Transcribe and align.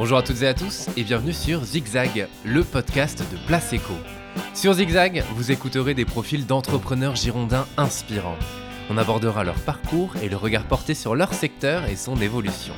Bonjour 0.00 0.16
à 0.16 0.22
toutes 0.22 0.40
et 0.40 0.48
à 0.48 0.54
tous 0.54 0.86
et 0.96 1.04
bienvenue 1.04 1.34
sur 1.34 1.62
Zigzag, 1.62 2.26
le 2.42 2.64
podcast 2.64 3.22
de 3.30 3.36
Place 3.46 3.74
Eco. 3.74 3.92
Sur 4.54 4.72
Zigzag, 4.72 5.22
vous 5.34 5.52
écouterez 5.52 5.92
des 5.92 6.06
profils 6.06 6.46
d'entrepreneurs 6.46 7.16
girondins 7.16 7.66
inspirants. 7.76 8.38
On 8.88 8.96
abordera 8.96 9.44
leur 9.44 9.56
parcours 9.56 10.16
et 10.22 10.30
le 10.30 10.36
regard 10.36 10.64
porté 10.64 10.94
sur 10.94 11.14
leur 11.14 11.34
secteur 11.34 11.84
et 11.84 11.96
son 11.96 12.16
évolution. 12.16 12.72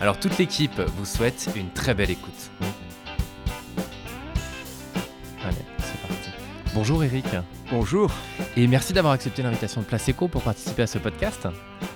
Alors 0.00 0.18
toute 0.18 0.38
l'équipe 0.38 0.80
vous 0.80 1.04
souhaite 1.04 1.48
une 1.54 1.70
très 1.70 1.94
belle 1.94 2.10
écoute. 2.10 2.50
Allez, 5.44 5.54
c'est 5.78 6.08
parti. 6.08 6.30
Bonjour 6.74 7.04
Eric. 7.04 7.26
Bonjour. 7.68 8.12
Et 8.56 8.68
merci 8.68 8.92
d'avoir 8.92 9.12
accepté 9.12 9.42
l'invitation 9.42 9.80
de 9.80 9.86
Place 9.86 10.08
Eco 10.08 10.28
pour 10.28 10.42
participer 10.42 10.82
à 10.82 10.86
ce 10.86 10.98
podcast. 10.98 11.48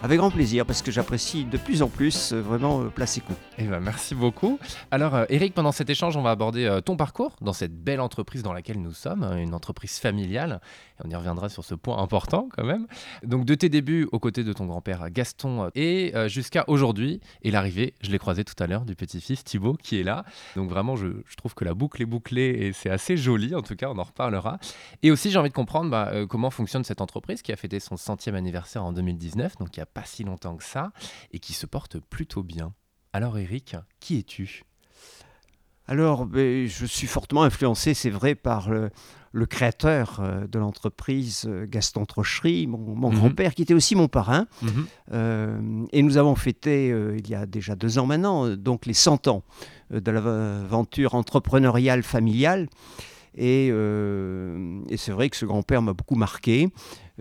Avec 0.02 0.18
grand 0.18 0.30
plaisir, 0.30 0.66
parce 0.66 0.82
que 0.82 0.90
j'apprécie 0.90 1.44
de 1.44 1.56
plus 1.56 1.82
en 1.82 1.88
plus 1.88 2.32
euh, 2.32 2.40
vraiment 2.40 2.82
euh, 2.82 2.88
Place. 2.88 3.20
Eh 3.58 3.64
ben, 3.64 3.80
merci 3.80 4.14
beaucoup. 4.14 4.58
Alors, 4.90 5.14
euh, 5.14 5.24
Eric, 5.28 5.54
pendant 5.54 5.72
cet 5.72 5.88
échange, 5.88 6.16
on 6.16 6.22
va 6.22 6.30
aborder 6.30 6.64
euh, 6.64 6.80
ton 6.80 6.96
parcours 6.96 7.36
dans 7.40 7.52
cette 7.52 7.74
belle 7.74 8.00
entreprise 8.00 8.42
dans 8.42 8.52
laquelle 8.52 8.80
nous 8.80 8.92
sommes, 8.92 9.22
hein, 9.22 9.36
une 9.36 9.54
entreprise 9.54 9.98
familiale. 9.98 10.60
Et 10.98 11.06
on 11.06 11.10
y 11.10 11.14
reviendra 11.14 11.48
sur 11.48 11.64
ce 11.64 11.74
point 11.74 11.98
important 11.98 12.48
quand 12.54 12.64
même. 12.64 12.86
Donc, 13.22 13.44
de 13.44 13.54
tes 13.54 13.68
débuts 13.68 14.08
aux 14.12 14.18
côtés 14.18 14.42
de 14.42 14.52
ton 14.52 14.66
grand-père 14.66 15.10
Gaston 15.10 15.64
euh, 15.64 15.70
et 15.74 16.12
jusqu'à 16.28 16.64
aujourd'hui, 16.66 17.20
et 17.42 17.50
l'arrivée, 17.50 17.94
je 18.00 18.10
l'ai 18.10 18.18
croisé 18.18 18.44
tout 18.44 18.60
à 18.62 18.66
l'heure, 18.66 18.84
du 18.84 18.94
petit-fils 18.94 19.44
Thibaut 19.44 19.74
qui 19.74 20.00
est 20.00 20.04
là. 20.04 20.24
Donc, 20.56 20.68
vraiment, 20.68 20.96
je, 20.96 21.08
je 21.26 21.36
trouve 21.36 21.54
que 21.54 21.64
la 21.64 21.74
boucle 21.74 22.02
est 22.02 22.06
bouclée 22.06 22.48
et 22.48 22.72
c'est 22.72 22.90
assez 22.90 23.16
joli. 23.16 23.54
En 23.54 23.62
tout 23.62 23.76
cas, 23.76 23.88
on 23.88 23.98
en 23.98 24.04
reparlera. 24.04 24.58
Et 25.02 25.10
aussi, 25.10 25.30
j'ai 25.30 25.38
envie 25.38 25.50
de 25.50 25.54
comprendre 25.60 25.90
bah, 25.90 26.08
euh, 26.12 26.26
comment 26.26 26.50
fonctionne 26.50 26.84
cette 26.84 27.00
entreprise 27.02 27.42
qui 27.42 27.52
a 27.52 27.56
fêté 27.56 27.80
son 27.80 27.96
centième 27.96 28.34
anniversaire 28.34 28.82
en 28.84 28.92
2019, 28.92 29.56
donc 29.58 29.76
il 29.76 29.80
n'y 29.80 29.82
a 29.82 29.86
pas 29.86 30.04
si 30.04 30.24
longtemps 30.24 30.56
que 30.56 30.64
ça, 30.64 30.90
et 31.32 31.38
qui 31.38 31.52
se 31.52 31.66
porte 31.66 31.98
plutôt 32.00 32.42
bien. 32.42 32.72
Alors 33.12 33.36
Eric, 33.38 33.76
qui 34.00 34.18
es-tu? 34.18 34.64
Alors, 35.86 36.24
ben, 36.24 36.66
je 36.68 36.86
suis 36.86 37.08
fortement 37.08 37.42
influencé, 37.42 37.94
c'est 37.94 38.10
vrai, 38.10 38.36
par 38.36 38.70
le, 38.70 38.90
le 39.32 39.46
créateur 39.46 40.20
euh, 40.20 40.46
de 40.46 40.58
l'entreprise, 40.60 41.46
euh, 41.48 41.66
Gaston 41.68 42.04
Trochery, 42.06 42.68
mon, 42.68 42.78
mon 42.78 43.10
Mhm. 43.10 43.16
grand-père, 43.18 43.54
qui 43.56 43.62
était 43.62 43.74
aussi 43.74 43.96
mon 43.96 44.06
parrain. 44.06 44.46
Euh, 45.12 45.60
et 45.92 46.02
nous 46.02 46.16
avons 46.16 46.36
fêté, 46.36 46.92
euh, 46.92 47.16
il 47.18 47.28
y 47.28 47.34
a 47.34 47.44
déjà 47.44 47.74
deux 47.74 47.98
ans 47.98 48.06
maintenant, 48.06 48.48
donc 48.56 48.86
les 48.86 48.94
100 48.94 49.26
ans 49.26 49.42
de 49.90 50.10
l'aventure 50.12 51.14
entrepreneuriale 51.16 52.04
familiale. 52.04 52.68
Et, 53.36 53.68
euh, 53.72 54.80
et 54.88 54.96
c'est 54.96 55.12
vrai 55.12 55.30
que 55.30 55.36
ce 55.36 55.46
grand-père 55.46 55.82
m'a 55.82 55.92
beaucoup 55.92 56.16
marqué. 56.16 56.68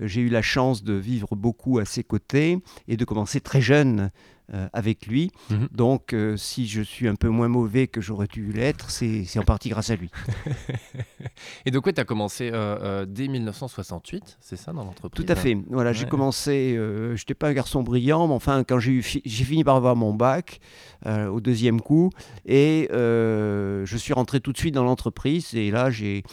J'ai 0.01 0.21
eu 0.21 0.29
la 0.29 0.41
chance 0.41 0.83
de 0.83 0.93
vivre 0.93 1.35
beaucoup 1.35 1.79
à 1.79 1.85
ses 1.85 2.03
côtés 2.03 2.59
et 2.87 2.97
de 2.97 3.05
commencer 3.05 3.39
très 3.41 3.61
jeune 3.61 4.11
euh, 4.53 4.67
avec 4.73 5.05
lui. 5.05 5.29
Mhm. 5.51 5.67
Donc, 5.71 6.13
euh, 6.13 6.35
si 6.35 6.67
je 6.67 6.81
suis 6.81 7.07
un 7.07 7.13
peu 7.15 7.29
moins 7.29 7.47
mauvais 7.49 7.85
que 7.87 8.01
j'aurais 8.01 8.25
dû 8.27 8.51
l'être, 8.51 8.89
c'est 8.89 9.23
en 9.37 9.43
partie 9.43 9.69
grâce 9.69 9.91
à 9.91 9.95
lui. 9.95 10.09
Et 11.65 11.71
donc, 11.71 11.85
ouais, 11.85 11.93
tu 11.93 12.01
as 12.01 12.05
commencé 12.05 12.49
euh, 12.51 13.05
dès 13.07 13.27
1968, 13.27 14.37
c'est 14.41 14.55
ça, 14.55 14.73
dans 14.73 14.83
l'entreprise? 14.83 15.23
Tout 15.23 15.31
à 15.31 15.35
fait. 15.35 15.55
Voilà, 15.69 15.93
j'ai 15.93 16.07
commencé. 16.07 16.73
Je 16.75 17.11
n'étais 17.13 17.33
pas 17.35 17.49
un 17.49 17.53
garçon 17.53 17.83
brillant, 17.83 18.27
mais 18.27 18.33
enfin, 18.33 18.63
quand 18.63 18.79
j'ai 18.79 19.01
fi- 19.01 19.21
fini 19.25 19.63
par 19.63 19.75
avoir 19.75 19.95
mon 19.95 20.13
bac 20.13 20.59
au 21.05 21.39
deuxième 21.39 21.79
coup, 21.81 22.09
et 22.45 22.87
je 22.91 23.95
suis 23.97 24.13
rentré 24.13 24.39
tout 24.39 24.51
de 24.51 24.57
suite 24.57 24.73
dans 24.73 24.83
l'entreprise. 24.83 25.53
Et 25.53 25.71
là, 25.71 25.89
j'ai 25.91 26.23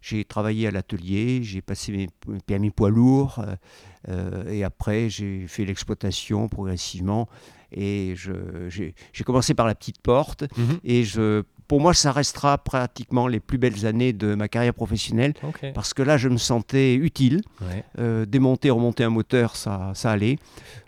j'ai 0.00 0.24
travaillé 0.24 0.66
à 0.66 0.70
l'atelier, 0.70 1.40
j'ai 1.42 1.60
passé 1.62 1.92
mes 1.92 2.08
permis 2.46 2.70
poids 2.70 2.90
lourds, 2.90 3.38
euh, 3.40 3.54
euh, 4.08 4.50
et 4.50 4.64
après 4.64 5.08
j'ai 5.10 5.46
fait 5.46 5.64
l'exploitation 5.64 6.48
progressivement. 6.48 7.28
Et 7.72 8.16
j'ai 8.16 9.24
commencé 9.24 9.54
par 9.54 9.66
la 9.66 9.74
petite 9.76 10.00
porte, 10.02 10.42
Mhm. 10.58 10.80
et 10.82 11.04
je, 11.04 11.42
pour 11.68 11.80
moi, 11.80 11.94
ça 11.94 12.10
restera 12.10 12.58
pratiquement 12.58 13.28
les 13.28 13.38
plus 13.38 13.58
belles 13.58 13.86
années 13.86 14.12
de 14.12 14.34
ma 14.34 14.48
carrière 14.48 14.74
professionnelle, 14.74 15.34
parce 15.74 15.94
que 15.94 16.02
là, 16.02 16.16
je 16.16 16.28
me 16.28 16.36
sentais 16.36 16.94
utile. 16.96 17.42
Ouais. 17.60 17.84
Euh, 18.00 18.26
démonter, 18.26 18.70
remonter 18.70 19.04
un 19.04 19.10
moteur, 19.10 19.54
ça, 19.54 19.92
ça 19.94 20.10
allait. 20.10 20.38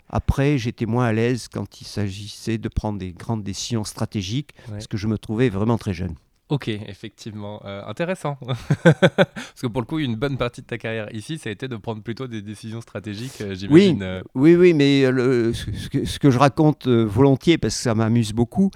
Après, 0.09 0.57
j'étais 0.57 0.85
moins 0.85 1.05
à 1.05 1.13
l'aise 1.13 1.47
quand 1.47 1.79
il 1.79 1.85
s'agissait 1.85 2.57
de 2.57 2.67
prendre 2.67 2.99
des 2.99 3.13
grandes 3.13 3.43
décisions 3.43 3.85
stratégiques, 3.85 4.51
Ouais. 4.67 4.73
parce 4.73 4.87
que 4.87 4.97
je 4.97 5.07
me 5.07 5.17
trouvais 5.17 5.47
vraiment 5.49 5.77
très 5.77 5.93
jeune. 5.93 6.15
Ok, 6.53 6.67
effectivement, 6.67 7.61
euh, 7.65 7.81
intéressant. 7.87 8.37
Parce 8.83 9.61
que 9.61 9.65
pour 9.67 9.81
le 9.81 9.87
coup, 9.87 9.97
une 9.97 10.15
bonne 10.15 10.37
partie 10.37 10.61
de 10.61 10.67
ta 10.67 10.77
carrière 10.77 11.07
ici, 11.13 11.39
ça 11.39 11.49
a 11.49 11.51
été 11.51 11.67
de 11.67 11.75
prendre 11.77 12.03
plutôt 12.03 12.27
des 12.27 12.43
décisions 12.43 12.79
stratégiques, 12.79 13.41
euh, 13.41 13.49
Oui, 13.49 13.55
j'imagine. 13.57 14.03
euh, 14.03 14.21
oui, 14.35 14.55
oui, 14.55 14.73
mais 14.73 15.09
le- 15.09 15.51
ce, 15.53 15.89
que, 15.89 16.05
ce 16.05 16.19
que 16.19 16.29
je 16.29 16.37
raconte 16.37 16.85
euh, 16.87 17.03
volontiers, 17.05 17.57
parce 17.57 17.75
que 17.75 17.81
ça 17.81 17.95
m'amuse 17.95 18.33
beaucoup, 18.33 18.69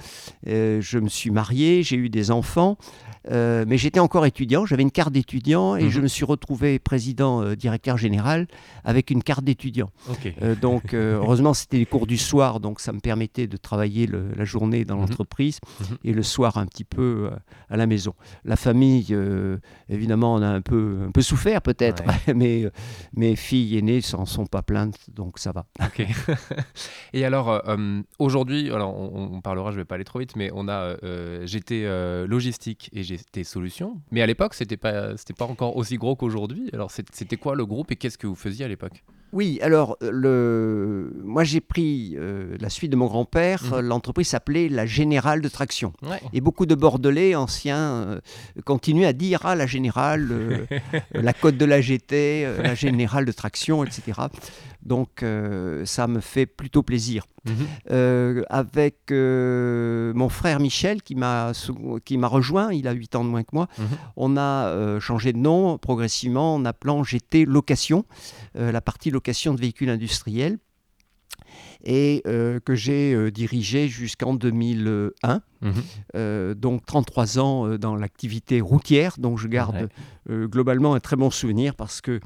je 0.46 0.98
me 1.00 1.08
suis 1.08 1.30
marié, 1.30 1.84
j'ai 1.84 1.98
eu 1.98 2.10
des 2.10 2.32
enfants, 2.32 2.78
mais 3.30 3.78
j'étais 3.78 4.00
encore 4.00 4.26
étudiant, 4.26 4.66
j'avais 4.66 4.84
une 4.84 4.92
carte 4.92 5.12
d'étudiant, 5.14 5.76
et 5.76 5.84
Mhm. 5.84 5.90
je 5.90 6.02
me 6.02 6.08
suis 6.08 6.26
retrouvé 6.26 6.80
président, 6.80 7.54
directeur 7.54 7.98
général, 7.98 8.48
avec 8.86 9.12
une 9.12 9.22
carte 9.22 9.44
d'étudiant. 9.44 9.90
Donc, 10.62 10.94
heureusement, 10.94 11.54
c'était 11.54 11.78
les 11.78 11.86
cours 11.86 12.08
du 12.08 12.18
soir, 12.18 12.60
donc 12.60 12.80
ça 12.80 12.92
me 12.94 13.00
permettait 13.02 13.46
de 13.48 13.58
travailler 13.58 14.08
le- 14.08 14.32
la 14.36 14.46
journée 14.46 14.84
dans 14.86 14.96
Mhm. 14.96 15.02
l'entreprise 15.02 15.60
Mhm. 15.82 15.98
et 16.06 16.14
le 16.14 16.24
soir 16.24 16.58
un 16.58 16.66
petit 16.66 16.86
peu 16.86 17.30
à 17.70 17.78
la 17.78 17.88
maison. 17.88 18.14
La 18.46 18.56
famille, 18.56 19.08
euh, 19.12 19.58
évidemment, 19.90 20.36
on 20.36 20.42
a 20.42 20.48
un 20.48 20.62
peu, 20.62 21.06
un 21.08 21.12
peu 21.12 21.22
souffert 21.22 21.62
peut-être, 21.62 22.04
mais 22.36 22.66
euh, 22.66 22.72
mes 23.14 23.36
filles 23.36 23.78
aînées 23.78 24.02
s'en 24.02 24.26
sont 24.26 24.46
pas 24.46 24.62
plaintes, 24.62 24.98
donc 25.14 25.40
ça 25.40 25.52
va. 25.52 25.66
Ok. 25.82 26.06
Et 27.14 27.26
alors, 27.26 27.50
euh, 27.50 28.02
aujourd'hui, 28.20 28.72
alors 28.72 28.96
on, 28.98 29.36
on 29.36 29.42
parlera, 29.42 29.72
je 29.72 29.78
vais 29.78 29.86
pas 29.86 29.96
aller 29.96 30.04
trop 30.04 30.20
vite, 30.20 30.36
mais 30.36 30.50
on 30.54 30.68
a 30.68 30.96
euh, 31.04 32.28
Logistique 32.28 32.90
et 32.94 33.04
GT 33.04 33.44
Solutions. 33.44 34.02
Mais 34.12 34.22
à 34.22 34.26
l'époque, 34.26 34.54
c'était 34.54 34.78
pas, 34.78 35.18
c'était 35.18 35.34
pas 35.34 35.46
encore 35.46 35.76
aussi 35.76 35.98
gros 35.98 36.16
qu'aujourd'hui. 36.16 36.70
Alors, 36.74 36.92
c'était 36.92 37.38
quoi 37.38 37.56
le 37.56 37.66
groupe 37.66 37.92
et 37.92 37.96
qu'est-ce 37.96 38.18
que 38.18 38.28
vous 38.28 38.36
faisiez 38.36 38.66
à 38.66 38.68
l'époque? 38.68 39.04
Oui, 39.34 39.60
alors, 39.62 39.98
euh, 40.04 40.10
le... 40.12 41.12
moi 41.24 41.44
j'ai 41.44 41.60
pris 41.62 42.16
euh, 42.18 42.56
la 42.60 42.70
suite 42.70 42.92
de 42.92 42.96
mon 42.96 43.08
grand-père, 43.08 43.64
Mhm. 43.66 43.80
l'entreprise 43.82 44.28
s'appelait 44.30 44.70
la 44.70 44.86
Générale 44.86 45.42
de 45.42 45.50
Traction. 45.50 45.92
Ouais. 46.04 46.22
Et 46.34 46.40
beaucoup 46.42 46.66
de 46.66 46.76
Bordelais 46.76 47.36
anciens 47.36 47.78
euh, 48.08 48.20
continuent 48.66 49.06
à 49.06 49.14
dire 49.14 49.42
Ah, 49.44 49.56
la 49.56 49.66
Générale, 49.68 50.28
euh, 50.32 50.66
la 51.14 51.34
Côte 51.34 51.58
de 51.58 51.66
la 51.66 51.82
GT, 51.82 52.48
la 52.64 52.74
Générale 52.76 53.26
de 53.26 53.32
Traction, 53.32 53.84
etc. 53.84 54.22
Donc 54.84 55.22
euh, 55.24 55.86
ça 55.86 56.08
me 56.08 56.20
fait 56.22 56.46
plutôt 56.46 56.84
plaisir. 56.84 57.26
Mhm. 57.46 57.54
Euh, 57.92 58.44
avec 58.50 59.12
euh, 59.12 60.14
mon 60.14 60.30
frère 60.30 60.60
Michel 60.60 61.02
qui 61.02 61.16
m'a 61.16 61.54
sou- 61.54 62.00
qui 62.06 62.18
m'a 62.18 62.28
rejoint, 62.28 62.72
il 62.74 62.88
a 62.88 62.92
8 62.94 63.16
ans 63.16 63.24
de 63.24 63.30
moins 63.30 63.44
que 63.44 63.54
moi, 63.54 63.68
Mhm. 63.80 63.86
on 64.18 64.38
a 64.38 65.00
changé 65.00 65.34
de 65.34 65.38
nom 65.38 65.78
progressivement 65.78 66.56
en 66.56 66.66
appelant 66.66 67.04
GT 67.04 67.46
Location, 67.46 68.06
la 68.56 68.82
partie 68.82 69.12
location 69.12 69.54
de 69.54 69.60
véhicules 69.62 69.90
industriels, 69.90 70.58
et 71.84 72.22
euh, 72.28 72.60
que 72.60 72.76
j'ai 72.76 73.14
euh, 73.14 73.32
dirigé 73.32 73.88
jusqu'en 73.88 74.34
2001. 74.34 75.42
Mhm. 75.62 75.74
Euh, 76.16 76.54
donc 76.54 76.86
33 76.86 77.40
ans 77.40 77.78
dans 77.78 77.96
l'activité 77.96 78.62
routière, 78.62 79.16
dont 79.18 79.38
je 79.38 79.48
garde 79.48 79.90
Ouais. 80.30 80.48
globalement 80.48 80.94
un 80.96 81.00
très 81.00 81.16
bon 81.16 81.30
souvenir 81.32 81.76
parce 81.76 82.02
que 82.02 82.20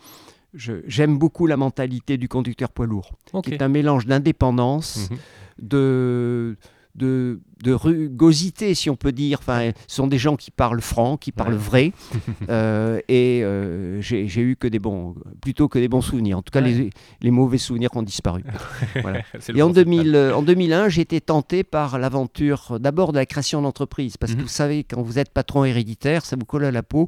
j'aime 0.53 1.17
beaucoup 1.17 1.47
la 1.47 1.57
mentalité 1.57 2.17
du 2.17 2.28
conducteur 2.28 2.69
poids 2.72 2.85
lourd, 2.85 3.12
qui 3.44 3.53
est 3.53 3.62
un 3.62 3.67
mélange 3.69 4.06
d'indépendance, 4.06 5.09
Mhm. 5.09 5.17
de, 5.59 6.57
de, 6.96 7.40
de 7.63 7.72
rugosité, 7.74 8.75
si 8.75 8.90
on 8.90 8.96
peut 8.96 9.12
dire. 9.12 9.40
Enfin, 9.40 9.72
ce 9.88 9.96
sont 9.96 10.07
des 10.07 10.18
gens 10.18 10.35
qui 10.35 10.52
parlent 10.52 10.81
franc, 10.81 11.18
qui 11.18 11.31
parlent 11.31 11.53
Ouais. 11.53 11.57
vrai. 11.57 11.91
Euh, 12.50 13.00
et 13.07 13.41
euh, 13.44 14.02
j'ai 14.02 14.41
eu 14.41 14.56
que 14.57 14.68
des 14.68 14.79
bons, 14.79 15.16
plutôt 15.41 15.68
que 15.69 15.79
des 15.79 15.88
bons 15.88 16.02
souvenirs. 16.02 16.38
En 16.40 16.41
tout 16.41 16.52
cas, 16.52 16.62
Ouais. 16.62 16.72
les, 16.72 16.90
les 17.22 17.31
mauvais 17.31 17.57
souvenirs 17.57 17.90
ont 17.96 18.02
disparu. 18.03 18.44
Voilà. 19.02 19.19
Et 19.56 19.62
en, 19.62 19.72
principal. 19.72 19.74
2000, 19.74 20.16
euh, 20.16 20.35
en 20.35 20.41
2001, 20.41 20.90
j'ai 20.90 21.02
été 21.02 21.22
tenté 21.22 21.64
par 21.64 21.97
l'aventure 21.99 22.78
d'abord 22.79 23.14
de 23.14 23.17
la 23.20 23.26
création 23.26 23.61
d'entreprise. 23.61 24.17
Parce 24.17 24.34
Mhm. 24.34 24.37
que 24.37 24.41
vous 24.44 24.47
savez, 24.49 24.84
quand 24.84 25.02
vous 25.02 25.17
êtes 25.20 25.29
patron 25.29 25.64
héréditaire, 25.66 26.26
ça 26.26 26.35
vous 26.37 26.46
colle 26.46 26.66
à 26.66 26.72
la 26.72 26.84
peau. 26.84 27.08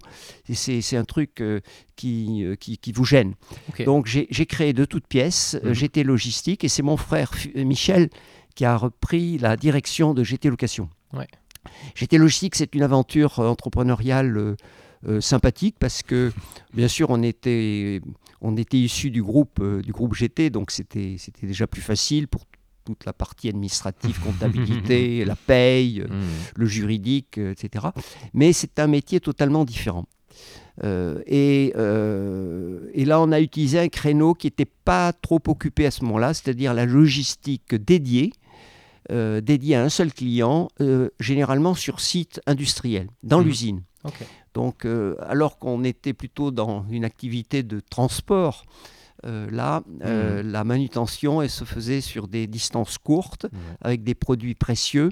C'est 0.53 0.95
un 0.97 1.03
truc 1.03 1.43
qui, 1.95 2.45
qui, 2.59 2.77
qui 2.77 2.91
vous 2.91 3.05
gêne. 3.05 3.33
Donc 3.85 4.07
j'ai 4.07 4.45
créé 4.45 4.73
de 4.73 4.85
toutes 4.85 5.07
pièces 5.07 5.57
Mhm. 5.63 5.73
GT 5.73 6.03
Logistique. 6.03 6.63
Et 6.63 6.69
c'est 6.69 6.83
mon 6.83 6.97
frère 6.97 7.31
Michel 7.55 8.09
qui 8.55 8.65
a 8.65 8.75
repris 8.77 9.37
la 9.37 9.55
direction 9.57 10.13
de 10.13 10.23
GT 10.23 10.49
Location. 10.49 10.89
Ouais. 11.13 11.27
GT 11.95 12.17
Logistique, 12.17 12.55
c'est 12.55 12.75
une 12.75 12.83
aventure 12.83 13.39
euh, 13.39 13.47
entrepreneuriale 13.47 14.37
euh, 14.37 14.55
euh, 15.07 15.21
sympathique 15.21 15.75
parce 15.79 16.01
que, 16.03 16.31
bien 16.73 16.87
sûr, 16.87 17.09
on 17.09 17.23
était, 17.23 18.01
on 18.41 18.55
était 18.57 18.77
issu 18.77 19.09
du 19.11 19.23
groupe, 19.23 19.59
euh, 19.61 19.81
du 19.81 19.91
groupe 19.91 20.13
GT, 20.13 20.49
donc 20.49 20.71
c'était 20.71 21.17
déjà 21.41 21.67
plus 21.67 21.81
facile 21.81 22.27
pour 22.27 22.45
toute 22.85 23.05
la 23.05 23.13
partie 23.13 23.47
administrative, 23.47 24.19
comptabilité, 24.21 25.23
la 25.25 25.35
paye, 25.37 26.01
Mhm. 26.01 26.21
le 26.57 26.65
juridique, 26.65 27.37
etc. 27.37 27.87
Mais 28.33 28.51
c'est 28.53 28.77
un 28.79 28.87
métier 28.87 29.19
totalement 29.21 29.63
différent. 29.63 30.05
Euh, 30.83 31.21
et, 31.27 31.71
euh, 31.77 32.89
et 32.93 33.05
là, 33.05 33.21
on 33.21 33.31
a 33.31 33.39
utilisé 33.39 33.79
un 33.79 33.87
créneau 33.87 34.33
qui 34.33 34.47
n'était 34.47 34.65
pas 34.65 35.13
trop 35.13 35.39
occupé 35.47 35.85
à 35.85 35.91
ce 35.91 36.03
moment-là, 36.03 36.33
c'est-à-dire 36.33 36.73
la 36.73 36.85
logistique 36.85 37.75
dédiée 37.75 38.33
euh, 39.11 39.41
dédié 39.41 39.75
à 39.75 39.83
un 39.83 39.89
seul 39.89 40.13
client, 40.13 40.69
euh, 40.81 41.09
généralement 41.19 41.73
sur 41.75 41.99
site 41.99 42.41
industriel, 42.47 43.07
dans 43.23 43.39
Mhm. 43.39 43.45
l'usine. 43.45 43.83
Donc, 44.53 44.85
euh, 44.85 45.15
alors 45.21 45.57
qu'on 45.57 45.83
était 45.83 46.13
plutôt 46.13 46.51
dans 46.51 46.85
une 46.89 47.05
activité 47.05 47.63
de 47.63 47.79
transport, 47.79 48.65
là, 49.23 49.81
euh, 50.03 50.43
la 50.43 50.63
manutention, 50.65 51.41
elle 51.41 51.49
se 51.49 51.63
faisait 51.63 52.01
sur 52.01 52.27
des 52.27 52.45
distances 52.45 52.97
courtes, 52.97 53.45
avec 53.81 54.03
des 54.03 54.15
produits 54.15 54.55
précieux. 54.55 55.09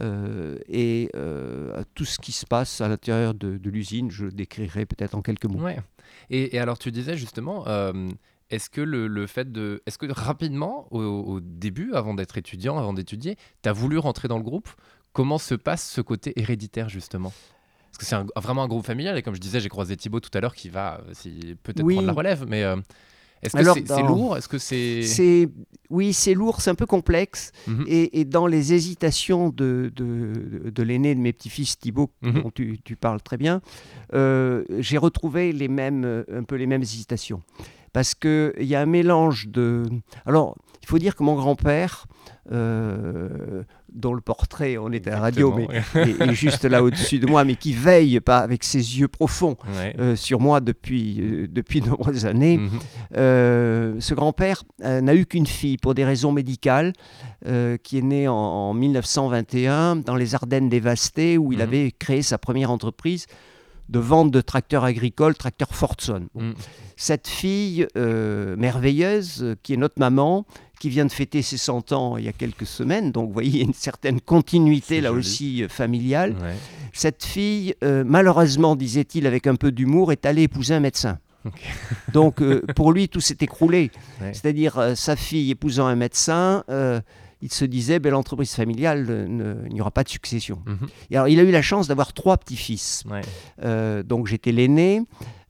euh, 0.00 0.56
et 0.68 1.10
euh, 1.14 1.82
tout 1.94 2.06
ce 2.06 2.18
qui 2.18 2.32
se 2.32 2.46
passe 2.46 2.80
à 2.80 2.88
l'intérieur 2.88 3.34
de, 3.34 3.58
de 3.58 3.68
l'usine, 3.68 4.10
je 4.10 4.24
le 4.24 4.32
décrirai 4.32 4.86
peut-être 4.86 5.14
en 5.14 5.20
quelques 5.20 5.44
mots. 5.44 5.60
Ouais. 5.60 5.78
Et, 6.30 6.56
et 6.56 6.58
alors, 6.58 6.78
tu 6.78 6.90
disais 6.90 7.14
justement, 7.18 7.64
euh, 7.66 8.08
est-ce 8.52 8.70
que 8.70 8.80
le, 8.80 9.06
le 9.08 9.26
fait 9.26 9.50
de. 9.50 9.82
Est-ce 9.86 9.98
que 9.98 10.06
rapidement, 10.12 10.86
au, 10.92 11.00
au 11.00 11.40
début, 11.40 11.92
avant 11.94 12.14
d'être 12.14 12.38
étudiant, 12.38 12.78
avant 12.78 12.92
d'étudier, 12.92 13.36
tu 13.62 13.68
as 13.68 13.72
voulu 13.72 13.98
rentrer 13.98 14.28
dans 14.28 14.36
le 14.38 14.44
groupe? 14.44 14.68
Comment 15.12 15.38
se 15.38 15.54
passe 15.54 15.88
ce 15.90 16.00
côté 16.00 16.32
héréditaire, 16.40 16.88
justement? 16.88 17.32
Parce 17.90 17.98
que 17.98 18.04
c'est 18.06 18.14
un- 18.14 18.26
vraiment 18.40 18.62
un 18.62 18.68
groupe 18.68 18.86
familial, 18.86 19.18
et 19.18 19.22
comme 19.22 19.34
je 19.34 19.40
disais, 19.40 19.60
j'ai 19.60 19.68
croisé 19.68 19.96
Thibaut 19.96 20.20
tout 20.20 20.30
à 20.32 20.40
l'heure 20.40 20.54
qui 20.54 20.68
va 20.70 21.00
euh, 21.06 21.10
si- 21.12 21.56
peut-être 21.62 21.82
Oui. 21.84 21.94
prendre 21.94 22.06
la 22.06 22.12
relève, 22.14 22.46
mais. 22.48 22.62
euh, 22.62 22.76
est-ce 23.42 23.56
que 23.56 23.84
c'est 23.86 24.02
lourd? 24.02 24.36
Est-ce 24.36 24.48
que 24.48 24.56
c'est. 24.58 25.02
C'est 25.02 25.48
oui, 25.90 26.12
c'est 26.12 26.32
lourd, 26.32 26.60
c'est 26.60 26.70
un 26.70 26.74
peu 26.76 26.86
complexe. 26.86 27.50
Mhm. 27.66 27.84
Et, 27.88 28.20
et 28.20 28.24
dans 28.24 28.46
les 28.46 28.72
hésitations 28.72 29.50
de, 29.50 29.90
de, 29.96 30.70
de 30.70 30.82
l'aîné 30.82 31.14
de 31.14 31.20
mes 31.20 31.32
petits-fils, 31.32 31.76
Thibaut, 31.78 32.10
Mhm. 32.22 32.42
dont 32.42 32.50
tu, 32.50 32.78
tu 32.84 32.94
parles 32.96 33.20
très 33.20 33.36
bien, 33.36 33.60
euh, 34.14 34.64
j'ai 34.78 34.96
retrouvé 34.96 35.52
les 35.52 35.68
mêmes, 35.68 36.24
un 36.32 36.44
peu 36.44 36.54
les 36.54 36.66
mêmes 36.66 36.82
hésitations. 36.82 37.42
Parce 37.92 38.14
qu'il 38.14 38.52
y 38.60 38.74
a 38.74 38.80
un 38.80 38.86
mélange 38.86 39.48
de... 39.48 39.82
Alors, 40.24 40.56
il 40.82 40.88
faut 40.88 40.98
dire 40.98 41.14
que 41.14 41.22
mon 41.22 41.34
grand-père, 41.34 42.06
euh, 42.50 43.62
dont 43.92 44.14
le 44.14 44.20
portrait, 44.20 44.78
on 44.78 44.90
est 44.90 45.06
à 45.06 45.10
la 45.10 45.20
radio, 45.20 45.54
mais 45.54 45.68
est, 45.94 46.20
est 46.20 46.34
juste 46.34 46.64
là 46.64 46.82
au-dessus 46.82 47.18
de 47.18 47.26
moi, 47.26 47.44
mais 47.44 47.54
qui 47.54 47.72
veille 47.74 48.18
pas 48.20 48.38
avec 48.38 48.64
ses 48.64 48.98
yeux 48.98 49.08
profonds 49.08 49.56
ouais. 49.76 49.94
euh, 49.98 50.16
sur 50.16 50.40
moi 50.40 50.60
depuis, 50.60 51.20
euh, 51.20 51.46
depuis 51.50 51.80
de 51.82 51.88
nombreuses 51.90 52.24
années, 52.26 52.56
Mhm. 52.58 52.70
euh, 53.16 53.94
ce 54.00 54.14
grand-père 54.14 54.64
n'a 54.80 55.14
eu 55.14 55.26
qu'une 55.26 55.46
fille 55.46 55.76
pour 55.76 55.94
des 55.94 56.04
raisons 56.04 56.32
médicales, 56.32 56.92
qui 57.82 57.98
est 57.98 58.02
née 58.02 58.28
en, 58.28 58.34
en 58.34 58.72
1921 58.74 59.96
dans 59.96 60.16
les 60.16 60.34
Ardennes 60.34 60.68
dévastées, 60.68 61.36
où 61.38 61.52
il 61.52 61.58
Mhm. 61.58 61.62
avait 61.64 61.92
créé 61.92 62.22
sa 62.22 62.38
première 62.38 62.70
entreprise 62.70 63.26
de 63.92 63.98
vente 63.98 64.30
de 64.30 64.40
tracteurs 64.40 64.84
agricoles, 64.84 65.34
tracteurs 65.36 65.74
Fordson. 65.74 66.26
Bon. 66.34 66.42
Mhm. 66.42 66.54
Cette 66.96 67.28
fille 67.28 67.86
euh, 67.96 68.56
merveilleuse, 68.56 69.42
euh, 69.42 69.56
qui 69.62 69.74
est 69.74 69.76
notre 69.76 69.98
maman, 69.98 70.46
qui 70.80 70.88
vient 70.88 71.04
de 71.04 71.12
fêter 71.12 71.42
ses 71.42 71.58
100 71.58 71.92
ans 71.92 72.16
il 72.16 72.24
y 72.24 72.28
a 72.28 72.32
quelques 72.32 72.66
semaines, 72.66 73.12
donc 73.12 73.28
vous 73.28 73.32
voyez, 73.32 73.50
il 73.50 73.56
y 73.56 73.60
a 73.60 73.64
une 73.64 73.74
certaine 73.74 74.20
continuité 74.20 75.00
là 75.00 75.10
joli. 75.10 75.20
aussi 75.20 75.62
euh, 75.62 75.68
familiale. 75.68 76.32
Ouais. 76.40 76.54
Cette 76.92 77.24
fille, 77.24 77.74
euh, 77.84 78.02
malheureusement, 78.06 78.76
disait-il 78.76 79.26
avec 79.26 79.46
un 79.46 79.54
peu 79.56 79.70
d'humour, 79.70 80.10
est 80.10 80.26
allée 80.26 80.42
épouser 80.42 80.74
un 80.74 80.80
médecin. 80.80 81.18
Donc 82.12 82.40
pour 82.76 82.92
lui, 82.92 83.08
tout 83.08 83.20
s'est 83.20 83.38
écroulé. 83.40 83.90
Ouais. 84.20 84.32
C'est-à-dire 84.34 84.92
sa 84.94 85.16
fille 85.16 85.50
épousant 85.50 85.86
un 85.86 85.96
médecin, 85.96 86.62
il 87.42 87.52
se 87.52 87.64
disait, 87.64 87.98
ben, 87.98 88.10
l'entreprise 88.10 88.54
familiale, 88.54 89.26
il 89.68 89.74
n'y 89.74 89.80
aura 89.80 89.90
pas 89.90 90.04
de 90.04 90.08
succession. 90.08 90.62
Mhm. 90.66 90.88
Et 91.10 91.16
alors 91.16 91.28
il 91.28 91.38
a 91.40 91.42
eu 91.42 91.50
la 91.50 91.62
chance 91.62 91.88
d'avoir 91.88 92.12
trois 92.12 92.36
petits-fils. 92.38 93.04
Ouais. 93.10 93.20
Euh, 93.64 94.02
donc 94.02 94.28
j'étais 94.28 94.52
l'aîné. 94.52 95.02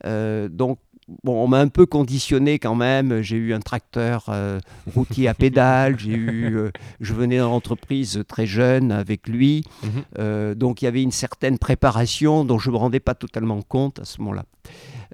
Euh, 0.06 0.48
donc 0.48 0.78
bon, 1.24 1.42
on 1.42 1.48
m'a 1.48 1.60
un 1.60 1.68
peu 1.68 1.86
conditionné 1.86 2.58
quand 2.58 2.74
même. 2.74 3.20
J'ai 3.20 3.36
eu 3.36 3.52
un 3.54 3.60
tracteur 3.60 4.26
euh, 4.28 4.58
routier 4.94 5.28
à 5.28 5.34
pédales. 5.34 5.98
J'ai 5.98 6.12
eu, 6.12 6.56
euh, 6.56 6.70
je 7.00 7.14
venais 7.14 7.38
dans 7.38 7.50
l'entreprise 7.50 8.22
très 8.26 8.46
jeune 8.46 8.92
avec 8.92 9.28
lui. 9.28 9.64
Mhm. 9.82 9.90
Euh, 10.18 10.54
donc 10.54 10.82
il 10.82 10.86
y 10.86 10.88
avait 10.88 11.02
une 11.02 11.12
certaine 11.12 11.58
préparation 11.58 12.44
dont 12.44 12.58
je 12.58 12.70
ne 12.70 12.74
me 12.74 12.78
rendais 12.78 13.00
pas 13.00 13.14
totalement 13.14 13.60
compte 13.62 14.00
à 14.00 14.04
ce 14.04 14.20
moment-là. 14.20 14.44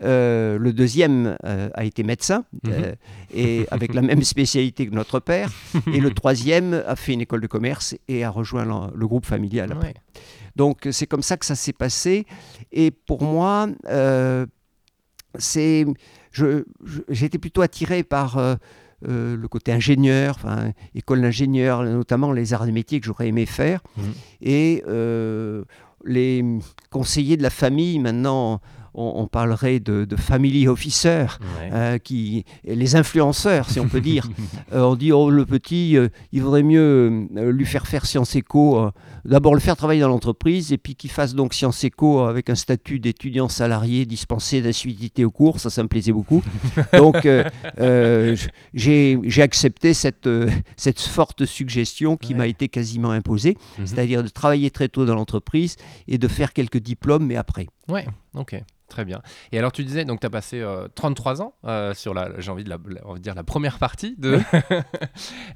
Euh, 0.03 0.59
le 0.59 0.73
deuxième 0.73 1.37
euh, 1.45 1.69
a 1.75 1.85
été 1.85 2.03
médecin 2.03 2.45
euh, 2.69 2.95
et 3.35 3.67
avec 3.71 3.95
la 3.95 4.03
même 4.03 4.23
spécialité 4.23 4.87
que 4.87 4.95
notre 4.95 5.19
père. 5.21 5.51
Et 5.93 6.01
le 6.01 6.11
troisième 6.13 6.83
a 6.87 6.95
fait 6.97 7.13
une 7.15 7.21
école 7.21 7.41
de 7.41 7.47
commerce 7.47 7.97
et 8.09 8.23
a 8.25 8.31
rejoint 8.31 8.65
le, 8.65 8.97
le 8.97 9.07
groupe 9.09 9.27
familial. 9.27 9.73
après. 9.73 9.89
Ouais. 9.89 9.95
Donc 10.57 10.87
c'est 10.93 11.07
comme 11.07 11.23
ça 11.23 11.37
que 11.37 11.45
ça 11.47 11.55
s'est 11.55 11.73
passé. 11.73 12.27
Et 12.73 12.91
pour 12.91 13.23
moi, 13.23 13.69
c'est, 15.39 15.85
je, 16.33 16.65
je- 16.85 17.01
j'étais 17.09 17.39
plutôt 17.39 17.63
attiré 17.63 18.03
par 18.03 18.39
euh, 18.39 18.57
le 19.03 19.49
côté 19.49 19.73
ingénieur, 19.73 20.35
enfin, 20.37 20.73
école 20.95 21.21
d'ingénieur, 21.23 21.83
notamment 21.85 22.33
les 22.33 22.53
arts 22.55 22.67
et 22.67 22.73
métiers 22.73 23.01
que 23.01 23.07
j'aurais 23.07 23.29
aimé 23.29 23.47
faire. 23.47 23.81
Mhm. 23.97 24.05
Et 24.43 24.83
euh, 24.89 25.65
les 26.05 26.45
conseillers 26.91 27.37
de 27.37 27.43
la 27.43 27.51
famille, 27.51 27.99
maintenant, 27.99 28.61
on, 28.99 29.23
on 29.23 29.27
parlerait 29.27 29.81
de, 29.81 30.05
de 30.05 30.17
family 30.17 30.67
officer. 30.69 31.27
Ouais. 31.61 31.71
euh, 31.73 31.99
qui, 31.99 32.45
les 32.65 32.97
influenceurs, 32.97 33.71
si 33.71 33.81
on 33.81 33.89
peut 33.89 34.01
dire. 34.01 34.27
Euh, 34.75 34.83
on 34.83 34.97
dit, 34.97 35.13
oh, 35.13 35.31
le 35.31 35.47
petit, 35.47 35.97
euh, 35.97 36.09
il 36.33 36.43
vaudrait 36.43 36.63
mieux 36.63 37.27
lui 37.51 37.65
faire 37.65 37.87
faire 37.87 38.05
Sciences 38.05 38.37
Éco, 38.37 38.91
d'abord 39.25 39.55
le 39.55 39.61
faire 39.61 39.77
travailler 39.77 40.01
dans 40.03 40.09
l'entreprise, 40.09 40.73
et 40.73 40.79
puis 40.79 40.95
qu'il 40.95 41.11
fasse 41.11 41.35
donc 41.35 41.55
Sciences 41.55 41.83
Éco 41.85 42.21
avec 42.21 42.51
un 42.51 42.55
statut 42.55 42.99
d'étudiant 42.99 43.49
salarié 43.49 44.05
dispensé 44.05 44.61
d'assiduité 44.61 45.25
au 45.25 45.31
cours, 45.31 45.59
ça, 45.61 45.71
ça 45.71 45.83
me 45.83 45.89
plaisait 45.89 46.13
beaucoup. 46.13 46.43
Donc, 46.93 47.27
j'ai 48.75 49.43
accepté 49.43 49.95
cette, 49.95 50.29
cette 50.77 51.01
forte 51.01 51.45
suggestion 51.47 52.17
qui 52.17 52.33
Ouais. 52.33 52.39
m'a 52.39 52.47
été 52.47 52.69
quasiment 52.69 53.11
imposée, 53.11 53.57
Mhm. 53.79 53.87
c'est-à-dire 53.87 54.23
de 54.23 54.29
travailler 54.29 54.71
très 54.71 54.89
tôt 54.89 55.07
dans 55.07 55.15
l'entreprise 55.15 55.77
et 56.09 56.19
de 56.19 56.29
faire 56.29 56.53
quelques 56.53 56.79
diplômes, 56.79 57.25
mais 57.27 57.37
après. 57.37 57.67
Ouais, 57.89 58.07
ok, 58.35 58.63
très 58.89 59.05
bien. 59.07 59.23
Et 59.51 59.59
alors 59.59 59.73
tu 59.73 59.83
disais, 59.85 60.05
donc 60.05 60.21
tu 60.21 60.27
as 60.27 60.31
passé 60.31 60.61
euh, 60.61 60.89
33 60.95 61.41
ans 61.41 61.55
euh, 61.65 61.95
sur 61.95 62.13
la, 62.13 62.39
j'ai 62.39 62.51
envie 62.51 62.65
de 62.65 62.69
la, 62.71 62.77
la- 62.87 63.01
on 63.07 63.15
va 63.15 63.19
dire 63.19 63.35
la 63.35 63.45
première 63.45 63.79
partie 63.79 64.15
de... 64.19 64.39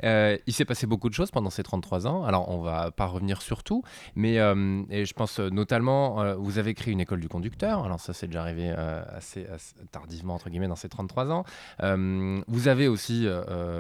Euh, 0.05 0.37
il 0.49 0.52
s'est 0.52 0.64
passé 0.64 0.87
beaucoup 0.88 1.08
de 1.08 1.14
choses 1.14 1.31
pendant 1.31 1.50
ces 1.50 1.62
33 1.62 2.08
ans, 2.08 2.25
alors 2.25 2.49
on 2.49 2.61
va 2.61 2.90
pas 2.90 3.06
revenir 3.06 3.40
sur 3.40 3.62
tout, 3.62 3.84
mais 4.17 4.40
euh, 4.40 4.82
et 4.90 5.05
je 5.05 5.12
pense 5.14 5.38
notamment, 5.38 6.34
vous 6.38 6.58
avez 6.58 6.75
créé 6.75 6.93
une 6.93 7.00
école 7.00 7.20
du 7.20 7.29
conducteur, 7.29 7.84
alors 7.84 8.00
ça 8.00 8.12
c'est 8.12 8.26
déjà 8.26 8.40
arrivé 8.43 8.70
assez, 8.70 9.46
assez 9.46 9.75
tardivement, 9.93 10.35
entre 10.35 10.50
guillemets, 10.50 10.67
dans 10.67 10.75
ces 10.76 10.88
33 10.88 11.31
ans. 11.31 11.44
Vous 11.81 12.69
avez 12.69 12.88
aussi, 12.88 13.28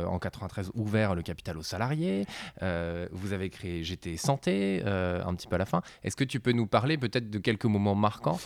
en 0.06 0.18
93, 0.20 0.70
ouvert 0.74 1.16
le 1.16 1.22
capital 1.22 1.58
aux 1.58 1.62
salariés, 1.64 2.24
vous 2.60 3.32
avez 3.32 3.50
créé 3.50 3.82
GT 3.82 4.16
Santé, 4.16 4.82
un 4.86 5.34
petit 5.34 5.48
peu 5.48 5.56
à 5.56 5.58
la 5.58 5.66
fin. 5.66 5.82
Est-ce 6.04 6.14
que 6.16 6.24
tu 6.24 6.38
peux 6.38 6.52
nous 6.52 6.66
parler 6.68 6.98
peut-être 6.98 7.30
de 7.30 7.38
quelques 7.38 7.64
moments 7.66 7.96
marquants 7.96 8.38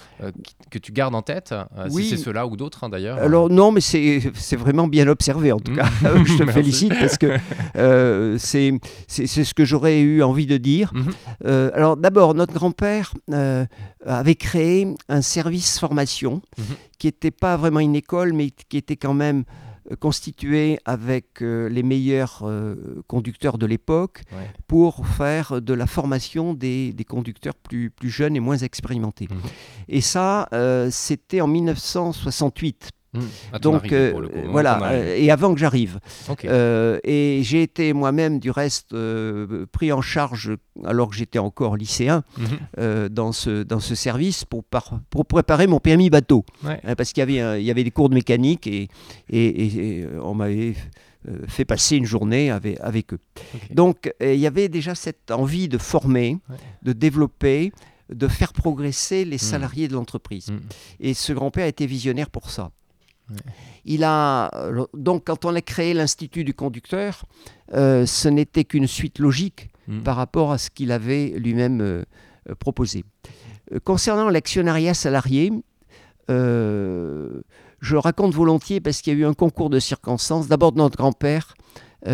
que 0.71 0.79
tu 0.79 0.93
gardes 0.93 1.15
en 1.15 1.23
tête, 1.23 1.53
euh, 1.53 1.89
Oui. 1.91 2.05
si 2.05 2.11
c'est 2.11 2.17
ceux-là 2.17 2.47
ou 2.47 2.57
d'autres 2.57 2.85
hein, 2.85 2.89
d'ailleurs 2.89 3.19
Alors 3.19 3.51
non, 3.51 3.71
mais 3.73 3.81
c'est 3.81 4.21
vraiment 4.57 4.89
bien 4.89 5.07
observé 5.09 5.53
en 5.53 5.61
tout 5.61 5.73
Mm. 5.73 5.77
cas. 5.77 5.89
Je 6.25 6.39
te 6.45 6.51
félicite 6.51 6.93
parce 6.99 7.19
que 7.19 7.37
euh, 7.77 8.37
c'est 8.39 8.73
ce 9.09 9.55
que 9.55 9.65
j'aurais 9.65 10.01
eu 10.01 10.23
envie 10.23 10.47
de 10.47 10.57
dire. 10.57 10.93
Mhm. 10.95 11.07
Euh, 11.47 11.71
alors 11.75 11.97
d'abord, 11.97 12.35
notre 12.35 12.55
grand-père 12.55 13.13
euh, 13.33 13.67
avait 14.05 14.35
créé 14.37 14.87
un 15.09 15.21
service 15.23 15.79
formation 15.79 16.41
Mhm. 16.59 16.65
qui 16.99 17.07
n'était 17.09 17.31
pas 17.31 17.57
vraiment 17.57 17.81
une 17.81 17.97
école, 17.97 18.33
mais 18.33 18.51
qui 18.69 18.77
était 18.79 18.97
quand 18.97 19.15
même 19.15 19.41
euh, 19.41 19.76
constitué 20.01 20.79
avec 20.85 21.43
euh, 21.43 21.69
les 21.69 21.83
meilleurs 21.83 22.43
euh, 22.43 23.03
conducteurs 23.07 23.59
de 23.59 23.67
l'époque 23.67 24.23
Ouais. 24.33 24.51
pour 24.67 25.07
faire 25.07 25.63
de 25.63 25.73
la 25.75 25.87
formation 25.87 26.55
des, 26.55 26.93
des 26.93 27.05
conducteurs 27.05 27.55
plus, 27.55 27.91
plus 27.91 28.11
jeunes 28.11 28.35
et 28.37 28.41
moins 28.41 28.57
expérimentés. 28.59 29.29
Mhm. 29.31 29.39
Et 29.89 30.01
ça, 30.01 30.49
euh, 30.53 30.89
c'était 30.91 31.41
en 31.41 31.47
1968. 31.49 32.91
Mmh. 33.17 33.59
Donc 33.59 33.75
arrivée, 33.77 33.97
euh, 33.97 34.13
coup, 34.13 34.21
hein, 34.25 34.43
voilà, 34.51 34.81
euh, 34.93 35.17
et 35.17 35.31
avant 35.31 35.53
que 35.55 35.61
j'arrive. 35.61 35.99
Euh, 36.45 36.99
et 37.05 37.41
j'ai 37.43 37.63
été 37.63 37.93
moi-même, 37.93 38.39
du 38.39 38.51
reste, 38.51 38.95
pris 39.73 39.93
en 39.93 40.01
charge, 40.03 40.53
alors 40.85 41.09
que 41.11 41.17
j'étais 41.17 41.39
encore 41.39 41.77
lycéen, 41.77 42.23
euh, 42.79 43.09
dans, 43.09 43.33
ce, 43.33 43.63
dans 43.63 43.81
ce 43.81 43.95
service 43.95 44.45
pour, 44.45 44.65
par- 44.65 45.01
pour 45.11 45.27
préparer 45.27 45.67
mon 45.67 45.81
permis 45.81 46.11
bateau. 46.11 46.45
Ouais. 46.65 46.81
Hein, 46.85 46.95
parce 46.95 47.13
qu'il 47.13 47.21
y 47.21 47.23
avait, 47.23 47.41
un- 47.41 47.57
il 47.57 47.65
y 47.65 47.71
avait 47.71 47.85
des 47.85 47.91
cours 47.91 48.09
de 48.09 48.15
mécanique 48.15 48.67
et, 48.67 48.89
et- 49.31 49.47
et- 49.47 50.01
et, 50.01 50.07
on 50.23 50.35
m'avait 50.35 50.75
fait 51.49 51.65
passer 51.65 51.97
une 51.97 52.05
journée 52.05 52.51
avec, 52.53 52.79
avec 52.81 53.13
eux. 53.13 53.19
Donc 53.73 54.13
il 54.21 54.37
y 54.37 54.47
avait 54.47 54.69
déjà 54.69 54.95
cette 54.95 55.31
envie 55.33 55.69
de 55.69 55.77
former, 55.79 56.39
Ouais. 56.49 56.57
de 56.83 56.93
développer, 56.93 57.73
de 58.15 58.29
faire 58.29 58.53
progresser 58.53 59.25
les 59.25 59.35
Mm. 59.37 59.39
salariés 59.41 59.89
de 59.89 59.95
l'entreprise. 59.95 60.53
Et 61.01 61.15
ce 61.15 61.33
grand-père 61.33 61.67
était 61.67 61.87
visionnaire 61.87 62.31
pour 62.31 62.51
ça. 62.51 62.71
Ouais. 63.31 63.37
Il 63.85 64.05
a 64.05 64.51
euh, 64.55 64.87
donc 64.95 65.25
quand 65.27 65.45
on 65.45 65.55
a 65.55 65.61
créé 65.61 65.95
l'institut 65.95 66.45
du 66.45 66.55
conducteur, 66.55 67.25
euh, 67.75 68.07
ce 68.07 68.29
n'était 68.29 68.65
qu'une 68.65 68.87
suite 68.87 69.19
logique 69.19 69.69
Mm. 69.89 70.01
par 70.03 70.17
rapport 70.17 70.51
à 70.51 70.59
ce 70.59 70.69
qu'il 70.69 70.91
avait 70.91 71.29
lui-même 71.37 71.81
euh, 71.81 72.03
proposé. 72.59 73.05
Euh, 73.73 73.79
concernant 73.85 74.29
l'actionnariat 74.31 74.95
salarié, 74.95 75.53
je 76.29 77.95
raconte 77.97 78.35
volontiers 78.35 78.81
parce 78.81 79.01
qu'il 79.01 79.13
y 79.13 79.17
a 79.17 79.21
eu 79.21 79.25
un 79.27 79.35
concours 79.35 79.71
de 79.71 79.79
circonstances. 79.79 80.49
D'abord, 80.49 80.75
notre 80.75 80.97
grand-père 80.97 81.55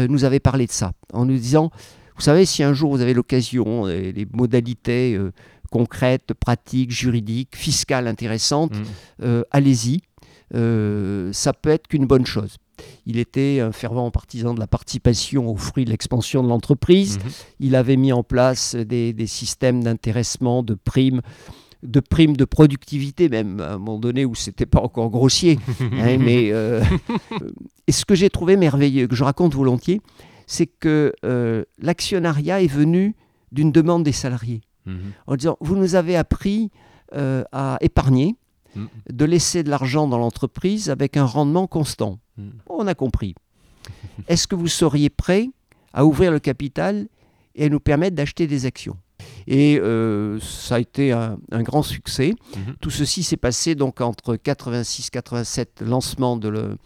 nous 0.09 0.25
avait 0.25 0.40
parlé 0.40 0.66
de 0.66 0.71
ça, 0.73 0.92
en 1.14 1.25
nous 1.25 1.37
disant, 1.37 1.71
Vous 2.16 2.23
savez, 2.23 2.45
si 2.47 2.62
un 2.62 2.73
jour 2.75 2.90
vous 2.95 3.00
avez 3.00 3.14
l'occasion, 3.14 3.87
les, 3.87 4.26
modalités 4.33 5.19
concrètes, 5.71 6.35
pratiques, 6.35 6.90
juridiques, 6.90 7.57
fiscales 7.57 8.07
intéressantes, 8.07 8.75
Mm. 9.19 9.42
allez-y. 9.50 10.00
Euh, 10.54 11.32
ça 11.32 11.52
peut 11.52 11.71
être 11.71 11.88
qu'une 11.88 12.06
bonne 12.06 12.26
chose. 12.26 12.56
Il 13.06 13.18
était 13.18 13.61
un 13.61 13.73
fervent 13.73 14.11
partisan 14.11 14.54
de 14.54 14.61
la 14.61 14.66
participation 14.66 15.49
aux 15.49 15.56
fruits 15.56 15.85
de 15.85 15.90
l'expansion 15.90 16.42
de 16.42 16.49
l'entreprise. 16.49 17.18
Mhm. 17.18 17.30
Il 17.61 17.76
avait 17.76 17.97
mis 17.97 18.12
en 18.12 18.23
place 18.23 18.75
des, 18.75 19.12
des 19.12 19.26
systèmes 19.26 19.82
d'intéressement, 19.85 20.62
de 20.62 20.75
primes, 20.75 21.21
de 21.82 22.00
primes 22.00 22.37
de 22.37 22.44
productivité 22.44 23.28
même, 23.28 23.61
à 23.61 23.75
un 23.75 23.78
moment 23.78 23.99
donné 23.99 24.25
où 24.25 24.35
c'était 24.35 24.66
pas 24.66 24.80
encore 24.80 25.11
grossier. 25.11 25.59
hein, 25.80 26.18
mais 26.18 26.50
euh, 26.52 26.82
et 27.87 27.92
ce 27.92 28.04
que 28.04 28.14
j'ai 28.14 28.30
trouvé 28.30 28.56
merveilleux, 28.56 29.06
que 29.06 29.14
je 29.16 29.25
raconte 29.25 29.54
volontiers, 29.54 30.00
c'est 30.47 30.66
que 30.66 31.12
euh, 31.25 31.64
l'actionnariat 31.78 32.62
est 32.62 32.66
venu 32.66 33.14
d'une 33.52 33.71
demande 33.73 34.02
des 34.02 34.12
salariés 34.12 34.62
Mhm. 34.87 35.12
en 35.26 35.37
disant 35.37 35.56
vous 35.61 35.76
nous 35.76 35.94
avez 35.94 36.16
appris 36.16 36.71
euh, 37.14 37.44
à 37.52 37.78
épargner, 37.80 38.35
Mm. 38.75 38.87
de 39.11 39.25
laisser 39.25 39.62
de 39.62 39.71
l'argent 39.71 40.09
dans 40.09 40.19
l'entreprise 40.19 40.88
avec 40.91 41.17
un 41.17 41.25
rendement 41.26 41.67
constant. 41.67 42.19
Mm. 42.38 42.49
On 42.69 42.87
a 42.87 42.95
compris. 42.95 43.35
Est-ce 44.29 44.47
que 44.47 44.55
vous 44.55 44.69
seriez 44.69 45.11
prêt 45.11 45.49
à 45.93 46.05
ouvrir 46.07 46.31
le 46.33 46.38
capital 46.38 47.07
et 47.55 47.67
à 47.67 47.69
nous 47.69 47.81
permettre 47.81 48.17
d'acheter 48.17 48.47
des 48.47 48.64
actions? 48.67 48.97
Et 49.47 49.79
euh, 49.79 50.38
ça 50.41 50.76
a 50.76 50.81
été 50.81 51.12
un, 51.12 51.38
un 51.50 51.62
grand 51.62 51.83
succès. 51.83 52.35
Mhm. 52.57 52.76
Tout 52.81 52.91
ceci 52.91 53.23
s'est 53.23 53.37
passé 53.37 53.75
donc 53.75 54.00
entre 54.00 54.37
86-87, 54.37 55.85
lancement 55.85 56.37
de 56.37 56.49
le- 56.49 56.76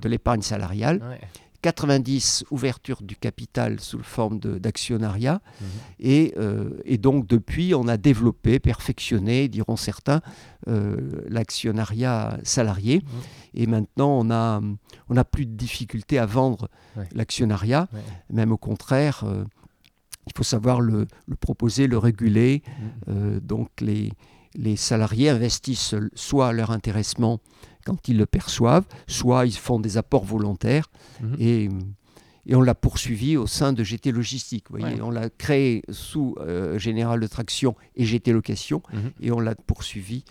de 0.00 0.08
l'épargne 0.08 0.42
salariale, 0.42 1.00
Ouais. 1.02 1.20
90 1.62 2.44
ouverture 2.50 3.02
du 3.02 3.16
capital 3.16 3.80
sous 3.80 4.02
forme 4.02 4.38
d'actionnariat 4.38 5.40
Mhm. 5.60 5.66
et, 6.00 6.34
euh, 6.36 6.70
et 6.84 6.98
donc 6.98 7.26
depuis 7.26 7.74
on 7.74 7.88
a 7.88 7.96
développé, 7.96 8.58
perfectionné, 8.60 9.48
diront 9.48 9.76
certains, 9.76 10.20
euh, 10.68 11.22
l'actionnariat 11.28 12.38
salarié 12.44 13.02
et 13.54 13.66
maintenant 13.66 14.10
on 14.20 14.30
a, 14.30 14.60
on 15.08 15.16
a 15.16 15.24
plus 15.24 15.46
de 15.46 15.52
difficulté 15.56 16.18
à 16.18 16.26
vendre 16.26 16.68
Ouais. 16.96 17.08
l'actionnariat, 17.12 17.88
Ouais. 17.92 18.00
même 18.30 18.52
au 18.52 18.56
contraire. 18.58 19.24
euh, 19.24 19.44
il 20.26 20.32
faut 20.36 20.42
savoir 20.44 20.82
le, 20.82 21.06
le 21.26 21.36
proposer, 21.36 21.86
le 21.86 21.96
réguler. 21.96 22.62
Mhm. 23.06 23.40
Donc 23.40 23.70
les, 23.80 24.12
les 24.54 24.76
salariés 24.76 25.28
investissent 25.30 25.94
soit 26.14 26.52
leur 26.52 26.70
intéressement 26.70 27.40
quand 27.84 28.08
ils 28.08 28.16
le 28.18 28.26
perçoivent, 28.26 28.84
soit 29.06 29.46
ils 29.46 29.56
font 29.56 29.80
des 29.80 29.96
apports 29.96 30.24
volontaires. 30.24 30.90
Mhm. 31.22 31.36
Et, 31.38 31.68
et 32.46 32.54
on 32.54 32.62
l'a 32.62 32.74
poursuivi 32.74 33.36
au 33.36 33.46
sein 33.46 33.72
de 33.72 33.82
GT 33.84 34.10
Logistique. 34.12 34.66
Vous 34.70 34.78
voyez, 34.78 34.96
Ouais. 34.96 35.02
On 35.02 35.10
l'a 35.10 35.28
créé 35.30 35.82
sous 35.90 36.34
euh, 36.40 36.78
Général 36.78 37.20
de 37.20 37.26
Traction 37.26 37.74
et 37.96 38.04
GT 38.04 38.32
Location, 38.32 38.82
Mhm. 38.92 39.10
et 39.20 39.30
on 39.32 39.40
l'a 39.40 39.54
poursuivi 39.54 40.24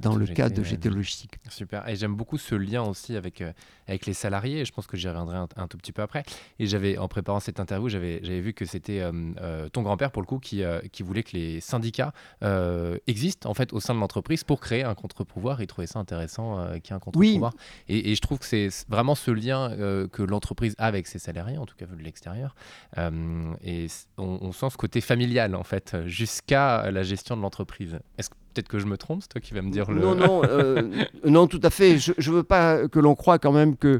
dans 0.00 0.12
Sous 0.12 0.18
le 0.18 0.26
cadre 0.26 0.54
de. 0.56 0.62
GT 0.62 0.90
Logistique. 0.90 1.38
Super. 1.48 1.88
Et 1.88 1.96
j'aime 1.96 2.14
beaucoup 2.14 2.38
ce 2.38 2.54
lien 2.54 2.82
aussi 2.82 3.16
avec, 3.16 3.40
euh, 3.40 3.52
avec 3.88 4.06
les 4.06 4.12
salariés. 4.14 4.64
Je 4.64 4.72
pense 4.72 4.86
que 4.86 4.96
j'y 4.96 5.08
reviendrai 5.08 5.36
un, 5.36 5.48
un 5.56 5.66
tout 5.68 5.78
petit 5.78 5.92
peu 5.92 6.02
après. 6.02 6.22
Et 6.58 6.66
j'avais, 6.66 6.98
en 6.98 7.08
préparant 7.08 7.40
cette 7.40 7.60
interview, 7.60 7.88
j'avais, 7.88 8.20
j'avais 8.22 8.40
vu 8.40 8.52
que 8.52 8.64
c'était 8.64 9.00
euh, 9.00 9.12
euh, 9.40 9.68
ton 9.68 9.82
grand-père, 9.82 10.10
pour 10.10 10.22
le 10.22 10.26
coup, 10.26 10.38
qui, 10.38 10.62
euh, 10.62 10.80
qui 10.92 11.02
voulait 11.02 11.22
que 11.22 11.36
les 11.36 11.60
syndicats 11.60 12.12
euh, 12.42 12.98
existent 13.06 13.48
en 13.50 13.54
fait 13.54 13.72
au 13.72 13.80
sein 13.80 13.94
de 13.94 14.00
l'entreprise 14.00 14.44
pour 14.44 14.60
créer 14.60 14.84
un 14.84 14.94
contre-pouvoir. 14.94 15.60
Il 15.60 15.66
trouvait 15.66 15.86
ça 15.86 15.98
intéressant 15.98 16.58
euh, 16.58 16.78
qu'il 16.78 16.90
y 16.90 16.92
ait 16.92 16.96
un 16.96 17.00
contre-pouvoir. 17.00 17.52
Et, 17.88 18.10
et 18.10 18.14
je 18.14 18.20
trouve 18.20 18.38
que 18.38 18.46
c'est 18.46 18.68
vraiment 18.88 19.14
ce 19.14 19.30
lien 19.30 19.70
euh, 19.72 20.08
que 20.08 20.22
l'entreprise 20.22 20.74
a 20.78 20.86
avec 20.86 21.06
ses 21.06 21.18
salariés, 21.18 21.58
en 21.58 21.66
tout 21.66 21.76
cas 21.76 21.86
vu 21.86 21.96
de 21.96 22.02
l'extérieur. 22.02 22.54
Euh, 22.98 23.52
et 23.62 23.86
on, 24.18 24.38
on 24.42 24.52
sent 24.52 24.70
ce 24.70 24.76
côté 24.76 25.00
familial, 25.00 25.54
en 25.54 25.64
fait, 25.64 25.96
jusqu'à 26.06 26.90
la 26.90 27.02
gestion 27.02 27.36
de 27.36 27.42
l'entreprise. 27.42 27.98
Est-ce 28.18 28.30
que 28.30 28.36
peut-être 28.52 28.68
que 28.68 28.78
je 28.78 28.86
me 28.86 28.96
trompe 28.96 29.22
C'est 29.22 29.28
toi 29.28 29.40
qui 29.40 29.54
vas 29.54 29.62
me 29.62 29.70
dire 29.70 29.90
le. 29.90 30.00
Non, 30.00 30.14
non, 30.14 30.42
euh, 30.44 30.82
non, 31.24 31.46
tout 31.46 31.60
à 31.62 31.70
fait. 31.70 31.98
Je 31.98 32.12
ne 32.30 32.36
veux 32.36 32.42
pas 32.42 32.88
que 32.88 32.98
l'on 32.98 33.14
croie 33.14 33.38
quand 33.38 33.52
même 33.52 33.76
que, 33.76 33.98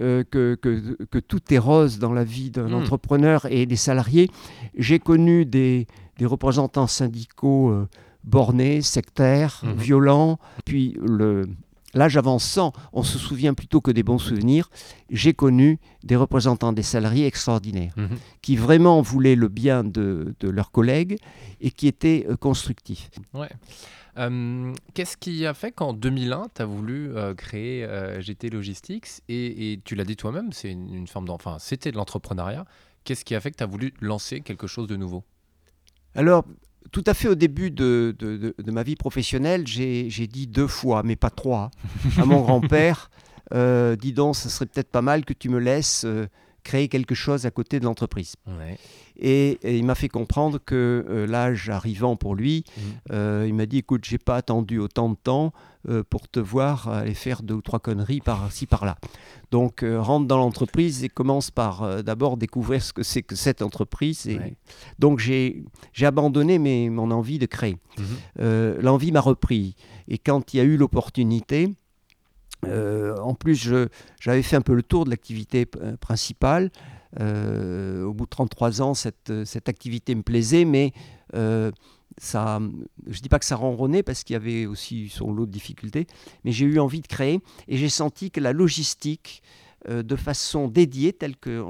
euh, 0.00 0.22
que, 0.30 0.54
que, 0.60 0.96
que 1.10 1.18
tout 1.18 1.40
est 1.52 1.58
rose 1.58 1.98
dans 1.98 2.12
la 2.12 2.24
vie 2.24 2.50
d'un 2.50 2.68
Mm. 2.68 2.74
entrepreneur 2.74 3.46
et 3.50 3.66
des 3.66 3.76
salariés. 3.76 4.30
J'ai 4.76 4.98
connu 4.98 5.44
des, 5.46 5.86
des 6.18 6.26
représentants 6.26 6.86
syndicaux 6.86 7.70
euh, 7.70 7.88
bornés, 8.24 8.82
sectaires, 8.82 9.60
Mhm. 9.64 9.72
violents. 9.76 10.38
Puis 10.64 10.96
le, 11.00 11.46
l'âge 11.96 12.16
avançant, 12.16 12.72
on 12.92 13.02
se 13.02 13.18
souvient 13.18 13.54
plutôt 13.54 13.80
que 13.80 13.90
des 13.90 14.02
bons 14.04 14.18
souvenirs. 14.18 14.70
J'ai 15.10 15.34
connu 15.34 15.78
des 16.04 16.14
représentants 16.16 16.72
des 16.72 16.82
salariés 16.84 17.26
extraordinaires 17.26 17.94
Mhm. 17.96 18.16
qui 18.42 18.54
vraiment 18.56 19.02
voulaient 19.02 19.34
le 19.34 19.48
bien 19.48 19.82
de, 19.82 20.34
de 20.40 20.48
leurs 20.48 20.70
collègues 20.70 21.18
et 21.60 21.70
qui 21.70 21.88
étaient 21.88 22.26
euh, 22.28 22.36
constructifs. 22.36 23.10
Ouais. 23.34 23.48
Euh, 24.18 24.72
Qu'est-ce 24.94 25.16
qui 25.16 25.44
a 25.46 25.52
fait 25.52 25.72
qu'en 25.72 25.92
2001, 25.92 26.46
tu 26.54 26.62
as 26.62 26.64
voulu 26.66 27.14
euh, 27.14 27.34
créer 27.34 27.84
euh, 27.84 28.20
GT 28.20 28.48
Logistics 28.50 29.06
et, 29.28 29.72
et 29.72 29.80
tu 29.84 29.94
l'as 29.94 30.04
dit 30.04 30.16
toi-même, 30.16 30.52
c'est 30.52 30.70
une, 30.70 30.94
une 30.94 31.06
forme 31.06 31.26
c'était 31.58 31.90
de 31.92 31.96
l'entrepreneuriat. 31.96 32.64
Qu'est-ce 33.04 33.24
qui 33.24 33.34
a 33.34 33.40
fait 33.40 33.50
que 33.50 33.56
tu 33.56 33.62
as 33.64 33.66
voulu 33.66 33.92
lancer 34.00 34.40
quelque 34.40 34.66
chose 34.66 34.86
de 34.86 34.96
nouveau? 34.96 35.22
Alors, 36.14 36.44
tout 36.96 37.04
à 37.06 37.12
fait 37.12 37.28
au 37.28 37.34
début 37.34 37.70
de, 37.70 38.16
de- 38.18 38.38
de- 38.38 38.54
de 38.58 38.70
ma 38.70 38.82
vie 38.82 38.96
professionnelle, 38.96 39.66
j'ai 39.66 40.08
j'ai 40.08 40.26
dit 40.26 40.46
deux 40.46 40.66
fois, 40.66 41.02
mais 41.04 41.14
pas 41.14 41.28
trois, 41.28 41.70
à 42.16 42.24
mon 42.24 42.40
grand-père, 42.40 43.10
euh, 43.52 43.96
dis 43.96 44.14
donc, 44.14 44.34
ce 44.34 44.48
serait 44.48 44.64
peut-être 44.64 44.90
pas 44.90 45.02
mal 45.02 45.26
que 45.26 45.34
tu 45.34 45.50
me 45.50 45.58
laisses 45.58 46.04
euh, 46.06 46.26
créer 46.70 46.88
quelque 46.88 47.14
chose 47.14 47.46
à 47.46 47.50
côté 47.50 47.78
de 47.80 47.84
l'entreprise. 47.84 48.34
Ouais. 48.46 48.76
Et, 49.18 49.58
et 49.62 49.78
il 49.78 49.84
m'a 49.84 49.94
fait 49.94 50.08
comprendre 50.10 50.58
que 50.64 50.74
euh, 51.08 51.26
l'âge 51.26 51.70
arrivant 51.70 52.16
pour 52.16 52.34
lui, 52.34 52.64
Mhm. 52.76 52.82
euh, 53.12 53.44
il 53.48 53.54
m'a 53.54 53.64
dit, 53.66 53.78
écoute, 53.78 54.04
j'ai 54.04 54.18
pas 54.18 54.36
attendu 54.36 54.78
autant 54.78 55.08
de 55.08 55.16
temps 55.16 55.52
euh, 55.88 56.02
pour 56.10 56.28
te 56.28 56.40
voir 56.40 56.88
aller 56.88 57.14
faire 57.14 57.42
deux 57.42 57.54
ou 57.54 57.62
trois 57.62 57.78
conneries 57.78 58.20
par-ci, 58.20 58.66
par-là. 58.66 58.96
Donc, 59.52 59.84
rentre 59.84 60.26
dans 60.26 60.36
l'entreprise 60.38 61.04
et 61.04 61.08
commence 61.08 61.50
par 61.50 62.02
d'abord 62.02 62.36
découvrir 62.36 62.82
ce 62.82 62.92
que 62.92 63.02
c'est 63.04 63.22
que 63.22 63.36
cette 63.36 63.62
entreprise. 63.62 64.26
Et 64.26 64.36
Ouais. 64.38 64.56
Donc, 64.98 65.18
j'ai 65.20 65.64
abandonné 66.02 66.58
mes, 66.58 66.90
mon 66.90 67.10
envie 67.10 67.38
de 67.38 67.46
créer. 67.46 67.76
Euh, 68.40 68.76
L'envie 68.82 69.12
m'a 69.12 69.20
repris. 69.20 69.76
Et 70.08 70.18
quand 70.18 70.52
il 70.52 70.56
y 70.58 70.60
a 70.60 70.64
eu 70.64 70.76
l'opportunité, 70.76 71.74
euh, 72.66 73.16
en 73.18 73.34
plus, 73.34 73.68
j'avais 74.20 74.42
fait 74.42 74.56
un 74.56 74.62
peu 74.62 74.74
le 74.74 74.82
tour 74.82 75.04
de 75.04 75.10
l'activité 75.10 75.66
euh, 75.80 75.96
principale. 75.96 76.70
Euh, 77.20 78.04
au 78.04 78.12
bout 78.12 78.24
de 78.24 78.30
33 78.30 78.82
ans, 78.82 78.94
cette, 78.94 79.32
cette 79.44 79.68
activité 79.68 80.14
me 80.14 80.22
plaisait, 80.22 80.64
mais 80.64 80.92
euh, 81.34 81.70
ça, 82.18 82.60
je 83.06 83.16
ne 83.16 83.22
dis 83.22 83.28
pas 83.28 83.38
que 83.38 83.44
ça 83.44 83.56
ronronnait 83.56 84.02
parce 84.02 84.22
qu'il 84.22 84.34
y 84.34 84.36
avait 84.36 84.66
aussi 84.66 85.08
son 85.08 85.32
lot 85.32 85.46
de 85.46 85.50
difficultés, 85.50 86.06
mais 86.44 86.52
j'ai 86.52 86.66
eu 86.66 86.78
envie 86.78 87.00
de 87.00 87.06
créer 87.06 87.40
et 87.68 87.76
j'ai 87.76 87.88
senti 87.88 88.30
que 88.30 88.40
la 88.40 88.52
logistique, 88.52 89.42
de 89.88 90.16
façon 90.16 90.66
dédiée, 90.66 91.12
telle 91.12 91.36
que 91.36 91.62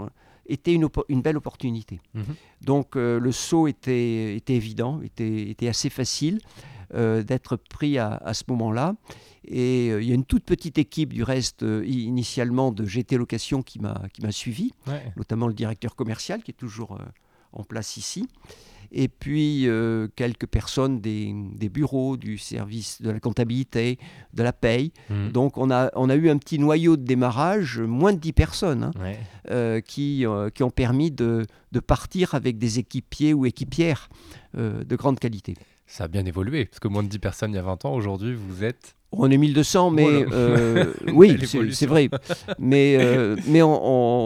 était 0.49 0.75
une, 0.75 1.23
belle 1.23 1.37
opportunité. 1.37 2.01
Mhm. 2.15 2.25
Donc 2.63 2.97
euh, 2.97 3.19
le 3.19 3.33
saut 3.33 3.67
était, 3.67 4.37
était 4.37 4.55
évident, 4.55 5.01
était, 5.03 5.51
était 5.51 5.69
assez 5.69 5.91
facile 5.91 6.41
euh, 6.95 7.23
d'être 7.23 7.57
pris 7.57 7.99
à, 7.99 8.15
à 8.17 8.35
ce 8.35 8.45
moment-là. 8.49 8.95
Et 9.49 9.91
euh, 9.91 10.03
il 10.03 10.09
y 10.09 10.13
a 10.13 10.15
une 10.15 10.25
toute 10.25 10.45
petite 10.45 10.79
équipe 10.79 11.13
du 11.13 11.23
reste 11.23 11.63
euh, 11.63 11.85
initialement 11.87 12.73
de 12.73 12.85
GT 12.85 13.17
Location 13.17 13.63
qui 13.63 13.79
m'a 13.81 14.01
suivi, 14.31 14.73
Ouais. 14.87 15.13
notamment 15.17 15.47
le 15.49 15.55
directeur 15.55 15.95
commercial 15.97 16.43
qui 16.43 16.51
est 16.51 16.55
toujours 16.55 16.99
en 17.53 17.63
place 17.65 17.97
ici. 17.97 18.29
Et 18.93 19.09
puis 19.09 19.67
quelques 20.15 20.47
personnes 20.47 21.01
des, 21.01 21.35
des 21.57 21.69
bureaux, 21.69 22.17
du 22.17 22.39
service 22.39 23.03
de 23.03 23.11
la 23.11 23.19
comptabilité, 23.19 23.99
de 24.33 24.43
la 24.45 24.53
paye. 24.53 24.93
Mhm. 25.11 25.33
Donc 25.33 25.59
on 25.59 25.73
a, 25.73 25.91
on 25.97 26.09
a 26.09 26.15
eu 26.15 26.31
un 26.31 26.39
petit 26.39 26.59
noyau 26.61 26.97
de 26.97 27.03
démarrage, 27.03 27.81
moins 27.81 28.13
de 28.13 28.19
10 28.21 28.33
personnes. 28.33 28.85
hein, 28.85 28.93
Ouais. 29.51 29.83
qui, 29.83 30.25
qui 30.55 30.63
ont 30.63 30.71
permis 30.71 31.11
de, 31.11 31.45
de 31.73 31.81
partir 31.81 32.35
avec 32.35 32.59
des 32.59 32.79
équipiers 32.79 33.35
ou 33.35 33.45
équipières 33.47 34.09
de 34.55 34.97
grande 34.97 35.19
qualité. 35.19 35.55
Ça 35.87 36.05
a 36.05 36.09
bien 36.09 36.25
évolué, 36.27 36.65
parce 36.67 36.81
que 36.81 36.89
moins 36.89 37.03
de 37.03 37.09
10 37.09 37.19
personnes 37.21 37.53
il 37.53 37.57
y 37.57 37.59
a 37.59 37.63
20 37.63 37.85
ans, 37.85 37.95
aujourd'hui 37.95 38.35
vous 38.35 38.65
êtes. 38.65 38.97
On 39.13 39.31
est 39.31 39.37
1200, 39.39 39.91
mais 39.93 40.25
Voilà. 40.25 40.33
euh, 40.37 40.93
oui, 41.15 41.39
c'est 41.73 41.87
vrai. 41.87 42.11
Mais, 42.59 42.97
euh, 43.01 43.37
mais 43.47 43.63
on, 43.63 43.81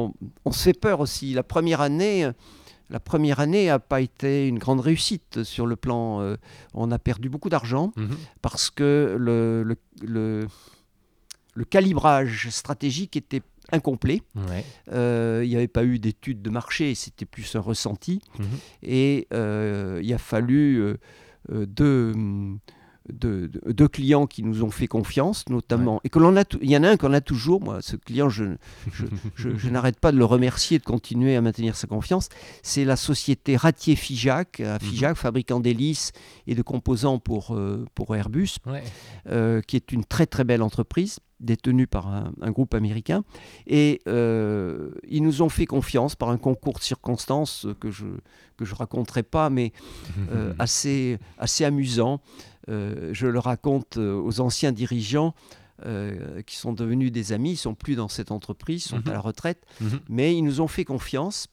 on- 0.06 0.14
on 0.46 0.52
se 0.52 0.62
fait 0.62 0.72
peur 0.78 1.00
aussi. 1.00 1.34
La 1.34 1.42
première 1.42 1.80
année, 1.82 2.28
la 2.88 2.98
première 2.98 3.40
année 3.40 3.66
n'a 3.66 3.78
pas 3.78 4.00
été 4.00 4.48
une 4.48 4.58
grande 4.58 4.80
réussite 4.80 5.44
sur 5.44 5.66
le 5.66 5.76
plan. 5.76 6.22
euh, 6.22 6.36
on 6.74 6.90
a 6.90 6.98
perdu 6.98 7.28
beaucoup 7.28 7.50
d'argent 7.50 7.92
Mhm. 7.96 8.16
parce 8.40 8.70
que 8.70 9.16
le, 9.18 9.62
le, 9.62 9.76
le- 10.02 10.46
le 11.54 11.64
calibrage 11.64 12.48
stratégique 12.50 13.16
était 13.16 13.42
incomplet. 13.72 14.22
Ouais. 14.34 14.64
Euh, 14.92 15.42
il 15.44 15.50
n'y 15.50 15.56
avait 15.56 15.68
pas 15.68 15.84
eu 15.84 15.98
d'études 15.98 16.42
de 16.42 16.50
marché, 16.50 16.94
c'était 16.94 17.26
plus 17.26 17.54
un 17.54 17.60
ressenti. 17.60 18.20
Mhm. 18.38 18.46
Et 18.82 19.28
euh, 19.34 20.00
il 20.02 20.12
a 20.14 20.18
fallu 20.18 20.78
euh, 20.80 20.96
euh, 21.50 21.66
deux, 21.66 22.12
de, 23.12 23.86
clients 23.86 24.26
qui 24.26 24.42
nous 24.42 24.62
ont 24.62 24.70
fait 24.70 24.86
confiance, 24.86 25.48
notamment, 25.48 26.00
et 26.04 26.08
que 26.08 26.18
l'on 26.18 26.36
a, 26.36 26.44
il 26.60 26.70
y 26.70 26.76
en 26.76 26.84
a 26.84 26.90
un 26.90 26.96
qu'on 26.96 27.12
a 27.12 27.20
toujours, 27.20 27.60
moi, 27.62 27.80
ce 27.80 27.96
client, 27.96 28.28
je, 28.28 28.44
je, 29.34 29.68
n'arrête 29.70 29.98
pas 29.98 30.12
de 30.12 30.18
le 30.18 30.24
remercier 30.24 30.78
de 30.78 30.84
continuer 30.84 31.36
à 31.36 31.40
maintenir 31.40 31.76
sa 31.76 31.86
confiance, 31.86 32.28
c'est 32.62 32.84
la 32.84 32.96
société 32.96 33.56
Ratier 33.56 33.96
Figeac, 33.96 34.60
mhm. 34.60 34.78
Figeac, 34.80 35.16
fabricant 35.16 35.60
d'hélices 35.60 36.12
et 36.46 36.54
de 36.54 36.62
composants 36.62 37.18
pour, 37.18 37.54
euh, 37.54 37.84
pour 37.94 38.14
Airbus, 38.14 38.56
euh, 39.28 39.60
qui 39.62 39.76
est 39.76 39.92
une 39.92 40.04
très 40.04 40.26
très 40.26 40.44
belle 40.44 40.62
entreprise 40.62 41.18
détenue 41.40 41.86
par 41.86 42.06
un, 42.08 42.50
groupe 42.50 42.74
américain. 42.74 43.24
Et 43.66 44.00
euh, 44.06 44.90
ils 45.08 45.22
nous 45.22 45.42
ont 45.42 45.48
fait 45.48 45.66
confiance 45.66 46.14
par 46.14 46.28
un 46.28 46.36
concours 46.36 46.78
de 46.78 46.84
circonstances 46.84 47.66
que 47.80 47.90
je 47.90 48.06
que 48.56 48.66
je 48.66 48.74
raconterai 48.74 49.22
pas, 49.22 49.48
mais 49.48 49.72
assez, 50.58 51.18
assez 51.38 51.64
amusant. 51.64 52.20
Euh, 52.68 53.10
je 53.12 53.26
le 53.26 53.38
raconte 53.38 53.96
euh, 53.96 54.20
aux 54.20 54.40
anciens 54.40 54.72
dirigeants 54.72 55.34
euh, 55.86 56.42
qui 56.42 56.56
sont 56.56 56.72
devenus 56.72 57.10
des 57.10 57.32
amis, 57.32 57.52
ils 57.52 57.56
sont 57.56 57.74
plus 57.74 57.96
dans 57.96 58.08
cette 58.08 58.30
entreprise, 58.30 58.84
ils 58.84 58.88
sont 58.88 58.96
à 58.96 59.10
mhm. 59.10 59.12
la 59.12 59.20
retraite, 59.20 59.64
mhm. 59.80 60.00
mais 60.08 60.36
ils 60.36 60.42
nous 60.42 60.60
ont 60.60 60.68
fait 60.68 60.84
confiance 60.84 61.48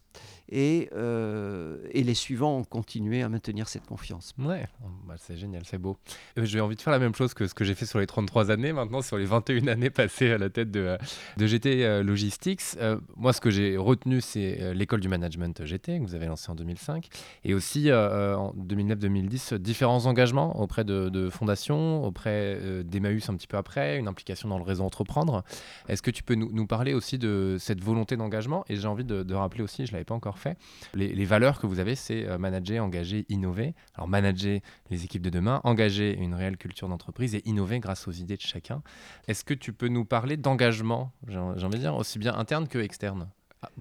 et, 0.50 0.89
euh, 0.94 1.77
et, 1.92 2.04
les 2.04 2.13
suivants 2.13 2.58
ont 2.58 2.63
continué 2.63 3.22
à 3.22 3.30
maintenir 3.30 3.68
cette 3.68 3.86
confiance. 3.86 4.34
Ouais, 4.39 4.68
bah, 5.06 5.16
c'est 5.18 5.36
génial, 5.36 5.63
c'est 5.66 5.77
beau. 5.77 5.98
J'ai 6.38 6.62
envie 6.62 6.75
de 6.75 6.82
faire 6.82 6.94
la 6.94 7.00
même 7.00 7.13
chose 7.13 7.34
que 7.34 7.48
ce 7.48 7.54
que 7.54 7.66
j'ai 7.66 7.75
fait 7.75 7.86
sur 7.86 8.00
les 8.00 8.08
33 8.08 8.50
années, 8.50 8.72
maintenant 8.72 9.01
sur 9.01 9.18
les 9.18 9.25
21 9.25 9.68
années 9.68 9.89
passées 9.89 10.32
à 10.32 10.38
la 10.38 10.50
tête 10.50 10.72
de, 10.72 10.98
de 11.36 11.48
GT 11.48 11.84
euh, 11.84 12.01
Logistics. 12.01 12.62
Euh, 12.80 12.98
moi, 13.18 13.34
ce 13.34 13.42
que 13.42 13.50
j'ai 13.50 13.75
retenu, 13.75 14.22
c'est 14.22 14.74
l'école 14.74 15.01
du 15.01 15.10
management 15.10 15.66
GT 15.66 16.00
que 16.00 16.04
vous 16.04 16.16
avez 16.16 16.27
lancée 16.27 16.50
en 16.50 16.56
2005 16.56 17.10
et 17.44 17.54
aussi 17.54 17.92
en 17.92 18.54
2009-2010 18.54 19.56
différents 19.56 20.06
engagements 20.06 20.60
auprès 20.62 20.86
de, 20.86 21.30
fondations, 21.30 22.04
auprès 22.06 22.84
d'Emmaüs 22.86 23.30
un 23.30 23.36
petit 23.36 23.48
peu 23.48 23.58
après, 23.58 23.98
une 23.98 24.08
implication 24.08 24.48
dans 24.48 24.58
le 24.58 24.63
réseau 24.63 24.84
entreprendre. 24.84 25.44
Est-ce 25.89 26.01
que 26.01 26.12
tu 26.12 26.24
peux 26.24 26.36
nous, 26.36 26.50
nous, 26.51 26.68
parler 26.68 26.94
aussi 26.94 27.18
de 27.18 27.58
cette 27.60 27.84
volonté 27.84 28.16
d'engagement? 28.16 28.63
Et 28.70 28.77
j'ai 28.77 28.88
envie 28.88 29.04
de, 29.04 29.24
de 29.24 29.36
rappeler 29.36 29.63
aussi, 29.63 29.86
je 29.86 29.92
ne 29.92 29.94
l'avais 29.94 30.06
pas 30.06 30.16
encore 30.16 30.37
fait. 30.38 30.58
Les, 30.94 31.25
valeurs 31.25 31.60
que 31.60 31.67
vous 31.67 31.79
avez, 31.79 31.96
c'est 31.96 32.27
euh, 32.27 32.38
manager, 32.38 32.84
engager, 32.84 33.25
innover. 33.29 33.74
Alors 33.96 34.08
manager 34.08 34.60
les 34.89 35.03
équipes 35.03 35.22
de 35.22 35.29
demain, 35.29 35.62
engager 35.63 36.15
une 36.17 36.34
réelle 36.34 36.58
culture 36.58 36.88
d'entreprise 36.88 37.36
et 37.36 37.41
innover 37.46 37.79
grâce 37.79 38.08
aux 38.08 38.12
idées 38.12 38.38
de 38.38 38.41
chacun. 38.41 38.82
Est-ce 39.27 39.44
que 39.44 39.53
tu 39.53 39.74
peux 39.74 39.88
nous 39.88 40.06
parler 40.06 40.38
d'engagement, 40.38 41.12
j'ai 41.27 41.38
envie 41.38 41.77
de 41.77 41.77
dire, 41.77 41.96
aussi 41.96 42.20
bien 42.20 42.36
interne 42.36 42.67
que 42.67 42.79
externe? 42.79 43.27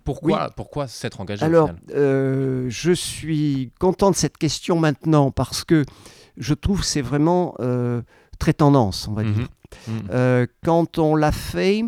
Pourquoi, 0.04 0.50
pourquoi 0.56 0.88
s'être 0.88 1.20
engagé 1.20 1.44
Alors, 1.44 1.70
euh, 1.94 2.66
je 2.68 2.92
suis 2.92 3.72
content 3.78 4.10
de 4.10 4.16
cette 4.16 4.38
question 4.38 4.78
maintenant 4.78 5.30
parce 5.30 5.64
que 5.64 5.84
je 6.38 6.54
trouve 6.54 6.80
que 6.80 6.86
c'est 6.86 7.02
vraiment 7.02 7.54
euh, 7.60 8.00
très 8.38 8.54
tendance, 8.54 9.06
on 9.06 9.12
va 9.12 9.22
mhm. 9.22 9.32
dire. 9.34 9.48
Mhm. 9.88 10.46
quand 10.64 10.98
on 10.98 11.16
l'a 11.16 11.32
fait, 11.32 11.82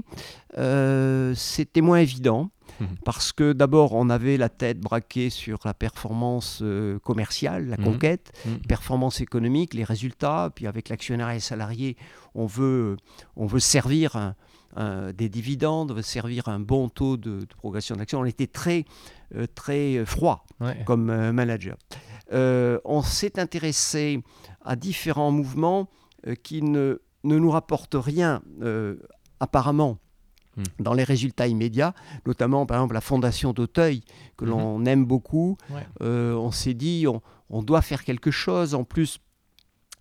c'était 1.34 1.80
moins 1.80 1.98
évident. 1.98 2.50
Parce 3.04 3.32
que 3.32 3.52
d'abord, 3.52 3.92
on 3.92 4.10
avait 4.10 4.36
la 4.36 4.48
tête 4.48 4.80
braquée 4.80 5.30
sur 5.30 5.58
la 5.64 5.74
performance 5.74 6.60
euh, 6.62 6.98
commerciale, 7.00 7.68
la 7.68 7.76
mhm. 7.76 7.84
conquête, 7.84 8.32
mhm. 8.46 8.58
performance 8.60 9.20
économique, 9.20 9.74
les 9.74 9.84
résultats. 9.84 10.50
Puis 10.54 10.66
avec 10.66 10.88
l'actionnaire 10.88 11.30
et 11.30 11.40
salarié, 11.40 11.96
on 12.34 12.46
veut, 12.46 12.96
on 13.36 13.46
veut 13.46 13.60
servir 13.60 14.34
des 15.16 15.28
dividendes, 15.28 15.90
on 15.90 15.94
veut 15.94 16.02
servir 16.02 16.46
un 16.48 16.60
bon 16.60 16.88
taux 16.88 17.16
de, 17.16 17.40
progression 17.56 17.96
d'action. 17.96 18.20
On 18.20 18.24
était 18.24 18.46
très, 18.46 18.84
euh, 19.34 19.46
très 19.52 20.04
froid 20.04 20.46
comme 20.84 21.10
euh, 21.10 21.32
manager. 21.32 21.76
on 22.30 23.02
s'est 23.02 23.40
intéressé 23.40 24.22
à 24.64 24.76
différents 24.76 25.32
mouvements 25.32 25.88
qui 26.42 26.62
ne, 26.62 27.00
ne 27.24 27.38
nous 27.38 27.50
rapportent 27.50 27.96
rien 27.98 28.42
apparemment. 29.40 29.98
Dans 30.78 30.94
les 30.94 31.04
résultats 31.04 31.46
immédiats, 31.46 31.94
notamment 32.26 32.66
par 32.66 32.78
exemple 32.78 32.94
la 32.94 33.00
fondation 33.00 33.52
d'Auteuil, 33.52 34.02
que 34.36 34.44
hmm. 34.44 34.48
l'on 34.48 34.84
aime 34.84 35.04
beaucoup. 35.04 35.56
Euh, 36.00 36.34
on 36.34 36.50
s'est 36.50 36.74
dit, 36.74 37.06
on, 37.06 37.62
doit 37.62 37.82
faire 37.82 38.04
quelque 38.04 38.30
chose. 38.30 38.74
En 38.74 38.84
plus, 38.84 39.18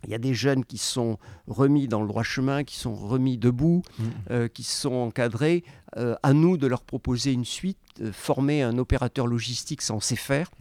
il 0.04 0.12
y 0.12 0.16
a 0.16 0.20
des 0.20 0.34
jeunes 0.34 0.64
qui 0.64 0.78
sont 0.78 1.18
remis 1.48 1.88
dans 1.88 2.02
le 2.02 2.08
droit 2.08 2.24
chemin, 2.24 2.64
qui 2.64 2.76
sont 2.76 2.94
remis 2.94 3.38
debout, 3.38 3.82
hmm. 4.00 4.04
euh, 4.32 4.48
qui 4.48 4.64
sont 4.64 4.94
encadrés. 4.94 5.64
Euh, 5.96 6.16
à 6.22 6.34
nous 6.34 6.58
de 6.58 6.68
leur 6.68 6.84
proposer 6.84 7.32
une 7.32 7.46
suite, 7.46 7.80
former 8.12 8.62
un 8.62 8.78
opérateur 8.78 9.26
logistique, 9.26 9.82
ça 9.82 9.94
on 9.94 10.00
sait 10.00 10.16
faire. 10.16 10.52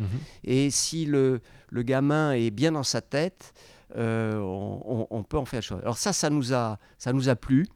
Et 0.44 0.70
si 0.70 1.04
le, 1.04 1.40
le, 1.68 1.82
gamin 1.82 2.32
est 2.32 2.50
bien 2.50 2.72
dans 2.72 2.84
sa 2.84 3.02
tête, 3.02 3.52
on, 3.94 5.06
on, 5.10 5.22
peut 5.24 5.36
en 5.36 5.44
faire 5.44 5.62
chose. 5.62 5.80
Alors 5.82 5.98
ça, 5.98 6.12
ça 6.12 6.30
nous 6.30 6.54
a, 6.54 6.78
ça 6.96 7.12
nous 7.12 7.28
a 7.28 7.36
plu 7.36 7.66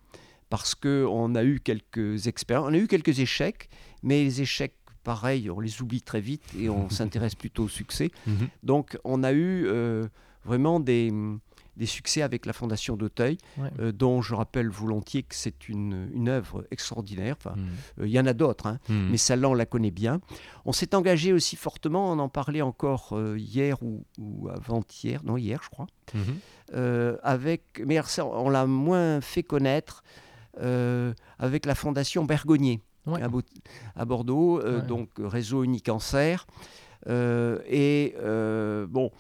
parce 0.51 0.75
qu'on 0.75 1.35
a 1.37 1.45
eu 1.45 1.61
quelques 1.61 2.27
expériences, 2.27 2.67
on 2.69 2.75
a 2.75 2.79
eu 2.79 2.89
quelques 2.89 3.21
échecs, 3.21 3.71
mais 4.03 4.25
les 4.25 4.43
échecs, 4.43 4.75
pareil, 5.05 5.49
on 5.49 5.61
les 5.61 5.81
oublie 5.81 6.03
très 6.03 6.21
vite 6.21 6.45
et 6.59 6.69
on 6.69 6.91
s'intéresse 6.91 7.37
plutôt 7.37 7.65
au 7.65 7.69
succès. 7.69 8.11
Mhm. 8.27 8.49
Donc 8.65 8.99
on 9.05 9.23
a 9.23 9.33
eu 9.33 9.67
euh, 9.67 10.09
vraiment 10.45 10.81
des, 10.81 11.13
des, 11.77 11.87
succès 11.87 12.23
avec 12.23 12.47
la 12.47 12.53
Fondation 12.53 12.97
d'Auteuil, 12.97 13.39
euh, 13.79 13.93
dont 13.93 14.23
je 14.23 14.35
rappelle 14.35 14.69
volontiers 14.69 15.23
que 15.23 15.37
c'est 15.37 15.69
une, 15.69 16.11
une, 16.13 16.29
œuvre 16.29 16.67
extraordinaire. 16.73 17.37
Enfin, 17.39 17.55
mhm. 17.57 17.69
euh, 18.01 18.07
Il 18.09 18.13
y 18.13 18.19
en 18.19 18.27
a 18.27 18.33
d'autres, 18.33 18.67
hein, 18.67 18.81
mhm. 18.89 19.11
mais 19.13 19.19
celle-là, 19.19 19.51
on 19.51 19.55
la 19.55 19.67
connaît 19.67 19.93
bien. 19.93 20.21
On 20.65 20.73
s'est 20.73 20.97
engagé 20.97 21.33
aussi 21.33 21.55
fortement, 21.55 22.11
on 22.11 22.19
en 22.19 22.29
parlait 22.29 22.63
encore 22.63 23.17
hier 23.37 23.81
ou, 23.85 24.05
ou 24.19 24.49
avant-hier, 24.49 25.23
non 25.23 25.37
hier 25.37 25.61
je 25.63 25.69
crois, 25.69 25.87
avec, 27.23 27.81
mais 27.87 28.01
on 28.19 28.51
l'a 28.51 28.67
moins 28.67 29.21
fait 29.21 29.45
connaître. 29.45 30.03
Euh, 30.59 31.13
avec 31.39 31.65
la 31.65 31.75
fondation 31.75 32.25
Bergonier 32.25 32.81
à, 33.07 34.05
Bordeaux, 34.05 34.61
euh, 34.61 34.83
donc 34.83 35.09
réseau 35.19 35.63
Unique 35.63 35.87
Cancer. 35.87 36.47
Euh, 37.09 37.59
et 37.69 38.15
bon, 38.89 39.11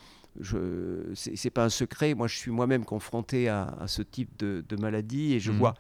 ce 0.43 1.45
n'est 1.45 1.51
pas 1.51 1.65
un 1.65 1.71
secret, 1.71 2.15
moi 2.15 2.27
je 2.27 2.37
suis 2.37 2.51
moi-même 2.51 2.85
confronté 2.85 3.49
à, 3.49 3.85
ce 3.87 4.03
type 4.03 4.37
de, 4.39 4.77
maladie 4.77 5.35
et 5.35 5.41
je 5.41 5.53
mhm. 5.53 5.59
vois 5.59 5.75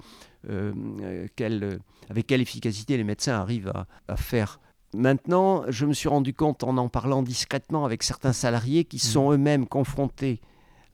avec 0.48 2.26
quelle 2.26 2.40
efficacité 2.40 2.96
les 2.96 3.04
médecins 3.04 3.34
arrivent 3.34 3.72
à, 4.08 4.16
faire 4.16 4.60
Maintenant, 4.92 5.62
je 5.68 5.86
me 5.86 5.92
suis 5.92 6.08
rendu 6.08 6.34
compte 6.34 6.64
en 6.64 6.76
en 6.76 6.88
parlant 6.88 7.22
discrètement 7.22 7.84
avec 7.84 8.02
certains 8.02 8.32
salariés 8.32 8.84
qui 8.84 8.96
mhm. 8.96 9.12
sont 9.12 9.32
eux-mêmes 9.32 9.66
confrontés 9.66 10.40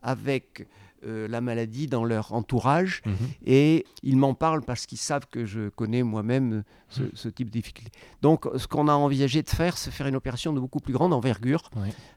avec 0.02 0.66
euh, 1.04 1.28
la 1.28 1.42
maladie 1.42 1.86
dans 1.86 2.04
leur 2.04 2.32
entourage 2.32 3.02
mhm. 3.04 3.14
et 3.44 3.84
ils 4.02 4.16
m'en 4.16 4.32
parlent 4.32 4.62
parce 4.62 4.86
qu'ils 4.86 4.98
savent 4.98 5.26
que 5.30 5.44
je 5.44 5.68
connais 5.68 6.02
moi-même 6.02 6.64
ce, 6.88 7.02
mhm. 7.02 7.32
type 7.32 7.48
de 7.48 7.52
difficulté. 7.52 7.90
Donc 8.22 8.48
ce 8.56 8.66
qu'on 8.66 8.88
a 8.88 8.94
envisagé 8.94 9.42
de 9.42 9.50
faire, 9.50 9.76
c'est 9.76 9.90
faire 9.90 10.06
une 10.06 10.16
opération 10.16 10.54
de 10.54 10.60
beaucoup 10.60 10.80
plus 10.80 10.94
grande 10.94 11.12
envergure 11.12 11.70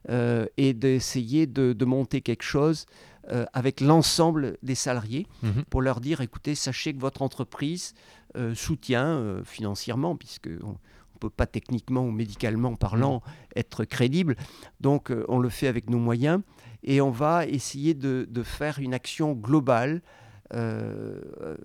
euh, 0.08 0.46
et 0.56 0.72
d'essayer 0.72 1.46
de, 1.46 1.84
monter 1.84 2.22
quelque 2.22 2.42
chose 2.42 2.86
euh, 3.30 3.44
avec 3.52 3.82
l'ensemble 3.82 4.56
des 4.62 4.74
salariés 4.74 5.26
mhm. 5.42 5.64
pour 5.68 5.82
leur 5.82 6.00
dire, 6.00 6.22
écoutez, 6.22 6.54
sachez 6.54 6.94
que 6.94 7.00
votre 7.00 7.22
entreprise 7.22 7.94
soutient 8.54 9.42
financièrement, 9.44 10.16
puisque... 10.16 10.48
On, 10.62 10.76
peut 11.18 11.28
pas 11.28 11.44
techniquement 11.44 12.00
ou 12.00 12.10
médicalement 12.10 12.74
parlant 12.76 13.20
être 13.54 13.84
crédible. 13.84 14.36
Donc 14.80 15.12
on 15.28 15.38
le 15.38 15.50
fait 15.50 15.66
avec 15.66 15.90
nos 15.90 15.98
moyens 15.98 16.40
et 16.82 17.00
on 17.00 17.10
va 17.10 17.46
essayer 17.46 17.94
de, 17.94 18.26
faire 18.42 18.78
une 18.78 18.94
action 18.94 19.32
globale 19.32 20.02
euh, 20.54 21.20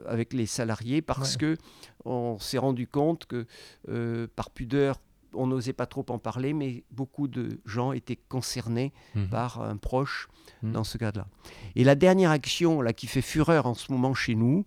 avec 0.06 0.34
les 0.34 0.46
salariés 0.46 1.02
parce 1.02 1.38
que 1.38 1.58
on 2.04 2.38
s'est 2.38 2.60
rendu 2.60 2.86
compte 2.88 3.26
que 3.26 3.48
euh, 3.90 4.28
par 4.36 4.52
pudeur 4.52 5.00
on 5.38 5.48
n'osait 5.48 5.74
pas 5.74 5.86
trop 5.86 6.06
en 6.10 6.18
parler, 6.18 6.54
mais 6.54 6.84
beaucoup 6.92 7.28
de 7.28 7.60
gens 7.66 7.92
étaient 7.92 8.16
concernés 8.16 8.94
mhm. 9.16 9.28
par 9.30 9.62
un 9.62 9.78
proche 9.78 10.28
mhm. 10.62 10.72
dans 10.72 10.84
ce 10.84 10.98
cas-là. 10.98 11.28
Et 11.76 11.84
la 11.84 11.96
dernière 11.96 12.32
action 12.32 12.82
là, 12.82 12.94
qui 12.94 13.08
fait 13.08 13.22
fureur 13.22 13.66
en 13.66 13.74
ce 13.74 13.92
moment 13.92 14.14
chez 14.14 14.36
nous, 14.36 14.66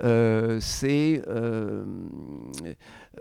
c'est 0.00 1.22
euh, 1.26 1.84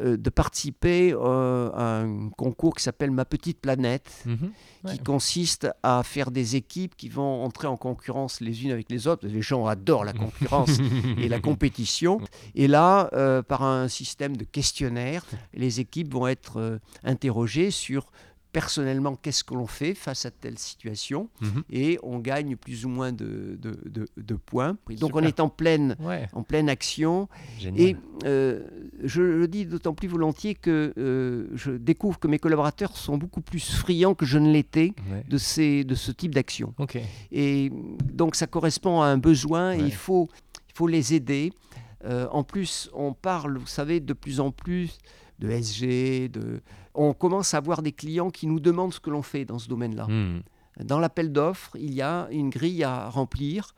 euh, 0.01 0.17
de 0.17 0.29
participer 0.29 1.13
à 1.13 2.01
un 2.01 2.29
concours 2.29 2.75
qui 2.75 2.83
s'appelle 2.83 3.11
Ma 3.11 3.25
Petite 3.25 3.59
Planète, 3.59 4.23
mhm. 4.25 4.51
qui 4.87 4.99
consiste 4.99 5.67
à 5.83 6.03
faire 6.03 6.31
des 6.31 6.55
équipes 6.55 6.95
qui 6.95 7.09
vont 7.09 7.43
entrer 7.43 7.67
en 7.67 7.77
concurrence 7.77 8.41
les 8.41 8.63
unes 8.63 8.71
avec 8.71 8.89
les 8.89 9.07
autres. 9.07 9.25
Les 9.27 9.41
gens 9.41 9.67
adorent 9.67 10.05
la 10.05 10.13
concurrence 10.13 10.77
et 11.17 11.29
la 11.29 11.39
compétition. 11.39 12.19
Et 12.55 12.67
là, 12.67 13.09
par 13.47 13.63
un 13.63 13.87
système 13.87 14.35
de 14.35 14.43
questionnaires, 14.43 15.25
les 15.53 15.79
équipes 15.79 16.13
vont 16.13 16.27
être 16.27 16.79
interrogées 17.03 17.71
sur 17.71 18.11
personnellement 18.59 19.17
qu'est-ce 19.21 19.43
que 19.43 19.53
l'on 19.53 19.67
fait 19.67 19.93
face 19.93 20.25
à 20.25 20.31
telle 20.31 20.57
situation 20.57 21.27
Mhm. 21.41 21.63
et 21.69 21.99
on 22.03 22.19
gagne 22.19 22.55
plus 22.55 22.85
ou 22.85 22.89
moins 22.89 23.11
de, 23.11 23.57
de- 23.61 23.77
de- 23.85 24.07
de 24.15 24.35
points. 24.35 24.77
Donc 25.01 25.13
on 25.13 25.21
est 25.23 25.41
en 25.41 25.49
pleine, 25.49 25.97
Ouais, 25.99 26.29
en 26.31 26.41
pleine 26.43 26.69
action 26.69 27.27
génial. 27.59 27.81
et 27.81 27.97
euh, 28.23 28.63
je 29.03 29.21
le 29.21 29.47
dis 29.49 29.65
d'autant 29.65 29.93
plus 29.93 30.07
volontiers 30.07 30.55
que 30.55 30.93
euh, 30.97 31.47
je 31.53 31.71
découvre 31.71 32.17
que 32.17 32.29
mes 32.29 32.39
collaborateurs 32.39 32.95
sont 32.95 33.17
beaucoup 33.17 33.41
plus 33.41 33.75
friands 33.75 34.15
que 34.15 34.25
je 34.25 34.37
ne 34.37 34.49
l'étais 34.53 34.93
Ouais. 35.11 35.25
de, 35.27 35.37
ces, 35.37 35.83
de 35.83 35.95
ce 35.95 36.13
type 36.13 36.33
d'action. 36.33 36.73
Et 37.33 37.69
donc 38.13 38.35
ça 38.35 38.47
correspond 38.47 39.01
à 39.01 39.07
un 39.07 39.17
besoin 39.17 39.73
et 39.73 39.79
il, 39.81 39.93
faut, 39.93 40.29
il 40.69 40.73
faut 40.77 40.87
les 40.87 41.13
aider. 41.13 41.51
Euh, 42.05 42.27
en 42.31 42.43
plus, 42.45 42.89
on 42.93 43.11
parle, 43.13 43.57
vous 43.57 43.67
savez, 43.67 43.99
de 43.99 44.13
plus 44.13 44.39
en 44.39 44.51
plus 44.51 44.97
de 45.39 45.49
SG, 45.49 46.29
de... 46.29 46.61
on 46.93 47.13
commence 47.13 47.53
à 47.53 47.57
avoir 47.57 47.81
des 47.81 47.91
clients 47.91 48.29
qui 48.29 48.47
nous 48.47 48.59
demandent 48.59 48.93
ce 48.93 48.99
que 48.99 49.09
l'on 49.09 49.21
fait 49.21 49.45
dans 49.45 49.59
ce 49.59 49.67
domaine-là. 49.67 50.05
Hmm. 50.07 50.41
Dans 50.83 50.99
l'appel 50.99 51.31
d'offres, 51.31 51.75
il 51.79 51.93
y 51.93 52.01
a 52.01 52.27
une 52.31 52.49
grille 52.49 52.83
à 52.83 53.09
remplir. 53.09 53.73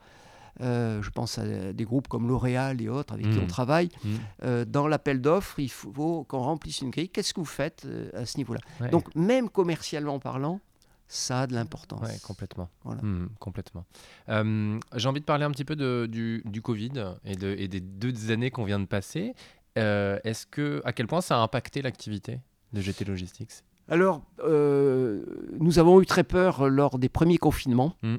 Euh, 0.60 1.00
je 1.02 1.10
pense 1.10 1.38
à 1.38 1.72
des 1.72 1.84
groupes 1.84 2.08
comme 2.08 2.26
L'Oréal 2.26 2.82
et 2.82 2.88
autres 2.88 3.14
avec 3.14 3.30
qui 3.30 3.36
Mhm. 3.38 3.44
on 3.44 3.46
travaille. 3.46 3.88
Mhm. 4.04 4.18
Euh, 4.42 4.64
dans 4.64 4.88
l'appel 4.88 5.20
d'offres, 5.20 5.60
il 5.60 5.70
faut 5.70 6.24
qu'on 6.24 6.40
remplisse 6.40 6.80
une 6.80 6.90
grille. 6.90 7.08
Qu'est-ce 7.08 7.32
que 7.32 7.38
vous 7.38 7.46
faites 7.46 7.84
euh, 7.86 8.10
à 8.14 8.26
ce 8.26 8.36
niveau-là? 8.38 8.60
Ouais. 8.80 8.90
Donc, 8.90 9.14
même 9.14 9.48
commercialement 9.50 10.18
parlant, 10.18 10.60
ça 11.06 11.42
a 11.42 11.46
de 11.46 11.54
l'importance. 11.54 12.02
Ouais, 12.02 12.18
complètement. 12.26 12.68
Voilà. 12.82 13.00
Hmm, 13.02 13.28
complètement. 13.38 13.84
Euh, 14.30 14.78
J'ai 14.96 15.08
envie 15.08 15.20
de 15.20 15.24
parler 15.24 15.44
un 15.44 15.50
petit 15.52 15.64
peu 15.64 15.76
de, 15.76 16.06
du, 16.10 16.42
du 16.44 16.60
Covid 16.60 16.90
et, 17.24 17.36
de, 17.36 17.54
et 17.56 17.68
des 17.68 17.80
deux 17.80 18.32
années 18.32 18.50
qu'on 18.50 18.64
vient 18.64 18.80
de 18.80 18.84
passer. 18.86 19.34
Euh, 19.78 20.18
Est-ce 20.24 20.46
que, 20.46 20.82
à 20.84 20.92
quel 20.92 21.06
point 21.06 21.20
ça 21.20 21.36
a 21.38 21.40
impacté 21.40 21.82
l'activité 21.82 22.40
de 22.72 22.80
GT 22.80 23.04
Logistics? 23.04 23.50
Alors, 23.88 24.22
euh, 24.44 25.24
nous 25.58 25.78
avons 25.78 26.00
eu 26.00 26.06
très 26.06 26.24
peur 26.24 26.68
lors 26.68 26.98
des 26.98 27.08
premiers 27.08 27.38
confinements. 27.38 27.94
Mm. 28.02 28.16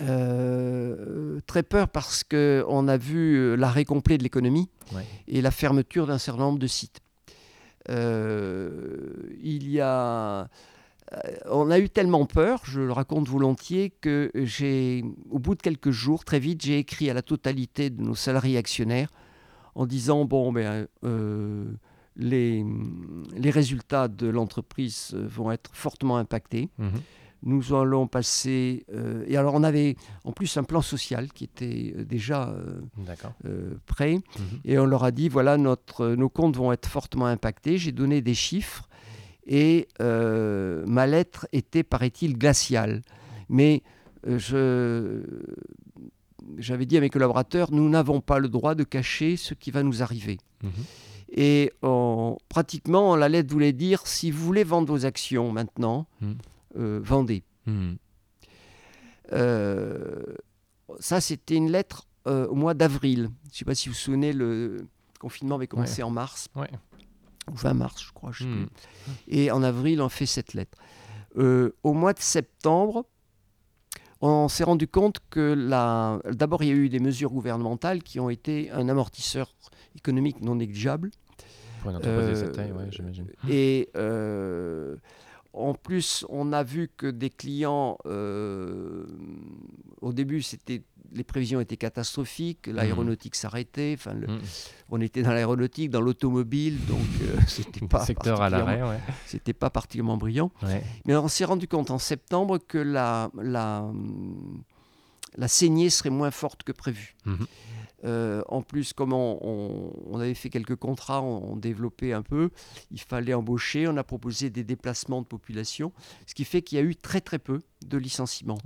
Euh, 0.00 1.38
très 1.46 1.62
peur 1.62 1.88
parce 1.88 2.24
qu'on 2.24 2.88
a 2.88 2.96
vu 2.96 3.56
l'arrêt 3.56 3.84
complet 3.84 4.18
de 4.18 4.22
l'économie 4.24 4.68
Ouais. 4.94 5.04
et 5.28 5.40
la 5.40 5.50
fermeture 5.52 6.06
d'un 6.06 6.18
certain 6.18 6.42
nombre 6.42 6.58
de 6.58 6.66
sites. 6.66 7.00
Il 7.88 9.68
y 9.70 9.80
a, 9.80 10.48
on 11.46 11.70
a 11.70 11.78
eu 11.78 11.88
tellement 11.88 12.26
peur, 12.26 12.60
je 12.64 12.80
le 12.80 12.92
raconte 12.92 13.28
volontiers, 13.28 13.90
que 14.00 14.30
j'ai, 14.34 15.04
au 15.30 15.38
bout 15.38 15.54
de 15.54 15.62
quelques 15.62 15.90
jours, 15.90 16.24
très 16.24 16.38
vite, 16.40 16.62
j'ai 16.62 16.78
écrit 16.78 17.08
à 17.10 17.14
la 17.14 17.22
totalité 17.22 17.90
de 17.90 18.02
nos 18.02 18.14
salariés 18.14 18.58
actionnaires 18.58 19.10
en 19.74 19.86
disant 19.86 20.24
bon, 20.24 20.52
ben, 20.52 20.86
euh, 21.04 21.64
les, 22.16 22.64
les 23.36 23.50
résultats 23.50 24.08
de 24.08 24.28
l'entreprise 24.28 25.12
euh, 25.14 25.26
vont 25.26 25.50
être 25.50 25.70
fortement 25.74 26.16
impactés. 26.16 26.70
Mhm. 26.78 26.90
Nous 27.46 27.74
allons 27.74 28.06
passer. 28.06 28.86
euh, 28.94 29.24
et 29.26 29.36
alors, 29.36 29.54
on 29.54 29.64
avait 29.64 29.96
en 30.24 30.32
plus 30.32 30.56
un 30.56 30.62
plan 30.64 30.80
social 30.80 31.30
qui 31.30 31.44
était 31.44 31.94
déjà 32.08 32.54
euh, 33.44 33.74
prêt. 33.84 34.14
Mhm. 34.14 34.60
Et 34.64 34.78
on 34.78 34.86
leur 34.86 35.04
a 35.04 35.10
dit 35.10 35.28
voilà, 35.28 35.58
notre, 35.58 36.08
nos 36.14 36.30
comptes 36.30 36.56
vont 36.56 36.72
être 36.72 36.88
fortement 36.88 37.26
impactés. 37.26 37.76
J'ai 37.76 37.92
donné 37.92 38.22
des 38.22 38.34
chiffres. 38.34 38.88
Et 39.46 39.88
ma 40.00 41.06
lettre 41.06 41.46
était, 41.52 41.82
paraît-il, 41.82 42.38
glaciale. 42.38 43.02
Mais 43.50 43.82
je. 44.26 45.20
J'avais 46.58 46.86
dit 46.86 46.96
à 46.96 47.00
mes 47.00 47.10
collaborateurs, 47.10 47.70
nous 47.72 47.88
n'avons 47.88 48.20
pas 48.20 48.38
le 48.38 48.48
droit 48.48 48.74
de 48.74 48.84
cacher 48.84 49.36
ce 49.36 49.54
qui 49.54 49.70
va 49.70 49.82
nous 49.82 50.02
arriver. 50.02 50.38
Mhm. 50.62 50.70
Et 51.36 51.72
on- 51.82 52.36
pratiquement, 52.48 53.16
la 53.16 53.28
lettre 53.28 53.50
voulait 53.52 53.72
dire, 53.72 54.06
si 54.06 54.30
vous 54.30 54.44
voulez 54.44 54.62
vendre 54.64 54.86
vos 54.88 55.04
actions 55.04 55.50
maintenant, 55.52 56.06
Mm. 56.20 56.32
euh, 56.78 57.00
vendez. 57.02 57.42
Mhm. 57.66 57.96
Euh, 59.32 60.22
ça, 61.00 61.20
c'était 61.20 61.56
une 61.56 61.70
lettre 61.70 62.06
euh, 62.26 62.46
au 62.46 62.54
mois 62.54 62.74
d'avril. 62.74 63.30
Je 63.44 63.48
ne 63.48 63.54
sais 63.54 63.64
pas 63.64 63.74
si 63.74 63.88
vous 63.88 63.94
vous 63.94 63.98
souvenez, 64.00 64.32
le 64.32 64.86
confinement 65.20 65.56
avait 65.56 65.66
commencé 65.66 66.02
en 66.02 66.10
mars, 66.10 66.48
Ouais. 66.56 66.70
ou 67.50 67.54
20 67.56 67.74
mars, 67.74 68.02
je 68.02 68.12
crois. 68.12 68.30
je 68.32 68.44
sais 68.44 68.48
Mhm. 68.48 68.66
plus. 68.66 69.14
Et 69.28 69.50
en 69.50 69.62
avril, 69.62 70.00
on 70.00 70.08
fait 70.08 70.26
cette 70.26 70.54
lettre. 70.54 70.78
Au 71.36 71.92
mois 71.94 72.12
de 72.12 72.20
septembre, 72.20 73.06
on 74.20 74.48
s'est 74.48 74.64
rendu 74.64 74.88
compte 74.88 75.18
que 75.30 75.54
la... 75.56 76.20
d'abord, 76.32 76.62
il 76.62 76.68
y 76.68 76.72
a 76.72 76.74
eu 76.74 76.88
des 76.88 77.00
mesures 77.00 77.30
gouvernementales 77.30 78.02
qui 78.02 78.20
ont 78.20 78.30
été 78.30 78.70
un 78.70 78.88
amortisseur 78.88 79.54
économique 79.96 80.40
non 80.40 80.56
négligeable. 80.56 81.10
Pour 81.80 81.90
une 81.90 81.96
entreprise 81.96 82.26
de 82.26 82.32
Euh, 82.32 82.34
cette 82.34 82.52
taille, 82.52 82.72
ouais, 82.72 82.86
j'imagine. 82.90 83.26
Et 83.48 83.90
euh, 83.96 84.96
en 85.52 85.74
plus, 85.74 86.24
on 86.28 86.52
a 86.52 86.62
vu 86.62 86.90
que 86.96 87.06
des 87.06 87.30
clients, 87.30 87.98
euh, 88.06 89.06
au 90.00 90.12
début, 90.12 90.42
c'était 90.42 90.82
les 91.14 91.24
prévisions 91.24 91.60
étaient 91.60 91.76
catastrophiques, 91.76 92.66
l'aéronautique 92.66 93.34
s'arrêtait, 93.36 93.94
enfin, 93.98 94.12
le- 94.14 94.26
Mhm. 94.26 94.40
on 94.90 95.00
était 95.00 95.22
dans 95.22 95.32
l'aéronautique, 95.32 95.90
dans 95.90 96.00
l'automobile, 96.00 96.78
donc 96.86 97.00
euh, 97.22 97.36
c'était 97.48 97.86
pas 97.86 98.04
Secteur 98.04 98.42
à 98.42 98.50
l'arrêt, 98.50 98.82
ouais. 98.82 98.98
c'était 99.26 99.52
pas 99.52 99.70
particulièrement 99.70 100.16
brillant. 100.16 100.50
Ouais. 100.62 100.82
Mais 101.06 101.14
on 101.16 101.28
s'est 101.28 101.44
rendu 101.44 101.68
compte 101.68 101.90
en 101.90 101.98
septembre 101.98 102.58
que 102.58 102.78
la, 102.78 103.30
la, 103.40 103.90
la 105.36 105.48
saignée 105.48 105.90
serait 105.90 106.10
moins 106.10 106.30
forte 106.30 106.62
que 106.64 106.72
prévu. 106.72 107.14
Mhm. 107.24 107.46
Euh, 108.04 108.42
en 108.48 108.60
plus, 108.62 108.92
comme 108.92 109.12
on, 109.12 109.92
avait 110.14 110.34
fait 110.34 110.50
quelques 110.50 110.76
contrats, 110.76 111.22
on, 111.22 111.52
on 111.52 111.56
développait 111.56 112.12
un 112.12 112.22
peu, 112.22 112.50
il 112.90 113.00
fallait 113.00 113.32
embaucher, 113.34 113.88
on 113.88 113.96
a 113.96 114.04
proposé 114.04 114.50
des 114.50 114.62
déplacements 114.64 115.22
de 115.22 115.26
population, 115.26 115.92
ce 116.26 116.34
qui 116.34 116.44
fait 116.44 116.60
qu'il 116.62 116.76
y 116.78 116.80
a 116.80 116.84
eu 116.84 116.96
très 116.96 117.20
très 117.20 117.38
peu 117.38 117.60
de 117.86 117.96
licenciements. 117.98 118.58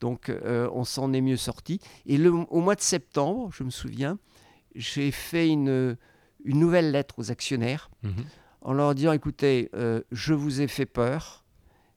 Donc 0.00 0.28
euh, 0.28 0.68
on 0.72 0.84
s'en 0.84 1.12
est 1.12 1.20
mieux 1.20 1.36
sorti. 1.36 1.80
Et 2.06 2.16
le, 2.16 2.30
au 2.30 2.60
mois 2.60 2.76
de 2.76 2.80
septembre, 2.80 3.50
je 3.52 3.64
me 3.64 3.70
souviens, 3.70 4.18
j'ai 4.74 5.10
fait 5.10 5.48
une, 5.48 5.96
une 6.44 6.58
nouvelle 6.60 6.92
lettre 6.92 7.16
aux 7.18 7.30
actionnaires 7.30 7.90
Mhm. 8.02 8.24
en 8.62 8.72
leur 8.72 8.94
disant 8.94 9.12
écoutez, 9.12 9.68
euh, 9.74 10.00
je 10.12 10.32
vous 10.34 10.60
ai 10.60 10.68
fait 10.68 10.86
peur, 10.86 11.44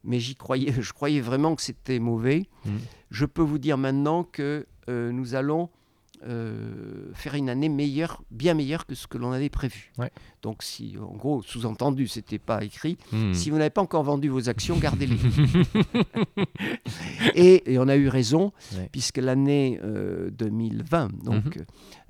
mais 0.04 0.20
j'y 0.20 0.36
croyais, 0.36 0.74
je 0.82 0.92
croyais 0.92 1.22
vraiment 1.22 1.56
que 1.56 1.62
c'était 1.62 2.00
mauvais. 2.00 2.48
Mhm. 2.66 2.80
Je 3.12 3.26
peux 3.26 3.44
vous 3.44 3.60
dire 3.60 3.78
maintenant 3.78 4.24
que 4.24 4.66
nous 4.90 5.34
allons 5.36 5.70
faire 7.14 7.36
une 7.36 7.50
année 7.50 7.70
meilleure, 7.70 8.24
bien 8.32 8.54
meilleure 8.54 8.86
que 8.86 8.96
ce 8.96 9.08
que 9.08 9.18
l'on 9.18 9.32
avait 9.32 9.50
prévu. 9.50 9.92
Donc, 10.44 10.62
si, 10.62 10.96
en 11.02 11.16
gros, 11.16 11.42
sous-entendu, 11.42 12.08
c'était 12.08 12.38
pas 12.38 12.64
écrit. 12.64 12.98
Mhm. 13.12 13.34
Si 13.34 13.50
vous 13.50 13.58
n'avez 13.58 13.72
pas 13.72 13.82
encore 13.82 14.04
vendu 14.04 14.30
vos 14.30 14.50
actions, 14.50 14.78
gardez-les. 14.78 15.16
et, 17.36 17.74
et 17.74 17.80
on 17.80 17.88
a 17.88 17.96
eu 17.96 18.08
raison, 18.10 18.52
Ouais. 18.76 18.90
puisque 18.92 19.18
l'année 19.18 19.80
euh, 19.84 20.30
2020 20.32 21.10
donc, 21.24 21.58
Mhm. 21.58 21.66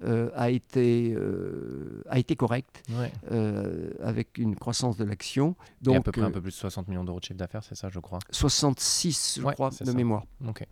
euh, 0.06 0.30
a, 0.36 0.50
été, 0.50 1.14
euh, 1.16 2.02
a 2.10 2.20
été 2.20 2.36
correcte 2.36 2.84
Ouais. 2.98 3.12
euh, 3.32 3.92
avec 4.02 4.38
une 4.38 4.56
croissance 4.56 4.98
de 4.98 5.04
l'action. 5.06 5.56
Et 5.82 5.86
Donc, 5.86 5.98
à 5.98 6.02
peu 6.02 6.12
près 6.12 6.22
euh, 6.22 6.26
un 6.26 6.32
peu 6.32 6.42
plus 6.42 6.52
de 6.52 6.56
60 6.58 6.88
millions 6.88 7.04
d'euros 7.04 7.20
de 7.20 7.26
chiffre 7.26 7.38
d'affaires, 7.38 7.64
c'est 7.64 7.76
ça, 7.76 7.90
je 7.90 8.00
crois. 8.00 8.20
66, 8.32 9.38
je 9.40 9.46
Ouais, 9.46 9.54
crois, 9.54 9.70
de 9.70 9.76
ça. 9.76 9.94
mémoire. 9.94 10.24
Ok. 10.48 10.64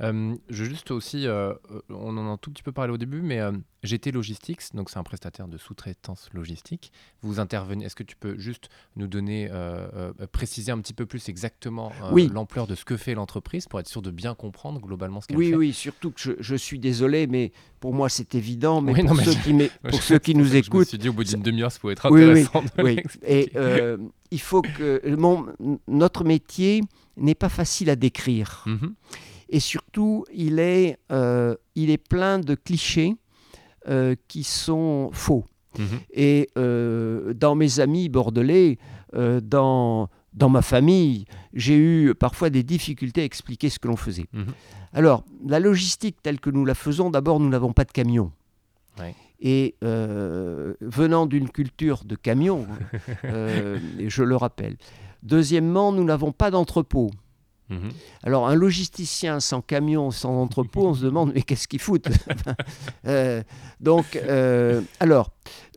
Euh, 0.00 0.34
je 0.48 0.62
veux 0.64 0.70
juste 0.70 0.90
aussi, 0.90 1.26
euh, 1.26 1.52
euh, 1.72 1.80
on 1.90 2.16
en 2.16 2.26
a 2.26 2.30
un 2.30 2.36
tout 2.36 2.50
petit 2.52 2.62
peu 2.62 2.72
parlé 2.72 2.92
au 2.92 2.98
début, 2.98 3.20
mais 3.22 3.40
euh, 3.40 3.52
GT 3.84 4.10
Logistics, 4.12 4.74
donc 4.74 4.90
c'est 4.90 4.98
un 4.98 5.02
prestataire 5.04 5.46
de 5.46 5.56
sous-traitance 5.56 6.28
logistique. 6.32 6.90
Vous 7.22 7.38
intervenez, 7.38 7.84
est-ce 7.84 7.94
que 7.94 8.02
tu 8.02 8.16
peux 8.16 8.36
juste 8.38 8.68
nous 8.96 9.06
donner, 9.06 9.48
euh, 9.52 9.88
euh, 10.20 10.26
préciser 10.32 10.72
un 10.72 10.78
petit 10.80 10.92
peu 10.94 11.06
plus 11.06 11.28
exactement 11.28 11.92
euh, 12.02 12.12
Oui. 12.12 12.28
l'ampleur 12.32 12.66
de 12.66 12.74
ce 12.74 12.84
que 12.84 12.96
fait 12.96 13.14
l'entreprise 13.14 13.66
pour 13.66 13.78
être 13.78 13.88
sûr 13.88 14.02
de 14.02 14.10
bien 14.10 14.34
comprendre 14.34 14.80
globalement 14.80 15.20
ce 15.20 15.28
qu'elle 15.28 15.36
Oui, 15.36 15.50
fait? 15.50 15.54
oui, 15.56 15.72
surtout 15.72 16.10
que 16.10 16.20
je, 16.20 16.32
je 16.40 16.56
suis 16.56 16.78
désolé, 16.80 17.26
mais 17.28 17.52
pour 17.78 17.94
moi 17.94 18.08
c'est 18.08 18.34
évident, 18.34 18.80
mais 18.80 18.92
Oui, 18.92 19.00
pour, 19.02 19.10
non, 19.10 19.14
mais 19.16 19.24
ceux, 19.24 19.32
je- 19.32 19.38
qui, 19.42 19.70
pour 19.88 20.02
ceux 20.02 20.18
qui 20.18 20.34
nous 20.34 20.42
que 20.44 20.48
Je 20.50 20.54
me 20.54 20.58
écoutent, 20.58 20.88
suis 20.88 20.98
dit 20.98 21.08
au 21.08 21.12
bout 21.12 21.24
d'une 21.24 21.42
demi-heure, 21.42 21.70
ça 21.70 21.78
pouvait 21.78 21.92
être 21.92 22.10
Oui, 22.10 22.22
oui, 22.24 22.30
intéressant. 22.42 22.62
de 22.76 22.82
oui. 22.82 22.94
l'expliquer. 22.96 23.40
Et 23.40 23.52
il 24.30 24.40
faut 24.40 24.62
que 24.62 25.14
mon, 25.16 25.46
notre 25.86 26.24
métier 26.24 26.82
n'est 27.16 27.34
pas 27.36 27.48
facile 27.48 27.90
à 27.90 27.96
décrire. 27.96 28.64
Mhm. 28.66 28.94
Et 29.50 29.60
surtout, 29.60 30.24
il 30.34 30.58
est, 30.58 30.98
il 31.74 31.90
est 31.90 31.96
plein 32.08 32.38
de 32.40 32.54
clichés 32.54 33.14
euh, 33.88 34.14
qui 34.28 34.44
sont 34.44 35.08
faux. 35.12 35.44
Mhm. 35.78 35.86
Et 36.12 36.50
euh, 36.58 37.32
dans 37.32 37.54
mes 37.54 37.80
amis 37.80 38.08
bordelais, 38.08 38.78
euh, 39.14 39.40
dans, 39.40 40.08
dans 40.34 40.50
ma 40.50 40.60
famille, 40.60 41.24
j'ai 41.54 41.76
eu 41.76 42.14
parfois 42.14 42.50
des 42.50 42.62
difficultés 42.62 43.22
à 43.22 43.24
expliquer 43.24 43.70
ce 43.70 43.78
que 43.78 43.88
l'on 43.88 43.96
faisait. 43.96 44.26
Mhm. 44.32 44.46
Alors, 44.92 45.24
la 45.46 45.58
logistique 45.58 46.16
telle 46.22 46.38
que 46.38 46.50
nous 46.50 46.64
la 46.64 46.74
faisons, 46.74 47.08
d'abord, 47.08 47.40
nous 47.40 47.48
n'avons 47.48 47.72
pas 47.72 47.84
de 47.84 47.92
camion. 47.92 48.30
Ouais. 48.98 49.14
Et 49.40 49.76
venant 49.80 51.26
d'une 51.26 51.48
culture 51.48 52.04
de 52.04 52.16
camion, 52.16 52.66
et 53.24 54.10
je 54.10 54.22
le 54.22 54.36
rappelle. 54.36 54.76
Deuxièmement, 55.22 55.92
nous 55.92 56.04
n'avons 56.04 56.32
pas 56.32 56.50
d'entrepôt. 56.50 57.10
Mhm. 57.70 57.90
Alors, 58.22 58.48
un 58.48 58.54
logisticien 58.54 59.40
sans 59.40 59.60
camion, 59.60 60.10
sans 60.10 60.40
entrepôt, 60.40 60.86
on 60.88 60.94
se 60.94 61.04
demande, 61.04 61.32
mais 61.34 61.42
qu'est-ce 61.42 61.68
qu'ils 61.68 61.80
foutent? 61.80 62.08
Euh, 63.06 63.42
Donc, 63.80 64.16
euh, 64.16 64.80
alors, 65.00 65.30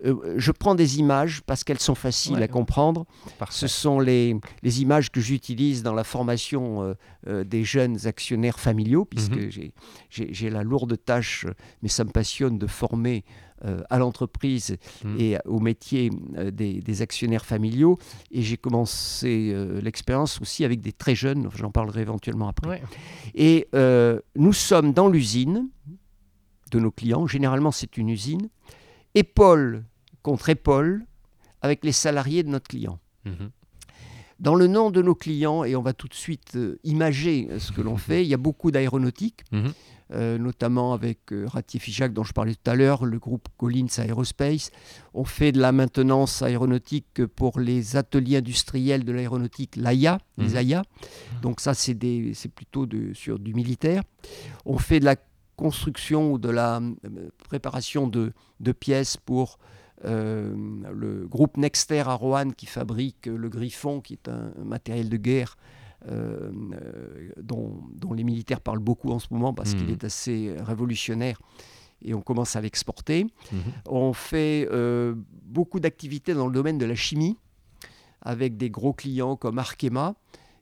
euh, 0.05 0.35
je 0.37 0.51
prends 0.51 0.75
des 0.75 0.99
images 0.99 1.41
parce 1.45 1.63
qu'elles 1.63 1.79
sont 1.79 1.95
faciles 1.95 2.35
Ouais. 2.35 2.43
à 2.43 2.47
comprendre. 2.47 3.05
Parfait. 3.37 3.55
Ce 3.59 3.67
sont 3.67 3.99
les, 3.99 4.35
les 4.63 4.81
images 4.81 5.11
que 5.11 5.21
j'utilise 5.21 5.83
dans 5.83 5.93
la 5.93 6.03
formation 6.03 6.81
euh, 6.83 6.93
euh, 7.27 7.43
des 7.43 7.63
jeunes 7.63 8.07
actionnaires 8.07 8.59
familiaux, 8.59 9.05
puisque 9.05 9.35
Mhm. 9.37 9.71
j'ai- 10.09 10.49
la 10.49 10.63
lourde 10.63 10.97
tâche, 11.03 11.45
mais 11.81 11.89
ça 11.89 12.03
me 12.03 12.09
passionne 12.11 12.57
de 12.57 12.67
former 12.67 13.23
à 13.91 13.99
l'entreprise 13.99 14.75
Mhm. 15.03 15.15
et 15.19 15.37
au 15.45 15.59
métier 15.59 16.09
des, 16.51 16.81
des 16.81 17.01
actionnaires 17.03 17.45
familiaux. 17.45 17.99
Et 18.31 18.41
j'ai 18.41 18.57
commencé 18.57 19.53
l'expérience 19.83 20.41
aussi 20.41 20.65
avec 20.65 20.81
des 20.81 20.91
très 20.91 21.13
jeunes, 21.13 21.47
j'en 21.55 21.69
parlerai 21.69 22.01
éventuellement 22.01 22.47
après. 22.47 22.67
Ouais. 22.67 22.81
Et 23.35 23.67
nous 24.35 24.53
sommes 24.53 24.93
dans 24.93 25.09
l'usine 25.09 25.69
de 26.71 26.79
nos 26.79 26.89
clients, 26.89 27.27
généralement 27.27 27.69
c'est 27.71 27.97
une 27.97 28.09
usine, 28.09 28.49
épaule 29.13 29.83
contre 30.23 30.49
épaule 30.49 31.05
avec 31.61 31.83
les 31.85 31.91
salariés 31.91 32.43
de 32.43 32.49
notre 32.49 32.67
client. 32.67 32.99
Mhm. 33.25 33.49
Dans 34.39 34.55
le 34.55 34.65
nom 34.65 34.89
de 34.89 35.03
nos 35.03 35.13
clients, 35.13 35.63
et 35.63 35.75
on 35.75 35.83
va 35.83 35.93
tout 35.93 36.07
de 36.07 36.15
suite 36.15 36.55
euh, 36.55 36.79
imager 36.83 37.47
euh, 37.51 37.59
ce 37.59 37.71
que 37.71 37.81
l'on 37.81 37.97
fait, 38.07 38.23
il 38.23 38.27
y 38.27 38.33
a 38.33 38.37
beaucoup 38.37 38.71
d'aéronautique, 38.71 39.41
Mhm. 39.51 39.71
euh, 40.13 40.37
notamment 40.39 40.93
avec 40.93 41.31
euh, 41.31 41.45
Ratier 41.47 41.79
Figeac 41.79 42.11
dont 42.11 42.23
je 42.23 42.33
parlais 42.33 42.55
tout 42.55 42.69
à 42.71 42.73
l'heure, 42.73 43.05
le 43.05 43.19
groupe 43.19 43.47
Collins 43.57 43.85
Aerospace. 43.99 44.71
On 45.13 45.25
fait 45.25 45.51
de 45.51 45.59
la 45.61 45.71
maintenance 45.71 46.41
aéronautique 46.41 47.23
pour 47.35 47.59
les 47.59 47.95
ateliers 47.97 48.37
industriels 48.37 49.03
de 49.05 49.11
l'aéronautique, 49.11 49.75
l'AIA, 49.75 50.17
les 50.39 50.49
Mhm. 50.49 50.57
AIA. 50.57 50.83
Donc 51.43 51.59
ça, 51.61 51.75
c'est 51.75 51.93
plutôt 52.55 52.87
de- 52.87 53.13
sur 53.13 53.37
du 53.37 53.53
militaire. 53.53 54.01
On 54.65 54.79
fait 54.79 54.99
de 54.99 55.05
la 55.05 55.17
construction 55.55 56.33
ou 56.33 56.39
de 56.39 56.49
la 56.49 56.77
euh, 56.79 57.29
préparation 57.47 58.07
de, 58.07 58.33
de 58.59 58.71
pièces 58.71 59.17
pour 59.17 59.59
euh, 60.05 60.55
le 60.93 61.27
groupe 61.27 61.57
Nexter 61.57 62.01
à 62.07 62.13
Roanne 62.13 62.53
qui 62.53 62.65
fabrique 62.65 63.25
le 63.27 63.49
Griffon, 63.49 64.01
qui 64.01 64.13
est 64.13 64.27
un, 64.27 64.51
un 64.59 64.63
matériel 64.65 65.09
de 65.09 65.17
guerre 65.17 65.57
euh, 66.09 66.51
euh, 66.73 67.29
dont, 67.41 67.83
dont 67.95 68.13
les 68.13 68.23
militaires 68.23 68.61
parlent 68.61 68.79
beaucoup 68.79 69.11
en 69.11 69.19
ce 69.19 69.27
moment 69.31 69.53
parce 69.53 69.73
qu'il 69.75 69.85
Mhm. 69.85 69.91
est 69.91 70.03
assez 70.03 70.55
révolutionnaire 70.59 71.39
et 72.03 72.15
on 72.15 72.21
commence 72.21 72.55
à 72.55 72.61
l'exporter. 72.61 73.27
Mhm. 73.51 73.59
On 73.87 74.11
fait 74.13 74.67
euh, 74.71 75.13
beaucoup 75.43 75.79
d'activités 75.79 76.33
dans 76.33 76.47
le 76.47 76.53
domaine 76.53 76.79
de 76.79 76.85
la 76.85 76.95
chimie 76.95 77.37
avec 78.23 78.57
des 78.57 78.69
gros 78.71 78.93
clients 78.93 79.35
comme 79.35 79.59
Arkema 79.59 80.15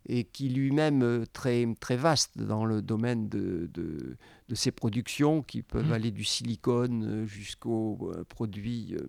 et 0.08 0.24
qui 0.24 0.50
lui-même 0.50 1.04
euh, 1.04 1.26
très, 1.34 1.68
très 1.80 1.98
vaste 1.98 2.38
dans 2.38 2.66
le 2.66 2.82
domaine 2.82 3.28
de, 3.30 3.70
de, 3.74 4.16
de 4.48 4.56
ses 4.56 4.72
productions 4.72 5.42
qui 5.44 5.62
peuvent 5.62 5.88
Mhm. 5.88 5.92
aller 5.94 6.12
du 6.12 6.24
silicone 6.24 7.04
euh, 7.04 7.26
jusqu'aux 7.26 8.12
euh, 8.16 8.24
produits 8.24 8.96
euh, 8.96 9.08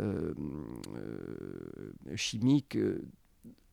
euh, 0.00 0.34
euh, 0.96 2.16
chimiques 2.16 2.76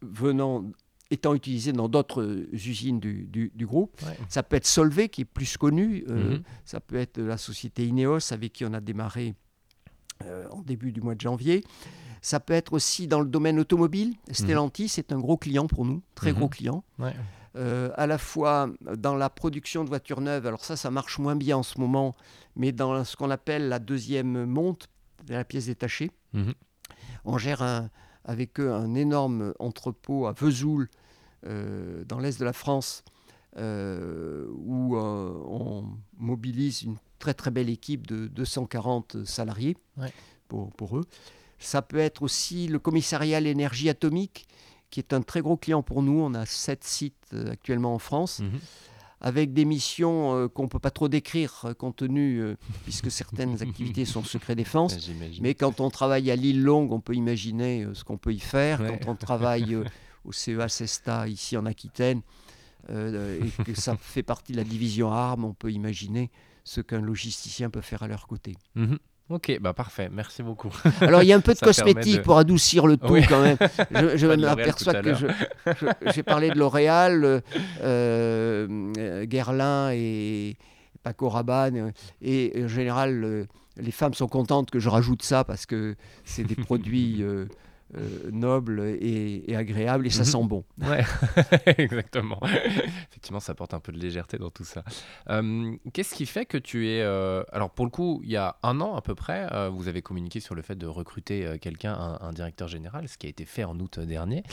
venant 0.02 0.66
étant 1.12 1.36
utilisés 1.36 1.72
dans 1.72 1.88
d'autres 1.88 2.46
usines 2.52 3.00
du, 3.00 3.26
du- 3.26 3.52
du 3.54 3.66
groupe. 3.66 3.96
Ouais. 4.04 4.18
Ça 4.28 4.42
peut 4.42 4.56
être 4.56 4.66
Solvay 4.66 5.10
qui 5.10 5.22
est 5.22 5.26
plus 5.26 5.56
connu, 5.58 6.04
euh, 6.10 6.38
Mhm. 6.38 6.44
ça 6.64 6.80
peut 6.80 6.96
être 6.96 7.20
la 7.20 7.38
société 7.38 7.86
Ineos 7.86 8.34
avec 8.34 8.54
qui 8.54 8.66
on 8.66 8.74
a 8.74 8.82
démarré 8.82 9.36
euh, 10.24 10.48
en 10.50 10.62
début 10.62 10.92
du 10.92 11.02
mois 11.02 11.14
de 11.16 11.22
janvier. 11.22 11.64
Ça 12.26 12.40
peut 12.40 12.54
être 12.54 12.74
aussi 12.74 13.06
dans 13.06 13.20
le 13.20 13.28
domaine 13.28 13.60
automobile. 13.60 14.16
Stellantis 14.32 14.92
est 14.98 15.12
un 15.12 15.20
gros 15.20 15.38
client 15.38 15.68
pour 15.68 15.86
nous, 15.86 16.02
très 16.16 16.32
Mhm. 16.32 16.38
gros 16.40 16.50
client. 16.50 16.84
Ouais. 16.98 17.14
Euh, 17.56 17.92
à 17.96 18.08
la 18.08 18.18
fois 18.18 18.68
dans 18.98 19.14
la 19.14 19.30
production 19.30 19.84
de 19.84 19.90
voitures 19.90 20.22
neuves, 20.22 20.48
alors 20.48 20.66
ça, 20.66 20.76
ça 20.76 20.90
marche 20.90 21.20
moins 21.20 21.36
bien 21.36 21.58
en 21.58 21.62
ce 21.62 21.80
moment, 21.80 22.16
mais 22.56 22.72
dans 22.72 23.04
ce 23.04 23.16
qu'on 23.16 23.30
appelle 23.30 23.70
la 23.70 23.78
deuxième 23.78 24.46
monte, 24.46 24.90
la 25.30 25.44
pièce 25.46 25.68
détachée. 25.68 26.10
Mhm. 26.34 26.54
On 27.26 27.38
gère 27.38 27.62
un- 27.62 27.92
avec 28.24 28.60
eux 28.60 28.74
un 28.74 28.96
énorme 28.96 29.54
entrepôt 29.60 30.26
à 30.26 30.32
Vesoul, 30.34 30.90
euh, 31.46 32.04
dans 32.06 32.18
l'est 32.18 32.40
de 32.40 32.44
la 32.46 32.54
France, 32.54 33.04
euh, 33.58 34.48
où 34.50 34.98
on 34.98 35.86
mobilise 36.18 36.82
une 36.82 36.98
très 37.20 37.36
très 37.36 37.52
belle 37.52 37.70
équipe 37.70 38.08
de 38.08 38.26
240 38.28 39.24
salariés 39.26 39.78
Ouais. 39.98 40.12
pour, 40.48 40.72
pour 40.74 40.98
eux. 40.98 41.06
Ça 41.60 41.82
peut 41.82 41.98
être 41.98 42.22
aussi 42.22 42.68
le 42.68 42.80
commissariat 42.80 43.38
à 43.38 43.39
l'énergie 43.39 43.89
atomique, 43.89 44.48
qui 44.89 45.00
est 45.00 45.13
un 45.13 45.22
très 45.22 45.41
gros 45.41 45.58
client 45.58 45.82
pour 45.84 46.02
nous. 46.04 46.20
On 46.20 46.34
a 46.34 46.46
sept 46.46 46.84
sites 46.84 47.15
euh, 47.34 47.52
actuellement 47.52 47.94
en 47.96 48.00
France 48.00 48.39
Mhm. 48.39 48.60
avec 49.22 49.54
des 49.54 49.65
missions 49.65 50.36
euh, 50.36 50.48
qu'on 50.48 50.63
ne 50.63 50.68
peut 50.68 50.80
pas 50.80 50.91
trop 50.91 51.08
décrire, 51.08 51.62
euh, 51.65 51.74
compte 51.74 51.96
tenu, 51.98 52.39
euh, 52.41 52.56
puisque 52.84 53.10
certaines 53.10 53.62
activités 53.63 54.06
sont 54.06 54.24
secret 54.24 54.56
défense. 54.56 55.10
Mais 55.41 55.56
quand 55.56 55.80
on 55.80 55.89
travaille 55.89 56.30
à 56.30 56.36
l'île 56.36 56.62
Longue, 56.63 56.91
on 56.91 57.00
peut 57.00 57.15
imaginer 57.15 57.88
ce 57.94 58.04
qu'on 58.04 58.18
peut 58.18 58.34
y 58.34 58.39
faire. 58.39 58.82
Ouais. 58.82 59.00
Quand 59.04 59.12
on 59.12 59.15
travaille 59.15 59.76
au 60.26 60.32
CEA 60.32 60.68
Cesta, 60.70 61.28
ici 61.28 61.56
en 61.58 61.65
Aquitaine, 61.65 62.22
et 62.89 63.63
que 63.63 63.74
ça 63.74 63.98
fait 64.00 64.24
partie 64.24 64.52
de 64.52 64.58
la 64.58 64.63
division 64.63 65.12
armes, 65.12 65.46
on 65.46 65.54
peut 65.54 65.72
imaginer 65.72 66.30
ce 66.63 66.82
qu'un 66.82 67.02
logisticien 67.02 67.70
peut 67.70 67.82
faire 67.82 68.04
à 68.04 68.08
leur 68.08 68.28
côté. 68.28 68.56
Mhm. 68.76 68.98
Ok, 69.28 69.58
bah 69.60 69.74
parfait, 69.74 70.08
merci 70.12 70.44
beaucoup. 70.44 70.70
Alors 71.02 71.24
il 71.24 71.28
y 71.28 71.34
a 71.34 71.36
un 71.36 71.40
peu 71.42 71.54
de 71.56 71.60
cosmétique 71.60 72.18
de- 72.18 72.22
pour 72.22 72.38
adoucir 72.38 72.86
le 72.86 72.96
tout 72.98 73.12
Oui. 73.12 73.24
quand 73.28 73.42
même. 73.42 73.58
Je, 73.92 74.18
je 74.18 74.28
m'aperçois 74.28 74.94
que 74.94 75.14
j'ai 76.14 76.22
parlé 76.22 76.52
de 76.52 76.60
L'Oréal, 76.60 77.24
euh, 77.24 77.42
euh, 77.84 79.26
Guerlain 79.26 79.90
et 79.94 80.58
Paco 81.02 81.30
Rabanne. 81.30 81.78
euh, 81.78 81.92
Et 82.22 82.54
en 82.64 82.68
général, 82.68 83.48
les 83.78 83.92
femmes 83.92 84.14
sont 84.14 84.28
contentes 84.28 84.70
que 84.70 84.80
je 84.80 84.90
rajoute 84.90 85.24
ça 85.24 85.44
parce 85.44 85.66
que 85.66 85.96
c'est 86.24 86.44
des 86.44 86.56
produits 86.56 87.24
euh, 87.24 87.46
euh, 87.95 88.32
nobles 88.32 88.80
et, 89.00 89.43
et 89.52 89.56
agréables 89.56 90.08
et 90.08 90.10
ça 90.10 90.21
Mhm. 90.21 90.26
sent 90.26 90.43
bon. 90.48 90.63
Ouais, 90.80 91.04
exactement. 91.78 92.39
Effectivement, 92.43 93.39
ça 93.39 93.52
apporte 93.54 93.74
un 93.74 93.80
peu 93.80 93.91
de 93.91 94.00
légèreté 94.00 94.38
dans 94.38 94.50
tout 94.50 94.63
ça. 94.63 94.84
Euh, 95.30 95.76
Qu'est-ce 95.93 96.15
qui 96.15 96.26
fait 96.26 96.45
que 96.45 96.58
tu 96.58 96.88
es... 96.89 97.02
euh, 97.02 97.43
Alors, 97.52 97.69
pour 97.69 97.86
le 97.86 97.91
coup, 97.91 98.21
il 98.24 98.32
y 98.32 98.38
a 98.38 98.58
un 98.63 98.82
an 98.82 98.95
à 98.95 99.02
peu 99.02 99.15
près, 99.15 99.48
euh, 99.52 99.69
vous 99.69 99.88
avez 99.88 100.02
communiqué 100.02 100.39
sur 100.39 100.56
le 100.56 100.62
fait 100.62 100.76
de 100.76 100.88
recruter 100.88 101.45
euh, 101.45 101.58
quelqu'un, 101.58 101.93
un, 101.93 102.19
un 102.28 102.34
directeur 102.34 102.67
général, 102.67 103.08
ce 103.08 103.17
qui 103.17 103.28
a 103.28 103.30
été 103.30 103.45
fait 103.45 103.63
en 103.63 103.80
août 103.80 104.00
dernier, 104.00 104.43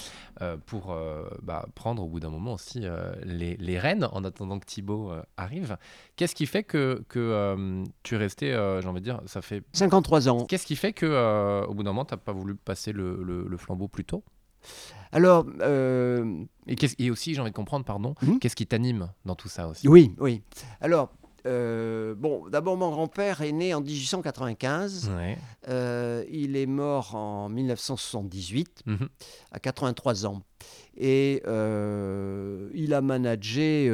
euh, 0.40 0.56
pour 0.66 0.92
euh, 0.92 1.24
bah, 1.42 1.66
prendre 1.74 2.02
au 2.02 2.08
bout 2.08 2.20
d'un 2.20 2.30
moment 2.30 2.54
aussi 2.54 2.80
euh, 2.84 3.12
les, 3.24 3.56
les 3.56 3.78
rênes 3.78 4.06
en 4.12 4.24
attendant 4.24 4.58
que 4.58 4.66
Thibaut 4.66 5.10
euh, 5.10 5.22
arrive. 5.36 5.76
Qu'est-ce 6.16 6.34
qui 6.34 6.46
fait 6.46 6.62
que, 6.64 7.02
que 7.08 7.18
euh, 7.18 7.84
tu 8.02 8.14
es 8.14 8.18
resté, 8.18 8.52
euh, 8.52 8.80
j'ai 8.82 8.88
envie 8.88 9.00
de 9.00 9.04
dire, 9.04 9.20
ça 9.26 9.42
fait 9.42 9.62
53 9.72 10.28
ans. 10.28 10.44
Qu'est-ce 10.44 10.66
qui 10.66 10.76
fait 10.76 10.92
que 10.92 11.06
euh, 11.06 11.64
au 11.66 11.74
bout 11.74 11.82
d'un 11.82 11.90
moment, 11.90 12.04
tu 12.04 12.14
n'as 12.14 12.18
pas 12.18 12.32
voulu 12.32 12.54
passer 12.54 12.92
le, 12.92 13.22
le- 13.22 13.31
le 13.48 13.56
flambeau 13.56 13.88
plus 13.88 14.04
tôt 14.04 14.22
Alors, 15.12 15.44
euh, 15.60 16.44
et, 16.66 17.10
aussi, 17.10 17.34
j'ai 17.34 17.40
envie 17.40 17.50
de 17.50 17.56
comprendre, 17.56 17.84
pardon, 17.84 18.14
Mhm. 18.22 18.38
qu'est-ce 18.38 18.56
qui 18.56 18.66
t'anime 18.66 19.10
dans 19.24 19.34
tout 19.34 19.48
ça 19.48 19.68
aussi? 19.68 19.86
Oui, 19.88 20.14
oui. 20.18 20.42
Alors, 20.80 21.10
euh, 21.46 22.14
bon, 22.14 22.48
d'abord, 22.48 22.76
mon 22.76 22.90
grand-père 22.90 23.40
est 23.42 23.50
né 23.52 23.74
en 23.74 23.80
1895. 23.80 25.10
Ouais. 25.14 25.36
Euh, 25.68 26.24
il 26.30 26.56
est 26.56 26.66
mort 26.66 27.14
en 27.16 27.48
1978, 27.48 28.82
Mhm. 28.86 29.08
à 29.50 29.58
83 29.58 30.24
ans. 30.26 30.42
Et 30.96 31.42
il 31.44 32.94
a 32.94 33.00
managé 33.02 33.90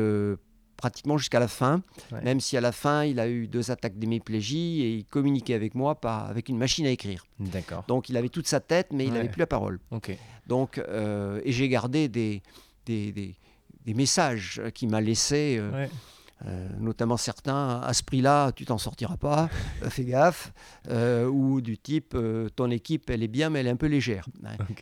pratiquement 0.78 1.18
jusqu'à 1.18 1.40
la 1.40 1.48
fin, 1.48 1.82
Ouais. 2.12 2.22
même 2.22 2.40
si 2.40 2.56
à 2.56 2.62
la 2.62 2.72
fin, 2.72 3.04
il 3.04 3.20
a 3.20 3.28
eu 3.28 3.46
deux 3.48 3.70
attaques 3.70 3.98
d'hémiplégie 3.98 4.80
et 4.82 4.94
il 4.94 5.04
communiquait 5.04 5.52
avec 5.54 5.74
moi 5.74 5.94
par, 6.00 6.30
avec 6.30 6.48
une 6.48 6.56
machine 6.56 6.86
à 6.86 6.90
écrire. 6.90 7.26
D'accord. 7.38 7.84
Donc 7.88 8.08
il 8.08 8.16
avait 8.16 8.30
toute 8.30 8.46
sa 8.46 8.60
tête, 8.60 8.88
mais 8.92 9.04
il 9.04 9.10
Ouais. 9.12 9.18
n'avait 9.18 9.28
plus 9.28 9.40
la 9.40 9.46
parole. 9.46 9.78
Ok. 9.90 10.16
Donc, 10.46 10.78
euh, 10.78 11.42
et 11.44 11.52
j'ai 11.52 11.68
gardé 11.68 12.08
des, 12.08 12.42
des, 12.86 13.12
des- 13.12 13.34
des 13.84 13.94
messages 13.94 14.62
qu'il 14.74 14.88
m'a 14.88 15.00
laissés. 15.00 15.56
euh, 15.58 15.70
Ouais. 15.72 15.90
Euh, 16.46 16.68
notamment 16.78 17.16
certains, 17.16 17.80
à 17.80 17.92
ce 17.92 18.02
prix-là, 18.04 18.52
tu 18.52 18.64
t'en 18.64 18.78
sortiras 18.78 19.16
pas, 19.16 19.48
fais 19.90 20.04
gaffe, 20.04 20.52
euh, 20.88 21.26
ou 21.26 21.60
du 21.60 21.78
type, 21.78 22.12
euh, 22.14 22.48
ton 22.54 22.70
équipe, 22.70 23.10
elle 23.10 23.22
est 23.24 23.28
bien, 23.28 23.50
mais 23.50 23.60
elle 23.60 23.66
est 23.66 23.70
un 23.70 23.76
peu 23.76 23.86
légère. 23.88 24.26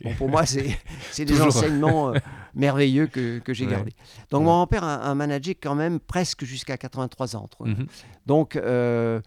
Bon, 0.03 0.13
pour 0.15 0.29
moi, 0.29 0.45
c'est 0.45 0.77
c'est 1.11 1.25
des 1.25 1.41
enseignements 1.41 2.13
merveilleux 2.53 3.07
que, 3.07 3.39
que 3.39 3.53
j'ai 3.53 3.65
Ouais. 3.65 3.71
gardés. 3.71 3.93
Donc, 4.29 4.41
Ouais. 4.41 4.45
mon 4.45 4.51
grand-père 4.53 4.83
a, 4.83 4.95
a 4.97 5.15
managé 5.15 5.55
quand 5.55 5.75
même 5.75 5.99
presque 5.99 6.45
jusqu'à 6.45 6.77
83 6.77 7.35
ans. 7.35 7.43
entre- 7.45 7.65
Mhm. 7.67 7.87
Donc, 8.27 8.55
euh, 8.55 9.19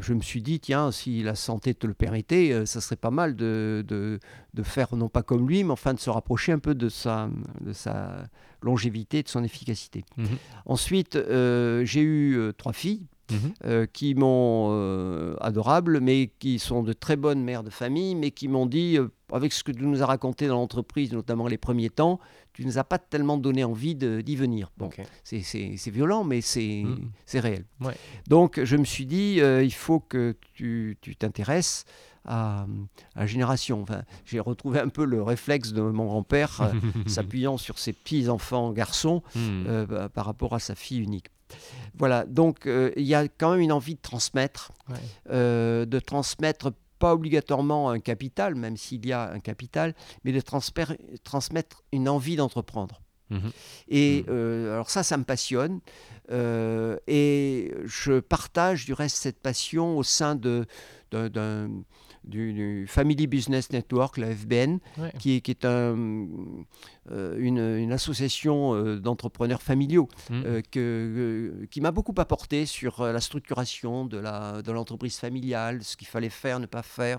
je 0.00 0.14
me 0.14 0.20
suis 0.20 0.42
dit, 0.42 0.58
tiens, 0.60 0.90
si 0.90 1.22
la 1.22 1.34
santé 1.34 1.74
te 1.74 1.86
le 1.86 1.94
permettait, 1.94 2.52
euh, 2.52 2.66
ça 2.66 2.80
serait 2.80 2.96
pas 2.96 3.10
mal 3.10 3.36
de, 3.36 3.84
de, 3.86 4.18
de 4.54 4.62
faire, 4.62 4.94
non 4.96 5.08
pas 5.08 5.22
comme 5.22 5.46
lui, 5.48 5.62
mais 5.64 5.70
enfin 5.72 5.94
de 5.94 6.00
se 6.00 6.10
rapprocher 6.10 6.52
un 6.52 6.58
peu 6.58 6.74
de 6.74 6.88
sa, 6.88 7.28
de 7.60 7.72
sa 7.72 8.24
longévité, 8.64 9.22
de 9.22 9.28
son 9.28 9.44
efficacité. 9.44 10.04
Mhm. 10.16 10.26
Ensuite, 10.66 11.16
euh, 11.16 11.84
j'ai 11.84 12.00
eu 12.00 12.36
euh, 12.36 12.52
trois 12.52 12.72
filles 12.72 13.06
Mhm. 13.30 13.38
euh, 13.64 13.86
qui 13.90 14.14
m'ont 14.14 14.68
euh, 14.72 15.34
adorable, 15.40 16.00
mais 16.00 16.30
qui 16.38 16.58
sont 16.58 16.82
de 16.82 16.92
très 16.92 17.16
bonnes 17.16 17.42
mères 17.42 17.62
de 17.62 17.70
famille, 17.70 18.14
mais 18.14 18.30
qui 18.30 18.48
m'ont 18.48 18.66
dit, 18.66 18.98
euh, 18.98 19.08
avec 19.32 19.54
ce 19.54 19.64
que 19.64 19.72
tu 19.72 19.82
nous 19.82 20.02
as 20.02 20.06
raconté 20.06 20.46
dans 20.46 20.56
l'entreprise, 20.56 21.10
notamment 21.12 21.46
les 21.46 21.56
premiers 21.56 21.88
temps, 21.88 22.20
tu 22.52 22.66
nous 22.66 22.76
as 22.76 22.84
pas 22.84 22.98
tellement 22.98 23.38
donné 23.38 23.64
envie 23.64 23.94
d'y 23.94 24.36
venir. 24.36 24.70
Bon, 24.76 24.90
c'est- 25.24 25.90
violent, 25.90 26.22
mais 26.22 26.42
c'est 26.42 26.82
Mhm. 26.84 27.10
réel. 27.40 27.64
Ouais. 27.80 27.94
Donc, 28.28 28.62
je 28.62 28.76
me 28.76 28.84
suis 28.84 29.06
dit, 29.06 29.40
il 29.40 29.72
faut 29.72 30.00
que 30.00 30.36
tu 30.52 30.98
t'intéresses 31.18 31.86
à, 32.24 32.66
la 33.16 33.26
génération. 33.26 33.82
Enfin, 33.82 34.02
j'ai 34.24 34.40
retrouvé 34.40 34.80
un 34.80 34.88
peu 34.88 35.04
le 35.04 35.22
réflexe 35.22 35.72
de 35.72 35.82
mon 35.82 36.06
grand-père 36.06 36.60
euh, 36.62 36.72
s'appuyant 37.06 37.56
sur 37.58 37.78
ses 37.78 37.92
petits-enfants 37.92 38.72
garçons 38.72 39.22
Hmm. 39.34 39.64
euh, 39.66 39.86
bah, 39.86 40.08
par 40.08 40.26
rapport 40.26 40.54
à 40.54 40.58
sa 40.58 40.74
fille 40.74 40.98
unique. 41.00 41.26
Voilà, 41.96 42.24
donc 42.24 42.66
euh, 42.66 42.90
il 42.96 43.04
y 43.04 43.14
a 43.14 43.28
quand 43.28 43.52
même 43.52 43.60
une 43.60 43.72
envie 43.72 43.94
de 43.94 44.00
transmettre, 44.00 44.72
Ouais. 44.88 45.86
de 45.86 45.98
transmettre 46.00 46.72
pas 46.98 47.12
obligatoirement 47.12 47.90
un 47.90 48.00
capital, 48.00 48.54
même 48.54 48.76
s'il 48.76 49.04
y 49.06 49.12
a 49.12 49.30
un 49.30 49.40
capital, 49.40 49.94
mais 50.24 50.32
de 50.32 50.40
transmettre 51.22 51.82
une 51.92 52.08
envie 52.08 52.36
d'entreprendre. 52.36 53.00
Mhm. 53.30 53.50
Et 53.88 54.22
Mm. 54.22 54.26
euh, 54.30 54.74
alors 54.74 54.90
ça, 54.90 55.02
ça 55.02 55.16
me 55.16 55.24
passionne. 55.24 55.80
Euh, 56.30 56.96
et 57.06 57.74
je 57.84 58.20
partage 58.20 58.86
du 58.86 58.92
reste 58.94 59.16
cette 59.16 59.40
passion 59.40 59.98
au 59.98 60.02
sein 60.02 60.34
de, 60.34 60.66
d'un- 61.10 61.68
du, 62.24 62.52
du 62.52 62.86
Family 62.86 63.26
Business 63.26 63.70
Network, 63.70 64.16
la 64.18 64.30
FBN, 64.34 64.78
Ouais. 64.98 65.12
qui 65.18 65.36
est, 65.36 65.40
qui 65.40 65.50
est 65.50 65.64
un, 65.64 66.26
euh, 67.10 67.36
une, 67.38 67.58
une 67.58 67.92
association 67.92 68.74
euh, 68.74 68.98
d'entrepreneurs 68.98 69.62
familiaux 69.62 70.08
Mm. 70.30 70.42
euh, 70.46 70.62
que, 70.70 71.66
qui 71.70 71.80
m'a 71.80 71.90
beaucoup 71.90 72.14
apporté 72.18 72.66
sur 72.66 73.02
la 73.04 73.20
structuration 73.20 74.06
de 74.06 74.16
la- 74.18 74.62
de 74.62 74.72
l'entreprise 74.72 75.18
familiale, 75.18 75.82
ce 75.82 75.96
qu'il 75.96 76.06
fallait 76.08 76.30
faire, 76.30 76.60
ne 76.60 76.66
pas 76.66 76.82
faire. 76.82 77.18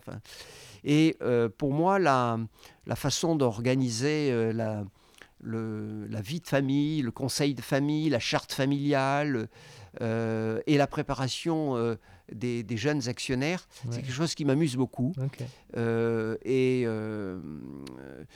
Et 0.83 1.17
pour 1.57 1.73
moi, 1.73 1.97
la, 1.99 2.37
la 2.85 2.95
façon 2.95 3.35
d'organiser 3.35 4.51
la, 4.53 4.83
le- 5.41 6.05
la 6.07 6.21
vie 6.21 6.39
de 6.39 6.47
famille, 6.47 7.01
le 7.01 7.11
conseil 7.11 7.53
de 7.55 7.61
famille, 7.61 8.09
la 8.09 8.19
charte 8.19 8.51
familiale 8.53 9.47
euh, 10.01 10.59
et 10.67 10.77
la 10.77 10.87
préparation 10.87 11.75
euh, 11.77 11.95
des, 12.31 12.63
des 12.63 12.77
jeunes 12.77 13.07
actionnaires, 13.07 13.67
Ouais. 13.85 13.91
c'est 13.91 14.01
quelque 14.01 14.11
chose 14.13 14.33
qui 14.35 14.45
m'amuse 14.45 14.75
beaucoup. 14.75 15.13
Euh, 15.77 16.35
et 16.43 16.83
euh, 16.85 17.39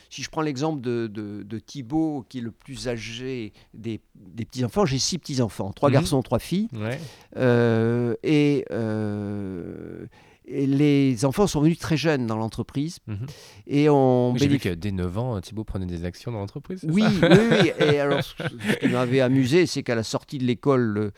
si 0.09 0.21
je 0.23 0.29
prends 0.29 0.41
l'exemple 0.41 0.81
de, 0.81 1.07
de, 1.07 1.43
de 1.43 1.59
Thibaut, 1.59 2.25
qui 2.29 2.39
est 2.39 2.41
le 2.41 2.51
plus 2.51 2.87
âgé 2.87 3.53
des, 3.73 4.01
des 4.15 4.45
petits-enfants, 4.45 4.85
j'ai 4.85 4.99
six 4.99 5.17
petits-enfants, 5.17 5.71
trois 5.73 5.89
Mhm. 5.89 5.93
garçons, 5.93 6.21
trois 6.21 6.39
filles. 6.39 6.67
Ouais. 6.73 6.99
Euh, 7.37 8.15
et, 8.23 8.65
euh, 8.71 10.05
et 10.45 10.65
les 10.65 11.25
enfants 11.25 11.45
sont 11.47 11.61
venus 11.61 11.77
très 11.77 11.97
jeunes 11.97 12.25
dans 12.25 12.35
l'entreprise. 12.37 12.97
Mhm. 13.07 13.25
Et 13.67 13.89
on 13.89 14.31
Oui, 14.33 14.39
J'ai 14.39 14.47
vu 14.47 14.57
que 14.59 14.69
dès 14.69 14.91
9 14.91 15.17
ans, 15.17 15.39
Thibaut 15.41 15.63
prenait 15.63 15.85
des 15.85 16.05
actions 16.05 16.31
dans 16.31 16.39
l'entreprise. 16.39 16.79
c'est 16.81 16.89
Oui, 16.91 17.03
ça 17.03 17.29
oui, 17.29 17.37
oui. 17.51 17.71
Et 17.85 17.99
alors, 17.99 18.23
ce 18.23 18.33
qui 18.79 18.87
m'avait 18.87 19.21
amusé, 19.21 19.65
c'est 19.67 19.83
qu'à 19.83 19.95
la 19.95 20.03
sortie 20.03 20.37
de 20.39 20.45
l'école, 20.45 21.11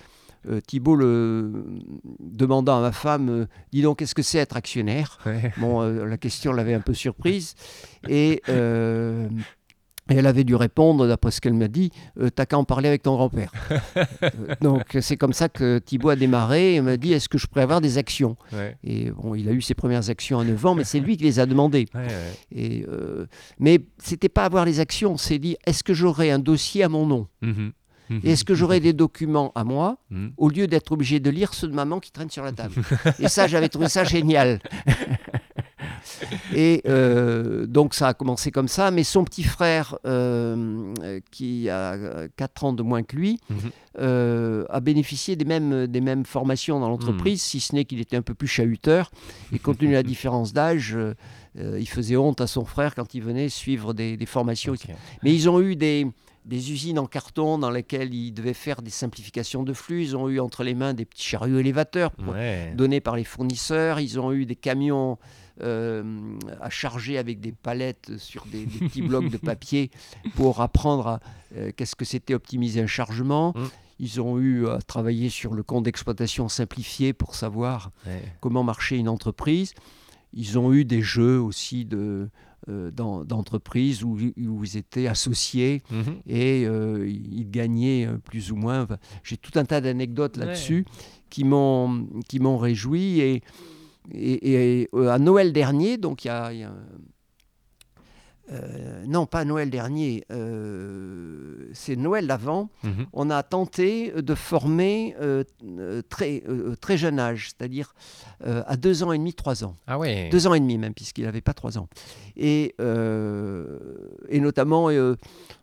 Thibault, 0.67 0.95
le, 0.95 1.65
demandant 2.19 2.77
à 2.80 2.82
ma 2.82 2.91
femme, 2.91 3.30
euh, 3.30 3.45
dis 3.71 3.82
donc, 3.82 3.99
qu'est-ce 3.99 4.15
que 4.15 4.21
c'est 4.23 4.39
être 4.39 4.58
actionnaire 4.58 5.19
Ouais. 5.25 5.51
Bon, 5.58 5.82
euh, 5.82 6.06
la 6.06 6.17
question 6.17 6.51
l'avait 6.54 6.73
un 6.73 6.82
peu 6.82 6.93
surprise. 6.93 7.56
Et 8.08 8.41
euh, 8.49 9.27
et 10.10 10.15
elle 10.15 10.25
avait 10.27 10.43
dû 10.43 10.56
répondre, 10.56 11.08
d'après 11.08 11.32
ce 11.32 11.39
qu'elle 11.39 11.54
m'a 11.54 11.69
dit, 11.69 11.89
euh, 12.19 12.30
t'as 12.30 12.45
qu'à 12.45 12.58
en 12.58 12.65
parler 12.65 12.89
avec 12.89 13.04
ton 13.04 13.13
grand-père. 13.15 13.51
Euh, 13.95 14.56
donc 14.60 14.97
c'est 14.99 15.15
comme 15.15 15.32
ça 15.32 15.47
que 15.47 15.77
Thibault 15.80 16.10
a 16.10 16.15
démarré 16.17 16.75
et 16.75 16.82
m'a 16.82 16.97
dit, 16.97 17.13
est-ce 17.13 17.30
que 17.30 17.38
je 17.38 17.47
pourrais 17.47 17.62
avoir 17.62 17.80
des 17.80 17.97
actions 17.97 18.36
Ouais. 18.51 18.75
Et 18.84 19.12
bon, 19.12 19.36
il 19.36 19.47
a 19.47 19.51
eu 19.54 19.62
ses 19.62 19.73
premières 19.73 20.10
actions 20.10 20.39
à 20.39 20.43
9 20.43 20.65
ans, 20.65 20.75
mais 20.75 20.84
c'est 20.84 20.99
lui 20.99 21.15
qui 21.15 21.23
les 21.23 21.39
a 21.39 21.45
demandées. 21.45 21.86
Ouais, 21.93 22.01
ouais. 22.01 22.34
Et, 22.51 22.86
euh, 22.89 23.25
mais 23.60 23.80
c'était 23.99 24.27
pas 24.27 24.43
avoir 24.43 24.65
les 24.65 24.80
actions, 24.82 25.15
c'est 25.17 25.39
dire, 25.39 25.56
est-ce 25.65 25.84
que 25.84 25.93
j'aurai 25.93 26.30
un 26.32 26.39
dossier 26.39 26.84
à 26.84 26.89
mon 26.89 27.06
nom 27.06 27.27
Mhm. 27.41 27.71
Mhm. 28.12 28.19
Et 28.26 28.32
est-ce 28.32 28.43
que 28.43 28.54
j'aurai 28.54 28.80
des 28.82 28.93
documents 28.93 29.52
à 29.56 29.63
moi 29.63 29.97
Mhm. 30.10 30.34
au 30.38 30.50
lieu 30.50 30.67
d'être 30.67 30.91
obligé 30.91 31.19
de 31.19 31.30
lire 31.30 31.54
ceux 31.54 31.67
de 31.69 31.74
maman 31.74 32.00
qui 32.00 32.12
traînent 32.12 32.30
sur 32.30 32.43
la 32.43 32.52
table? 32.52 32.76
Et 33.19 33.28
ça, 33.30 33.47
j'avais 33.47 33.69
trouvé 33.69 33.88
ça 33.89 34.04
génial. 34.04 34.60
Et 36.54 36.82
euh, 36.88 37.65
donc 37.65 37.93
ça 37.93 38.10
a 38.10 38.13
commencé 38.13 38.52
comme 38.52 38.67
ça, 38.67 38.91
mais 38.91 39.04
son 39.04 39.24
petit 39.24 39.43
frère, 39.43 39.97
euh, 40.06 40.93
qui 41.32 41.69
a 41.69 42.28
4 42.36 42.63
ans 42.65 42.74
de 42.74 42.84
moins 42.84 43.04
que 43.04 43.15
lui, 43.15 43.39
Mhm. 43.50 43.58
euh, 44.00 44.65
a 44.69 44.80
bénéficié 44.80 45.36
des 45.36 45.45
mêmes, 45.45 45.88
des 45.88 46.02
mêmes 46.02 46.26
formations 46.26 46.80
dans 46.80 46.89
l'entreprise, 46.89 47.41
si 47.41 47.60
ce 47.60 47.76
n'est 47.76 47.86
qu'il 47.86 48.00
était 48.00 48.17
un 48.17 48.21
peu 48.21 48.34
plus 48.34 48.47
chahuteur. 48.47 49.12
Et 49.54 49.60
compte 49.60 49.78
tenu 49.80 49.89
de 49.91 49.95
la 49.95 50.04
différence 50.04 50.54
d'âge, 50.54 50.97
il 51.58 51.88
faisait 51.89 52.17
honte 52.17 52.41
à 52.41 52.47
son 52.47 52.65
frère 52.65 52.95
quand 52.95 53.13
il 53.13 53.21
venait 53.21 53.50
suivre 53.50 53.93
des, 53.93 54.17
des 54.17 54.26
formations. 54.26 54.74
Mais 55.24 55.34
ils 55.34 55.50
ont 55.50 55.62
eu 55.62 55.76
des, 55.76 56.08
des 56.45 56.71
usines 56.71 56.97
en 56.99 57.06
carton 57.06 57.58
dans 57.60 57.69
lesquelles 57.69 58.13
ils 58.13 58.32
devaient 58.32 58.54
faire 58.54 58.82
des 58.82 58.89
simplifications 58.89 59.63
de 59.63 59.73
flux. 59.73 60.01
Ils 60.04 60.17
ont 60.17 60.27
eu 60.30 60.39
entre 60.39 60.63
les 60.63 60.73
mains 60.73 60.93
des 60.93 61.06
petits 61.06 61.23
chariots 61.23 61.60
élévateurs 61.60 62.12
Ouais. 62.27 62.73
donnés 62.75 62.99
par 62.99 63.15
les 63.15 63.23
fournisseurs. 63.23 63.99
Ils 63.99 64.19
ont 64.19 64.32
eu 64.34 64.45
des 64.45 64.56
camions 64.56 65.17
euh, 65.62 66.04
à 66.60 66.69
charger 66.69 67.17
avec 67.17 67.39
des 67.39 67.51
palettes 67.51 68.17
sur 68.17 68.45
des, 68.47 68.65
des 68.65 68.88
petits 68.88 69.01
blocs 69.08 69.30
de 69.30 69.38
papier 69.38 69.91
pour 70.36 70.62
apprendre 70.62 71.08
à, 71.08 71.19
euh, 71.56 71.71
qu'est-ce 71.75 71.95
que 71.95 72.06
c'était 72.06 72.34
optimiser 72.34 72.82
un 72.82 72.88
chargement. 72.88 73.54
Mm. 73.56 73.63
Ils 73.99 74.19
ont 74.21 74.39
eu 74.39 74.67
à 74.67 74.80
travailler 74.82 75.30
sur 75.30 75.54
le 75.54 75.62
compte 75.62 75.84
d'exploitation 75.84 76.49
simplifié 76.49 77.13
pour 77.13 77.36
savoir 77.36 77.91
Ouais. 78.08 78.23
comment 78.39 78.63
marchait 78.63 78.97
une 78.97 79.10
entreprise. 79.10 79.73
Ils 80.34 80.58
ont 80.58 80.73
eu 80.73 80.86
des 80.86 81.01
jeux 81.04 81.39
aussi 81.39 81.86
de, 81.86 82.30
euh, 82.69 82.91
d'en- 82.91 83.24
d'entreprise 83.26 84.04
où, 84.04 84.17
où 84.38 84.63
ils 84.63 84.78
étaient 84.78 85.08
associés 85.08 85.82
Mhm. 85.91 86.04
et 86.28 86.65
euh, 86.65 87.08
ils 87.10 87.50
gagnaient 87.50 88.06
euh, 88.08 88.17
plus 88.17 88.52
ou 88.52 88.56
moins. 88.56 88.84
Enfin, 88.84 88.97
J'ai 89.24 89.38
tout 89.38 89.58
un 89.58 89.65
tas 89.65 89.82
d'anecdotes 89.82 90.38
Ouais. 90.38 90.45
là-dessus 90.45 90.86
qui 91.30 91.43
m'ont 91.43 92.08
qui 92.28 92.39
m'ont 92.39 92.58
réjoui 92.58 93.19
et, 93.21 93.41
et, 94.13 94.82
et, 94.84 94.89
à 95.08 95.17
Noël 95.19 95.54
dernier, 95.54 95.97
donc 95.97 96.26
il 96.26 96.28
y 96.28 96.32
a, 96.32 96.54
il 96.54 96.60
y 96.60 96.63
a, 96.63 96.74
euh, 98.52 99.06
non 99.08 99.26
pas 99.26 99.46
Noël 99.46 99.70
dernier, 99.70 100.26
euh, 100.32 101.70
c'est 101.74 101.96
Noël 101.96 102.28
d'avant. 102.28 102.70
Mhm. 102.84 103.06
On 103.14 103.30
a 103.30 103.44
tenté 103.44 104.12
de 104.12 104.36
former 104.36 105.16
euh, 105.22 105.44
très 106.10 106.44
très 106.82 106.98
jeune 106.98 107.20
âge, 107.20 107.52
c'est-à-dire 107.52 107.94
à 108.44 108.76
deux 108.76 109.04
ans 109.04 109.12
et 109.12 109.18
demi, 109.18 109.34
trois 109.34 109.64
ans. 109.64 109.76
Ah 109.88 110.00
ouais. 110.00 110.30
Deux 110.30 110.48
ans 110.48 110.54
et 110.54 110.60
demi 110.60 110.78
même, 110.78 110.94
puisqu'il 110.94 111.26
n'avait 111.26 111.42
pas 111.42 111.54
trois 111.54 111.78
ans. 111.78 111.88
Et, 112.36 112.76
et 114.30 114.40
notamment, 114.40 114.90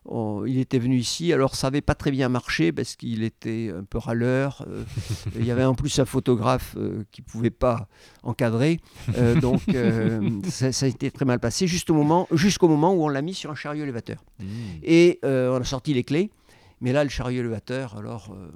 on- 0.09 0.44
il 0.47 0.59
était 0.59 0.79
venu 0.79 0.97
ici, 0.97 1.33
alors 1.33 1.55
ça 1.55 1.66
n'avait 1.68 1.81
pas 1.83 1.94
très 1.94 2.11
bien 2.11 2.29
marché 2.29 2.73
parce 2.73 2.97
qu'il 2.97 3.23
était 3.23 3.71
un 3.77 3.85
peu 3.85 3.99
râleur. 3.99 4.64
euh, 4.68 4.83
il 5.38 5.44
y 5.44 5.51
avait 5.51 5.64
en 5.64 5.75
plus 5.75 5.99
un 5.99 6.05
photographe 6.05 6.75
euh, 6.77 7.05
qui 7.12 7.21
ne 7.23 7.27
pouvait 7.27 7.51
pas 7.51 7.88
encadrer. 8.23 8.81
euh, 9.16 9.38
donc 9.40 9.61
ça, 10.49 10.73
ça 10.73 10.87
a 10.87 10.88
été 10.88 11.11
très 11.11 11.25
mal 11.25 11.38
passé 11.40 11.66
jusqu'au 11.66 11.94
moment, 11.94 12.27
moment 12.68 12.94
où 12.94 13.05
on 13.05 13.09
l'a 13.09 13.23
mis 13.23 13.35
sur 13.35 13.51
un 13.51 13.55
chariot 13.55 13.83
élévateur. 13.83 14.25
Mhm. 14.40 14.47
Et 14.83 15.18
on 15.23 15.57
a 15.57 15.64
sorti 15.64 15.94
les 15.94 16.05
clés. 16.05 16.31
Mais 16.80 16.92
là, 16.92 17.04
le 17.04 17.10
chariot 17.10 17.40
élévateur, 17.40 17.96
alors... 17.96 18.34
euh, 18.34 18.48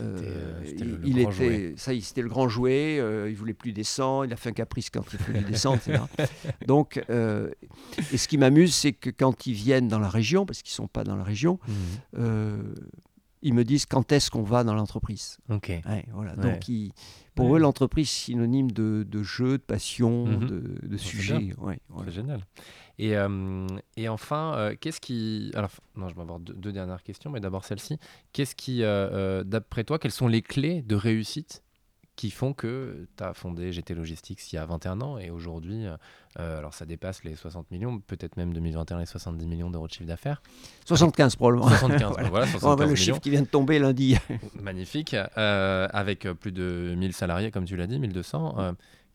euh, 0.00 0.60
le- 0.84 0.96
le 0.98 1.06
il 1.08 1.18
était, 1.18 1.32
jouet. 1.32 1.74
ça, 1.76 1.90
c'était 2.00 2.22
le 2.22 2.28
grand 2.28 2.48
jouet. 2.48 2.98
euh, 3.00 3.28
il 3.28 3.34
voulait 3.36 3.54
plus 3.54 3.72
descendre. 3.72 4.24
Il 4.24 4.32
a 4.32 4.36
fait 4.36 4.50
un 4.50 4.52
caprice 4.52 4.88
quand 4.88 5.02
il 5.12 5.18
voulait 5.18 5.40
descendre, 5.42 5.78
etc. 5.84 6.04
Donc, 6.68 7.02
euh, 7.10 7.50
et 8.12 8.16
ce 8.16 8.28
qui 8.28 8.38
m'amuse, 8.38 8.72
c'est 8.72 8.92
que 8.92 9.10
quand 9.10 9.46
ils 9.48 9.52
viennent 9.52 9.88
dans 9.88 9.98
la 9.98 10.08
région, 10.08 10.46
parce 10.46 10.62
qu'ils 10.62 10.72
sont 10.74 10.86
pas 10.86 11.02
dans 11.02 11.16
la 11.16 11.24
région, 11.24 11.58
Mhm. 12.16 12.74
Ils 13.42 13.54
me 13.54 13.64
disent 13.64 13.86
quand 13.86 14.12
est-ce 14.12 14.30
qu'on 14.30 14.42
va 14.42 14.64
dans 14.64 14.74
l'entreprise. 14.74 15.38
Ok. 15.48 15.68
Ouais, 15.68 16.04
voilà. 16.12 16.34
Ouais. 16.34 16.42
Donc, 16.42 16.68
ils- 16.68 16.92
pour 17.34 17.48
Ouais. 17.50 17.58
eux, 17.58 17.62
l'entreprise 17.62 18.08
synonyme 18.10 18.70
de, 18.70 19.06
de 19.08 19.22
jeu, 19.22 19.52
de 19.52 19.62
passion, 19.62 20.26
Mhm. 20.26 20.46
de, 20.82 20.96
sujet. 20.98 21.50
C'est 22.04 22.10
génial. 22.10 22.40
Et, 22.98 23.16
euh, 23.16 23.66
et 23.96 24.08
enfin, 24.10 24.54
euh, 24.56 24.74
qu'est-ce 24.78 25.00
qui. 25.00 25.50
Alors, 25.54 25.70
non, 25.96 26.08
je 26.10 26.14
vais 26.14 26.20
avoir 26.20 26.38
deux, 26.38 26.52
deux 26.52 26.72
dernières 26.72 27.02
questions, 27.02 27.30
mais 27.30 27.40
d'abord 27.40 27.64
celle-ci. 27.64 27.98
Qu'est-ce 28.34 28.54
qui, 28.54 28.82
euh, 28.82 29.42
d'après 29.42 29.84
toi, 29.84 29.98
quelles 29.98 30.10
sont 30.12 30.28
les 30.28 30.42
clés 30.42 30.82
de 30.82 30.94
réussite 30.96 31.62
qui 32.20 32.30
font 32.30 32.52
que 32.52 33.06
tu 33.16 33.24
as 33.24 33.32
fondé 33.32 33.72
GT 33.72 33.94
Logistics 33.94 34.52
il 34.52 34.56
y 34.56 34.58
a 34.58 34.66
21 34.66 35.00
ans 35.00 35.16
et 35.16 35.30
aujourd'hui, 35.30 35.86
euh, 35.86 35.96
euh, 36.38 36.58
alors 36.58 36.74
ça 36.74 36.84
dépasse 36.84 37.24
les 37.24 37.34
60 37.34 37.70
millions, 37.70 37.98
peut-être 37.98 38.36
même 38.36 38.52
2021 38.52 38.98
les 38.98 39.06
70 39.06 39.46
millions 39.46 39.70
d'euros 39.70 39.86
de 39.86 39.92
chiffre 39.94 40.04
d'affaires. 40.06 40.42
75 40.84 41.36
probablement. 41.36 41.66
75, 41.70 42.10
Voilà. 42.12 42.28
voilà, 42.28 42.46
Oh, 42.46 42.58
75 42.58 42.76
bah, 42.76 42.84
le 42.84 42.90
millions. 42.92 42.96
chiffre 43.02 43.20
qui 43.20 43.30
vient 43.30 43.40
de 43.40 43.46
tomber 43.46 43.78
lundi. 43.78 44.16
Magnifique. 44.60 45.14
euh, 45.14 45.88
avec 45.94 46.28
plus 46.32 46.52
de 46.52 46.94
1000 46.94 47.14
salariés, 47.14 47.50
comme 47.50 47.64
tu 47.64 47.76
l'as 47.76 47.86
dit, 47.86 47.98
1200. 47.98 48.54
euh, 48.58 48.72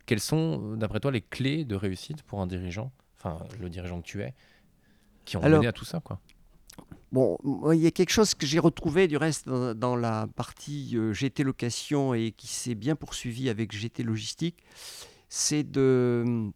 quelles 0.08 0.20
sont, 0.20 0.76
d'après 0.76 1.00
toi, 1.00 1.12
les 1.12 1.22
clés 1.22 1.64
de 1.64 1.76
réussite 1.76 2.24
pour 2.24 2.42
un 2.42 2.48
dirigeant, 2.48 2.92
enfin 3.20 3.38
le 3.62 3.70
dirigeant 3.70 4.02
que 4.02 4.08
tu 4.08 4.24
es, 4.24 4.34
qui 5.26 5.38
ont 5.38 5.44
Alors- 5.44 5.60
mené 5.60 5.68
à 5.68 5.74
tout 5.74 5.86
ça 5.86 6.00
quoi? 6.00 6.20
Bon, 7.16 7.38
il 7.72 7.80
y 7.80 7.88
a 7.88 7.92
quelque 7.92 8.10
chose 8.10 8.36
que 8.36 8.46
j'ai 8.46 8.60
retrouvé 8.60 9.08
du 9.08 9.16
reste 9.16 9.48
dans, 9.48 9.96
la 9.96 10.28
partie 10.36 10.98
euh, 10.98 11.14
GT 11.14 11.44
Location 11.46 12.14
et 12.14 12.34
qui 12.34 12.48
s'est 12.48 12.76
bien 12.76 12.98
poursuivi 12.98 13.48
avec 13.48 13.72
GT 13.72 14.04
Logistique, 14.04 14.58
c'est 15.30 15.64
de, 15.64 16.52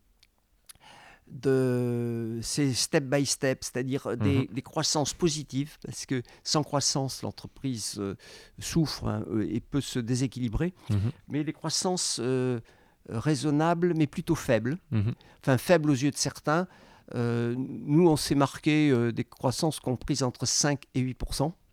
de 1.27 2.39
c'est 2.41 2.73
step 2.73 3.05
by 3.05 3.25
step, 3.25 3.63
c'est-à-dire 3.63 4.17
des, 4.17 4.49
des 4.51 4.61
croissances 4.61 5.13
positives, 5.13 5.77
parce 5.81 6.05
que 6.05 6.21
sans 6.43 6.63
croissance, 6.63 7.21
l'entreprise 7.21 7.95
euh, 7.99 8.15
souffre 8.59 9.07
hein, 9.07 9.23
euh, 9.31 9.47
et 9.49 9.61
peut 9.61 9.79
se 9.79 9.99
déséquilibrer, 9.99 10.73
Mhm. 10.89 11.11
mais 11.29 11.45
des 11.45 11.53
croissances 11.53 12.19
euh, 12.21 12.59
raisonnable, 13.07 13.93
mais 13.95 14.07
plutôt 14.07 14.35
faible. 14.35 14.77
Mhm. 14.91 15.13
Enfin, 15.41 15.57
faible 15.57 15.89
aux 15.89 15.95
yeux 15.95 16.11
de 16.11 16.17
certains. 16.17 16.67
Euh, 17.15 17.55
nous, 17.57 18.07
on 18.07 18.15
s'est 18.15 18.35
marqué 18.35 18.89
euh, 18.91 19.11
des 19.11 19.23
croissances 19.23 19.79
comprises 19.79 20.23
entre 20.23 20.45
5 20.45 20.83
et 20.95 20.99
8 20.99 21.17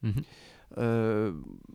Mhm. 0.02 0.12
Euh, 0.78 1.32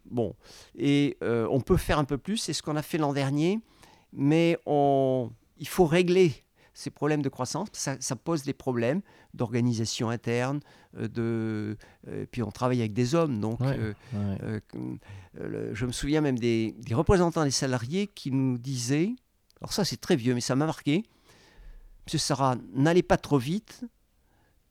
Bon, 0.09 0.35
et 0.77 1.17
euh, 1.23 1.47
on 1.49 1.61
peut 1.61 1.77
faire 1.77 1.97
un 1.99 2.03
peu 2.03 2.17
plus, 2.17 2.37
c'est 2.37 2.51
ce 2.53 2.61
qu'on 2.61 2.75
a 2.75 2.81
fait 2.81 2.97
l'an 2.97 3.13
dernier, 3.13 3.59
mais 4.11 4.57
on, 4.65 5.31
il 5.57 5.67
faut 5.67 5.85
régler 5.85 6.33
ces 6.73 6.89
problèmes 6.89 7.21
de 7.21 7.29
croissance. 7.29 7.69
Ça, 7.71 7.95
ça 8.01 8.15
pose 8.17 8.43
des 8.43 8.53
problèmes 8.53 9.01
d'organisation 9.33 10.09
interne, 10.09 10.59
euh, 10.97 11.07
de, 11.07 11.77
puis 12.31 12.43
on 12.43 12.51
travaille 12.51 12.79
avec 12.81 12.91
des 12.93 13.15
hommes, 13.15 13.39
donc 13.39 13.61
Ouais. 13.61 13.77
Ouais. 14.13 14.61
le- 15.33 15.73
je 15.73 15.85
me 15.85 15.91
souviens 15.93 16.19
même 16.21 16.37
des, 16.37 16.75
des 16.79 16.93
représentants 16.93 17.43
des 17.45 17.51
salariés 17.51 18.07
qui 18.07 18.31
nous 18.31 18.57
disaient, 18.57 19.13
alors 19.61 19.71
ça 19.73 19.85
c'est 19.85 19.99
très 20.01 20.15
vieux, 20.17 20.33
mais 20.33 20.41
ça 20.41 20.55
m'a 20.55 20.65
marqué, 20.65 21.03
Monsieur 22.05 22.19
Sarah, 22.19 22.55
n'allez 22.73 23.03
pas 23.03 23.17
trop 23.17 23.37
vite, 23.37 23.83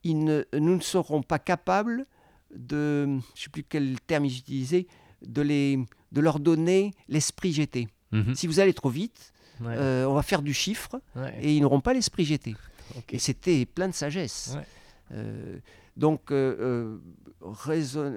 ne- 0.03 0.43
nous 0.53 0.75
ne 0.75 0.81
serons 0.81 1.21
pas 1.23 1.39
capables 1.39 2.05
de, 2.53 3.05
je 3.05 3.09
ne 3.09 3.21
sais 3.35 3.49
plus 3.49 3.63
quel 3.63 3.99
terme 4.01 4.25
ils 4.25 4.37
utilisaient, 4.37 4.87
de, 5.25 5.41
les, 5.41 5.79
de 6.11 6.21
leur 6.21 6.39
donner 6.39 6.93
l'esprit 7.07 7.53
GT. 7.53 7.87
Mhm. 8.11 8.35
Si 8.35 8.47
vous 8.47 8.59
allez 8.59 8.73
trop 8.73 8.89
vite, 8.89 9.31
Ouais. 9.61 9.75
euh, 9.77 10.05
on 10.05 10.13
va 10.15 10.23
faire 10.23 10.41
du 10.41 10.53
chiffre 10.53 10.99
Ouais. 11.15 11.37
et 11.41 11.55
ils 11.55 11.61
n'auront 11.61 11.81
pas 11.81 11.93
l'esprit 11.93 12.25
GT. 12.25 12.55
Ok. 12.97 13.13
Et 13.13 13.19
c'était 13.19 13.65
plein 13.65 13.87
de 13.87 13.93
sagesse. 13.93 14.53
Ouais. 14.55 14.65
Euh, 15.13 15.59
donc, 15.95 16.31
euh, 16.31 16.97
raison- 17.41 18.13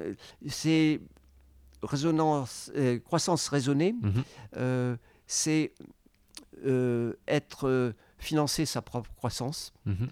c'est 0.49 1.01
résonance, 1.83 2.73
croissance 3.05 3.47
raisonnée, 3.49 3.95
Mhm. 4.01 4.97
c'est 5.27 5.73
être 7.29 7.95
financer 8.25 8.67
sa 8.67 8.83
propre 8.83 9.11
croissance. 9.17 9.73
Mhm. 9.87 10.09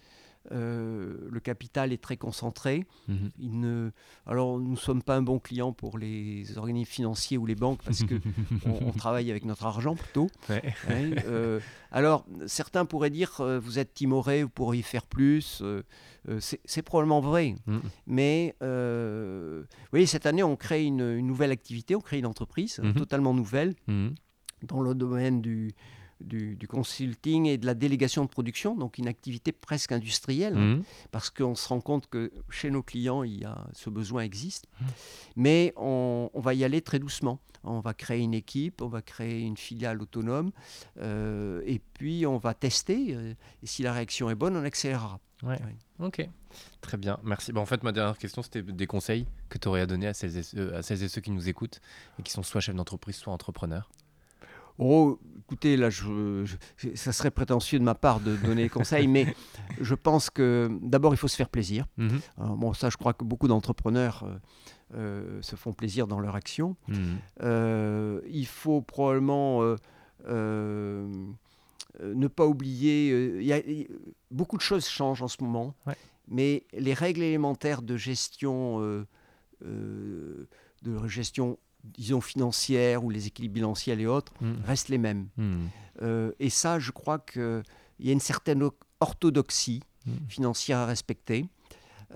Euh, 0.51 1.29
le 1.31 1.39
capital 1.39 1.93
est 1.93 2.03
très 2.03 2.17
concentré. 2.17 2.85
Mhm. 3.07 3.31
Il 3.39 3.61
ne... 3.61 3.91
Alors, 4.27 4.59
nous 4.59 4.73
ne 4.73 4.77
sommes 4.77 5.01
pas 5.01 5.15
un 5.17 5.23
bon 5.23 5.39
client 5.39 5.73
pour 5.73 5.99
les 5.99 6.59
organismes 6.59 6.91
financiers 6.91 7.39
ou 7.39 7.47
les 7.47 7.55
banques 7.55 7.81
parce 7.85 8.03
que 8.03 8.17
on, 8.67 8.89
on 8.89 8.93
travaille 8.93 9.31
avec 9.31 9.45
notre 9.45 9.65
argent 9.67 9.95
plutôt. 9.95 10.27
Ouais. 10.49 10.63
hein. 10.89 11.13
Euh, 11.27 11.61
alors, 11.93 12.27
certains 12.47 12.85
pourraient 12.87 13.11
dire 13.11 13.41
euh, 13.41 13.61
vous 13.61 13.79
êtes 13.79 13.95
timoré, 13.95 14.43
vous 14.43 14.49
pourriez 14.49 14.83
faire 14.83 15.07
plus. 15.07 15.63
C'est 16.41 16.83
probablement 16.83 17.21
vrai. 17.21 17.55
Mhm. 17.69 17.81
Mais 18.09 18.57
vous 18.61 19.65
voyez, 19.93 20.07
cette 20.07 20.27
année, 20.27 20.43
on 20.43 20.57
crée 20.57 20.85
une, 20.85 21.03
une 21.19 21.27
nouvelle 21.29 21.53
activité, 21.53 21.95
on 21.95 22.01
crée 22.01 22.19
une 22.19 22.27
entreprise 22.27 22.81
Mhm. 22.83 22.95
totalement 22.95 23.33
nouvelle 23.33 23.75
Mhm. 23.87 24.15
dans 24.65 24.81
le 24.81 24.95
domaine 24.97 25.41
du, 25.41 25.71
du, 26.23 26.57
du 26.57 26.66
consulting 26.68 27.47
et 27.47 27.59
de 27.59 27.66
la 27.66 27.75
délégation 27.75 28.23
de 28.25 28.29
production, 28.29 28.75
donc 28.77 28.99
une 28.99 29.09
activité 29.09 29.53
presque 29.53 29.93
industrielle, 29.93 30.57
hein, 30.57 30.77
Mhm. 30.77 30.83
parce 31.11 31.31
qu'on 31.31 31.55
se 31.55 31.68
rend 31.68 31.81
compte 31.81 32.07
que 32.09 32.33
chez 32.51 32.70
nos 32.70 32.83
clients, 32.83 33.23
il 33.23 33.41
y 33.41 33.45
a, 33.45 33.66
ce 33.73 33.91
besoin 33.91 34.23
existe. 34.23 34.66
Mhm. 34.81 34.87
Mais 35.37 35.73
on, 35.77 36.31
on 36.35 36.41
va 36.41 36.55
y 36.55 36.64
aller 36.64 36.81
très 36.83 36.99
doucement. 36.99 37.39
On 37.64 37.79
va 37.79 37.95
créer 37.95 38.20
une 38.23 38.35
équipe, 38.35 38.83
on 38.83 38.89
va 38.89 39.03
créer 39.03 39.43
une 39.43 39.57
filiale 39.57 40.03
autonome, 40.03 40.51
euh, 40.99 41.62
et 41.64 41.79
puis 41.95 42.27
on 42.27 42.37
va 42.39 42.55
tester. 42.55 43.14
euh, 43.14 43.35
et 43.62 43.66
si 43.66 43.83
la 43.83 43.93
réaction 43.93 44.29
est 44.31 44.35
bonne, 44.35 44.57
on 44.57 44.64
accélérera. 44.64 45.20
Ouais. 45.45 45.59
Ok. 46.01 46.29
Très 46.81 46.97
bien. 46.97 47.18
Merci. 47.23 47.53
Bah, 47.53 47.61
en 47.61 47.66
fait, 47.66 47.83
ma 47.85 47.93
dernière 47.93 48.18
question, 48.18 48.43
c'était 48.43 48.62
des 48.62 48.87
conseils 48.87 49.27
que 49.49 49.59
tu 49.59 49.68
aurais 49.68 49.81
à 49.81 49.87
donner 49.87 50.07
à 50.09 50.14
celles, 50.14 50.37
et 50.37 50.43
ceux, 50.43 50.75
à 50.75 50.83
celles 50.83 51.03
et 51.03 51.09
ceux 51.09 51.20
qui 51.20 51.31
nous 51.31 51.49
écoutent 51.49 51.81
et 52.18 52.23
qui 52.23 52.31
sont 52.33 52.43
soit 52.43 52.61
chefs 52.61 52.75
d'entreprise, 52.75 53.16
soit 53.16 53.33
entrepreneurs. 53.33 53.91
Oh, 54.79 55.18
écoutez, 55.41 55.77
là, 55.77 55.91
je, 55.91 56.45
je- 56.79 56.95
ça 56.95 57.12
serait 57.12 57.31
prétentieux 57.31 57.79
de 57.79 57.85
ma 57.85 57.95
part 57.95 58.20
de 58.20 58.37
donner 58.37 58.64
des 58.64 58.68
conseils, 58.68 59.07
mais 59.07 59.35
je 59.81 59.95
pense 59.95 60.31
que 60.31 60.70
d'abord, 60.83 61.12
il 61.14 61.16
faut 61.18 61.29
se 61.29 61.37
faire 61.37 61.49
plaisir. 61.51 61.87
Mhm. 61.99 62.20
Alors, 62.39 62.57
bon, 62.57 62.73
ça, 62.73 62.89
je 62.91 62.97
crois 62.97 63.12
que 63.12 63.25
beaucoup 63.25 63.49
d'entrepreneurs 63.49 64.25
euh, 64.25 64.37
euh, 64.95 65.43
se 65.43 65.57
font 65.57 65.73
plaisir 65.73 66.07
dans 66.07 66.20
leur 66.20 66.35
action. 66.37 66.77
Mhm. 66.89 66.97
Euh, 67.43 68.20
il 68.29 68.47
faut 68.47 68.81
probablement 68.83 69.62
euh, 69.62 69.77
euh, 70.29 71.07
euh, 72.01 72.14
ne 72.14 72.27
pas 72.29 72.47
oublier. 72.47 73.11
euh, 73.12 73.43
y 73.43 73.53
a- 73.53 73.62
beaucoup 74.31 74.57
de 74.57 74.62
choses 74.62 74.87
changent 74.87 75.23
en 75.23 75.29
ce 75.29 75.43
moment, 75.43 75.75
Ouais. 75.87 75.97
mais 76.29 76.64
les 76.73 76.95
règles 76.95 77.23
élémentaires 77.23 77.83
de 77.83 77.97
gestion, 77.97 78.81
euh, 78.81 79.07
euh, 79.64 80.49
de 80.83 81.07
gestion, 81.07 81.59
disons 81.85 82.20
financière 82.20 83.05
ou 83.05 83.11
les 83.11 83.26
équilibres 83.26 83.55
bilanciels 83.55 84.01
et 84.01 84.07
autres 84.07 84.33
Mhm. 84.41 84.57
restent 84.64 84.89
les 84.89 84.99
mêmes. 84.99 85.28
Mhm. 85.37 85.68
Euh, 86.03 86.33
et 86.41 86.51
ça, 86.51 86.78
je 86.78 86.91
crois 86.91 87.18
qu'il 87.18 87.62
y 88.01 88.09
a 88.11 88.12
une 88.12 88.20
certaine 88.20 88.62
orthodoxie 89.01 89.80
Mhm. 90.07 90.14
financière 90.28 90.78
à 90.78 90.87
respecter. 90.87 91.47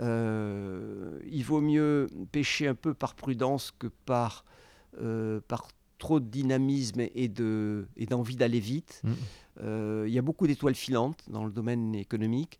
Euh, 0.00 1.18
il 1.30 1.44
vaut 1.44 1.60
mieux 1.60 2.06
pêcher 2.32 2.68
un 2.68 2.74
peu 2.74 2.94
par 2.94 3.14
prudence 3.14 3.72
que 3.78 3.86
par, 3.86 4.44
euh, 5.00 5.40
par 5.48 5.68
trop 5.98 6.20
de 6.20 6.26
dynamisme 6.26 7.00
et 7.14 7.28
de- 7.28 7.88
et 7.96 8.04
d'envie 8.06 8.36
d'aller 8.36 8.60
vite. 8.60 9.02
Euh, 9.62 10.04
il 10.06 10.12
y 10.12 10.18
a 10.18 10.22
beaucoup 10.22 10.46
d'étoiles 10.46 10.74
filantes 10.74 11.24
dans 11.28 11.44
le 11.44 11.50
domaine 11.50 11.94
économique. 11.94 12.58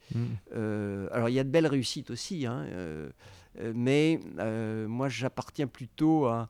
Euh, 0.55 1.09
alors 1.13 1.29
il 1.29 1.35
y 1.35 1.39
a 1.39 1.45
de 1.45 1.51
belles 1.51 1.67
réussites 1.67 2.11
aussi, 2.11 2.47
hein, 2.47 2.65
euh, 2.71 3.11
mais 3.75 4.19
moi 4.89 5.09
j'appartiens 5.09 5.67
plutôt 5.67 6.27
à... 6.27 6.49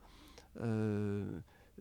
euh, 0.61 1.25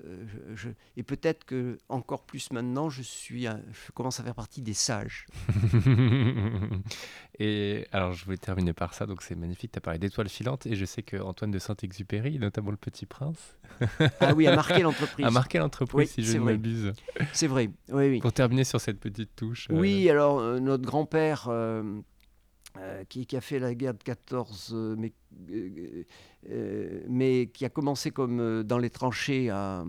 euh, 0.05 0.26
je- 0.28 0.55
je- 0.55 0.69
et 0.97 1.03
peut-être 1.03 1.45
que 1.45 1.78
encore 1.89 2.23
plus 2.26 2.51
maintenant, 2.51 2.89
je 2.89 3.01
suis, 3.01 3.47
un- 3.47 3.61
je 3.71 3.91
commence 3.93 4.19
à 4.19 4.23
faire 4.23 4.36
partie 4.36 4.61
des 4.61 4.73
sages. 4.73 5.26
et 7.39 7.86
alors, 7.91 8.13
je 8.13 8.26
voulais 8.26 8.38
terminer 8.38 8.73
par 8.73 8.93
ça. 8.93 9.05
Donc, 9.05 9.21
c'est 9.21 9.36
magnifique. 9.36 9.71
Tu 9.71 9.78
as 9.78 9.82
parlé 9.82 9.99
d'étoiles 9.99 10.30
filantes. 10.30 10.65
Et 10.65 10.76
je 10.76 10.86
sais 10.86 11.01
que 11.03 11.17
Antoine 11.17 11.51
de 11.51 11.59
Saint-Exupéry, 11.59 12.39
notamment 12.39 12.71
le 12.71 12.78
Petit 12.78 13.05
Prince, 13.05 13.57
Ah 14.19 14.34
oui, 14.36 14.47
à 14.47 14.55
marquer 14.55 14.82
l'entreprise. 14.82 15.26
a 15.28 15.32
marqué 15.32 15.59
l'entreprise, 15.59 15.95
Oui, 15.97 16.07
si 16.07 16.23
je 16.23 16.38
ne 16.38 16.43
m'abuse. 16.43 16.93
C'est 17.34 17.47
vrai. 17.47 17.69
Oui, 17.89 18.09
oui. 18.09 18.19
Pour 18.19 18.34
terminer 18.34 18.63
sur 18.63 18.80
cette 18.82 18.99
petite 18.99 19.36
touche. 19.36 19.67
euh, 19.71 19.76
Oui, 19.80 20.09
alors 20.09 20.39
euh, 20.39 20.59
notre 20.59 20.84
grand-père, 20.86 21.47
euh, 21.49 22.01
euh, 22.78 23.03
qui, 23.07 23.26
qui 23.26 23.38
a 23.38 23.41
fait 23.41 23.59
la 23.59 23.73
guerre 23.73 23.93
de 23.93 24.03
14, 24.03 24.71
euh, 24.73 24.95
mais, 24.97 25.13
euh, 26.49 27.01
mais 27.07 27.49
qui 27.53 27.65
a 27.65 27.69
commencé 27.69 28.11
comme 28.11 28.63
dans 28.63 28.78
les 28.78 28.89
tranchées 28.89 29.49
à, 29.49 29.86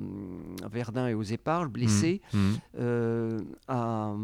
à 0.63 0.69
Verdun 0.69 1.09
et 1.09 1.15
aux 1.15 1.23
Éparges, 1.23 1.69
blessé, 1.69 2.21
euh, 2.79 3.41
a, 3.69 4.15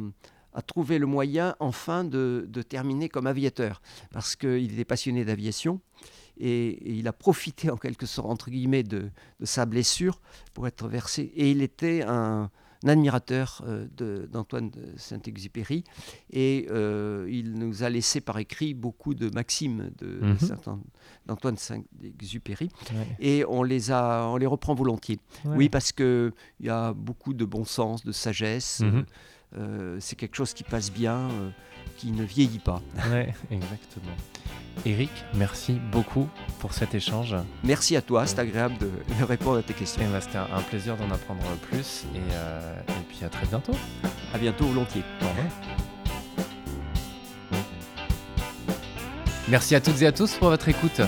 a 0.54 0.62
trouvé 0.62 0.98
le 0.98 1.06
moyen 1.06 1.54
enfin 1.60 2.04
de, 2.04 2.46
de 2.48 2.62
terminer 2.62 3.08
comme 3.08 3.26
aviateur, 3.26 3.82
parce 4.12 4.36
qu'il 4.36 4.72
était 4.72 4.84
passionné 4.84 5.24
d'aviation. 5.24 5.80
Et, 6.38 6.68
et 6.68 6.92
il 6.94 7.06
a 7.08 7.12
profité 7.12 7.70
en 7.70 7.76
quelque 7.76 8.06
sorte, 8.06 8.28
entre 8.28 8.50
guillemets, 8.50 8.82
de, 8.82 9.10
de 9.40 9.44
sa 9.44 9.66
blessure 9.66 10.20
pour 10.54 10.66
être 10.66 10.88
versé. 10.88 11.30
Et 11.36 11.50
il 11.50 11.60
était 11.62 12.02
un 12.06 12.50
admirateur 12.88 13.62
euh, 13.66 13.86
de- 13.96 14.28
d'Antoine 14.32 14.70
de 14.70 14.82
Saint-Exupéry. 14.96 15.84
Et 16.30 16.66
euh, 16.70 17.26
il 17.30 17.52
nous 17.54 17.82
a 17.84 17.90
laissé 17.90 18.20
par 18.20 18.38
écrit 18.38 18.74
beaucoup 18.74 19.14
de 19.14 19.30
maximes 19.34 19.90
de 19.98 20.20
Mhm. 20.22 20.80
D'Antoine 21.26 21.54
de 21.54 21.60
Saint-Exupéry. 21.60 22.68
Ouais. 22.92 23.06
Et 23.20 23.44
on 23.48 23.62
les, 23.62 23.90
a, 23.90 24.26
on 24.26 24.36
les 24.36 24.46
reprend 24.46 24.74
volontiers. 24.74 25.18
Ouais. 25.44 25.56
Oui, 25.56 25.68
parce 25.68 25.92
qu'il 25.92 26.32
y 26.60 26.68
a 26.68 26.92
beaucoup 26.92 27.34
de 27.34 27.44
bon 27.44 27.64
sens, 27.64 28.04
de 28.04 28.12
sagesse. 28.12 28.80
Mhm. 28.80 29.04
Euh, 29.58 29.98
c'est 30.00 30.16
quelque 30.16 30.34
chose 30.36 30.54
qui 30.54 30.64
passe 30.64 30.90
bien, 30.90 31.28
euh, 31.30 31.50
qui 31.96 32.10
ne 32.12 32.24
vieillit 32.24 32.58
pas. 32.58 32.80
Ouais, 33.10 33.32
exactement. 33.50 34.12
Eric, 34.86 35.10
merci 35.34 35.74
beaucoup 35.92 36.28
pour 36.58 36.72
cet 36.72 36.94
échange. 36.94 37.36
Merci 37.62 37.94
à 37.96 38.00
toi, 38.02 38.26
c'est 38.26 38.38
agréable 38.38 38.78
de, 38.78 38.90
de 39.18 39.24
répondre 39.24 39.58
à 39.58 39.62
tes 39.62 39.74
questions. 39.74 40.02
Et 40.02 40.06
bah, 40.06 40.20
C'était 40.20 40.38
un 40.38 40.48
un 40.52 40.62
plaisir 40.62 40.96
d'en 40.96 41.10
apprendre 41.10 41.42
plus. 41.70 42.04
Et, 42.14 42.18
euh, 42.32 42.80
et 42.88 43.04
puis 43.08 43.24
à 43.24 43.28
très 43.28 43.46
bientôt. 43.46 43.74
À 44.34 44.38
bientôt, 44.38 44.64
volontiers. 44.64 45.02
Au 45.22 45.28
revoir. 45.28 45.46
Merci 49.48 49.74
à 49.74 49.80
toutes 49.80 50.00
et 50.00 50.06
à 50.06 50.12
tous 50.12 50.34
pour 50.36 50.48
votre 50.48 50.68
écoute. 50.68 51.00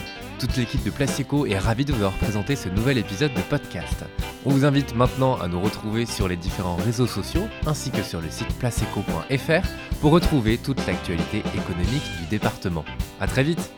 Toute 0.44 0.58
l'équipe 0.58 0.84
de 0.84 0.90
Placeco 0.90 1.46
est 1.46 1.56
ravie 1.56 1.86
de 1.86 1.92
vous 1.94 2.02
avoir 2.04 2.18
présenté 2.18 2.54
ce 2.54 2.68
nouvel 2.68 2.98
épisode 2.98 3.32
de 3.32 3.40
podcast. 3.40 4.04
On 4.44 4.50
vous 4.50 4.66
invite 4.66 4.94
maintenant 4.94 5.40
à 5.40 5.48
nous 5.48 5.58
retrouver 5.58 6.04
sur 6.04 6.28
les 6.28 6.36
différents 6.36 6.76
réseaux 6.76 7.06
sociaux 7.06 7.48
ainsi 7.66 7.90
que 7.90 8.02
sur 8.02 8.20
le 8.20 8.28
site 8.28 8.52
placeco.fr 8.58 9.66
pour 10.02 10.12
retrouver 10.12 10.58
toute 10.58 10.86
l'actualité 10.86 11.38
économique 11.38 12.04
du 12.20 12.26
département. 12.28 12.84
À 13.22 13.26
très 13.26 13.42
vite 13.42 13.72